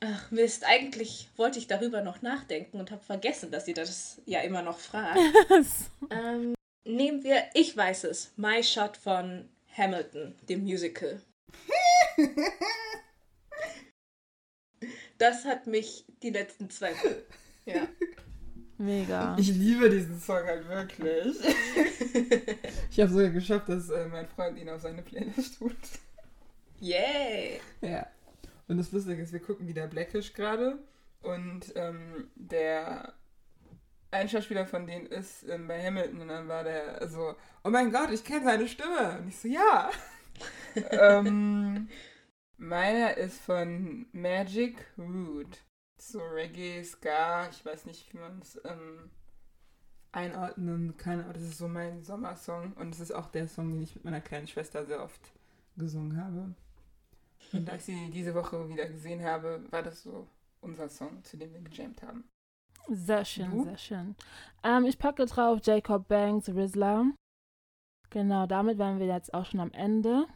Ach 0.00 0.30
Mist, 0.30 0.64
eigentlich 0.64 1.28
wollte 1.36 1.58
ich 1.58 1.66
darüber 1.66 2.00
noch 2.00 2.22
nachdenken 2.22 2.80
und 2.80 2.90
habe 2.90 3.02
vergessen, 3.02 3.50
dass 3.50 3.68
ihr 3.68 3.74
das 3.74 4.22
ja 4.24 4.40
immer 4.40 4.62
noch 4.62 4.78
fragt. 4.78 5.18
ähm, 6.10 6.54
nehmen 6.84 7.22
wir, 7.22 7.44
ich 7.52 7.76
weiß 7.76 8.04
es, 8.04 8.32
My 8.36 8.62
Shot 8.62 8.96
von 8.96 9.48
Hamilton, 9.76 10.34
dem 10.48 10.62
Musical. 10.62 11.20
das 15.18 15.44
hat 15.44 15.66
mich 15.66 16.06
die 16.22 16.30
letzten 16.30 16.70
zwei. 16.70 16.94
Ja. 17.66 17.86
Mega. 18.78 19.36
Ich 19.38 19.48
liebe 19.48 19.90
diesen 19.90 20.18
Song 20.18 20.44
halt 20.44 20.66
wirklich. 20.66 21.36
ich 22.90 23.00
habe 23.00 23.12
sogar 23.12 23.28
geschafft, 23.28 23.68
dass 23.68 23.90
äh, 23.90 24.06
mein 24.06 24.26
Freund 24.26 24.58
ihn 24.58 24.70
auf 24.70 24.80
seine 24.80 25.02
Playlist 25.02 25.58
tut. 25.58 25.76
Yay! 26.82 27.60
Ja. 27.80 28.06
Und 28.66 28.78
das 28.78 28.90
Lustige 28.90 29.22
ist, 29.22 29.32
wir 29.32 29.40
gucken 29.40 29.68
wieder 29.68 29.86
Blackish 29.86 30.32
gerade 30.32 30.78
und 31.22 31.72
ähm, 31.76 32.28
der 32.34 33.14
ein 34.10 34.28
Schauspieler 34.28 34.66
von 34.66 34.86
denen 34.86 35.06
ist 35.06 35.48
ähm, 35.48 35.68
bei 35.68 35.80
Hamilton 35.80 36.22
und 36.22 36.28
dann 36.28 36.48
war 36.48 36.64
der 36.64 37.06
so, 37.08 37.36
oh 37.62 37.70
mein 37.70 37.92
Gott, 37.92 38.10
ich 38.10 38.24
kenne 38.24 38.44
seine 38.44 38.66
Stimme. 38.66 39.18
Und 39.20 39.28
ich 39.28 39.38
so, 39.38 39.46
ja. 39.46 39.90
ähm, 40.90 41.88
Meiner 42.56 43.16
ist 43.16 43.40
von 43.40 44.06
Magic 44.12 44.84
Root. 44.98 45.64
So 45.98 46.18
Reggae, 46.20 46.82
Ska, 46.82 47.48
ich 47.48 47.64
weiß 47.64 47.86
nicht, 47.86 48.12
wie 48.12 48.18
man 48.18 48.40
es 48.40 48.60
ähm, 48.64 49.10
einordnen 50.10 50.96
kann, 50.96 51.20
aber 51.22 51.32
das 51.32 51.42
ist 51.42 51.58
so 51.58 51.68
mein 51.68 52.02
Sommersong 52.02 52.72
und 52.72 52.92
es 52.92 53.00
ist 53.00 53.12
auch 53.12 53.28
der 53.28 53.46
Song, 53.46 53.70
den 53.70 53.82
ich 53.82 53.94
mit 53.94 54.04
meiner 54.04 54.20
kleinen 54.20 54.48
Schwester 54.48 54.84
sehr 54.84 55.02
oft 55.02 55.32
gesungen 55.76 56.22
habe. 56.22 56.54
Und 57.52 57.68
als 57.70 57.88
ich 57.88 57.96
sie 57.96 58.10
diese 58.10 58.34
Woche 58.34 58.68
wieder 58.68 58.86
gesehen 58.86 59.22
habe, 59.22 59.64
war 59.70 59.82
das 59.82 60.02
so 60.02 60.26
unser 60.60 60.88
Song, 60.88 61.22
zu 61.24 61.36
dem 61.36 61.52
wir 61.52 61.60
gejammt 61.60 62.02
haben. 62.02 62.24
Sehr 62.88 63.24
schön, 63.24 63.50
du? 63.50 63.64
sehr 63.64 63.78
schön. 63.78 64.16
Ähm, 64.62 64.84
ich 64.84 64.98
packe 64.98 65.24
drauf 65.26 65.60
Jacob 65.62 66.08
Banks, 66.08 66.48
Rizla. 66.48 67.04
Genau, 68.10 68.46
damit 68.46 68.78
wären 68.78 68.98
wir 68.98 69.06
jetzt 69.06 69.32
auch 69.32 69.46
schon 69.46 69.60
am 69.60 69.72
Ende 69.72 70.26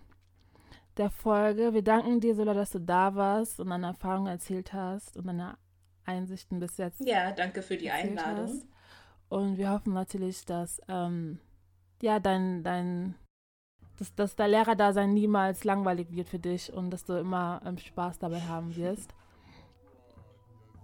der 0.96 1.10
Folge. 1.10 1.74
Wir 1.74 1.82
danken 1.82 2.20
dir, 2.20 2.34
Sola, 2.34 2.54
dass 2.54 2.70
du 2.70 2.80
da 2.80 3.14
warst 3.14 3.60
und 3.60 3.70
deine 3.70 3.88
Erfahrungen 3.88 4.28
erzählt 4.28 4.72
hast 4.72 5.16
und 5.16 5.26
deine 5.26 5.58
Einsichten 6.04 6.60
bis 6.60 6.76
jetzt. 6.78 7.00
Ja, 7.00 7.32
danke 7.32 7.62
für 7.62 7.76
die 7.76 7.90
Einladung. 7.90 8.48
Hast. 8.48 8.66
Und 9.28 9.58
wir 9.58 9.70
hoffen 9.70 9.92
natürlich, 9.92 10.44
dass 10.44 10.80
ähm, 10.88 11.40
ja 12.00 12.20
dein, 12.20 12.62
dein 12.62 13.14
dass, 13.98 14.14
dass 14.14 14.36
der 14.36 14.48
Lehrerdasein 14.48 15.12
niemals 15.12 15.64
langweilig 15.64 16.08
wird 16.10 16.28
für 16.28 16.38
dich 16.38 16.72
und 16.72 16.90
dass 16.90 17.04
du 17.04 17.14
immer 17.14 17.60
ähm, 17.64 17.78
Spaß 17.78 18.18
dabei 18.18 18.40
haben 18.40 18.74
wirst. 18.76 19.14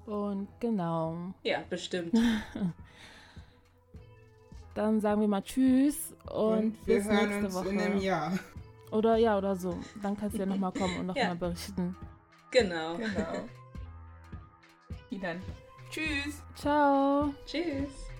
Und 0.06 0.48
genau. 0.60 1.34
Ja, 1.42 1.62
bestimmt. 1.68 2.12
Dann 4.74 5.00
sagen 5.00 5.20
wir 5.20 5.28
mal 5.28 5.42
Tschüss 5.42 6.14
und, 6.30 6.58
und 6.58 6.86
wir 6.86 6.96
bis 6.96 7.04
hören 7.06 7.28
nächste 7.28 7.46
uns 7.46 7.54
Woche. 7.54 7.68
in 7.68 7.80
einem 7.80 8.00
Jahr. 8.00 8.38
Oder 8.90 9.16
ja, 9.16 9.36
oder 9.38 9.54
so. 9.54 9.78
Dann 10.02 10.16
kannst 10.16 10.36
du 10.36 10.40
ja 10.40 10.46
nochmal 10.46 10.72
kommen 10.72 10.98
und 11.00 11.06
nochmal 11.06 11.24
ja. 11.24 11.34
berichten. 11.34 11.96
Genau. 12.50 12.96
Genau. 12.96 13.48
Dann. 15.20 15.42
Tschüss. 15.90 16.42
Ciao. 16.54 17.34
Tschüss. 17.46 18.11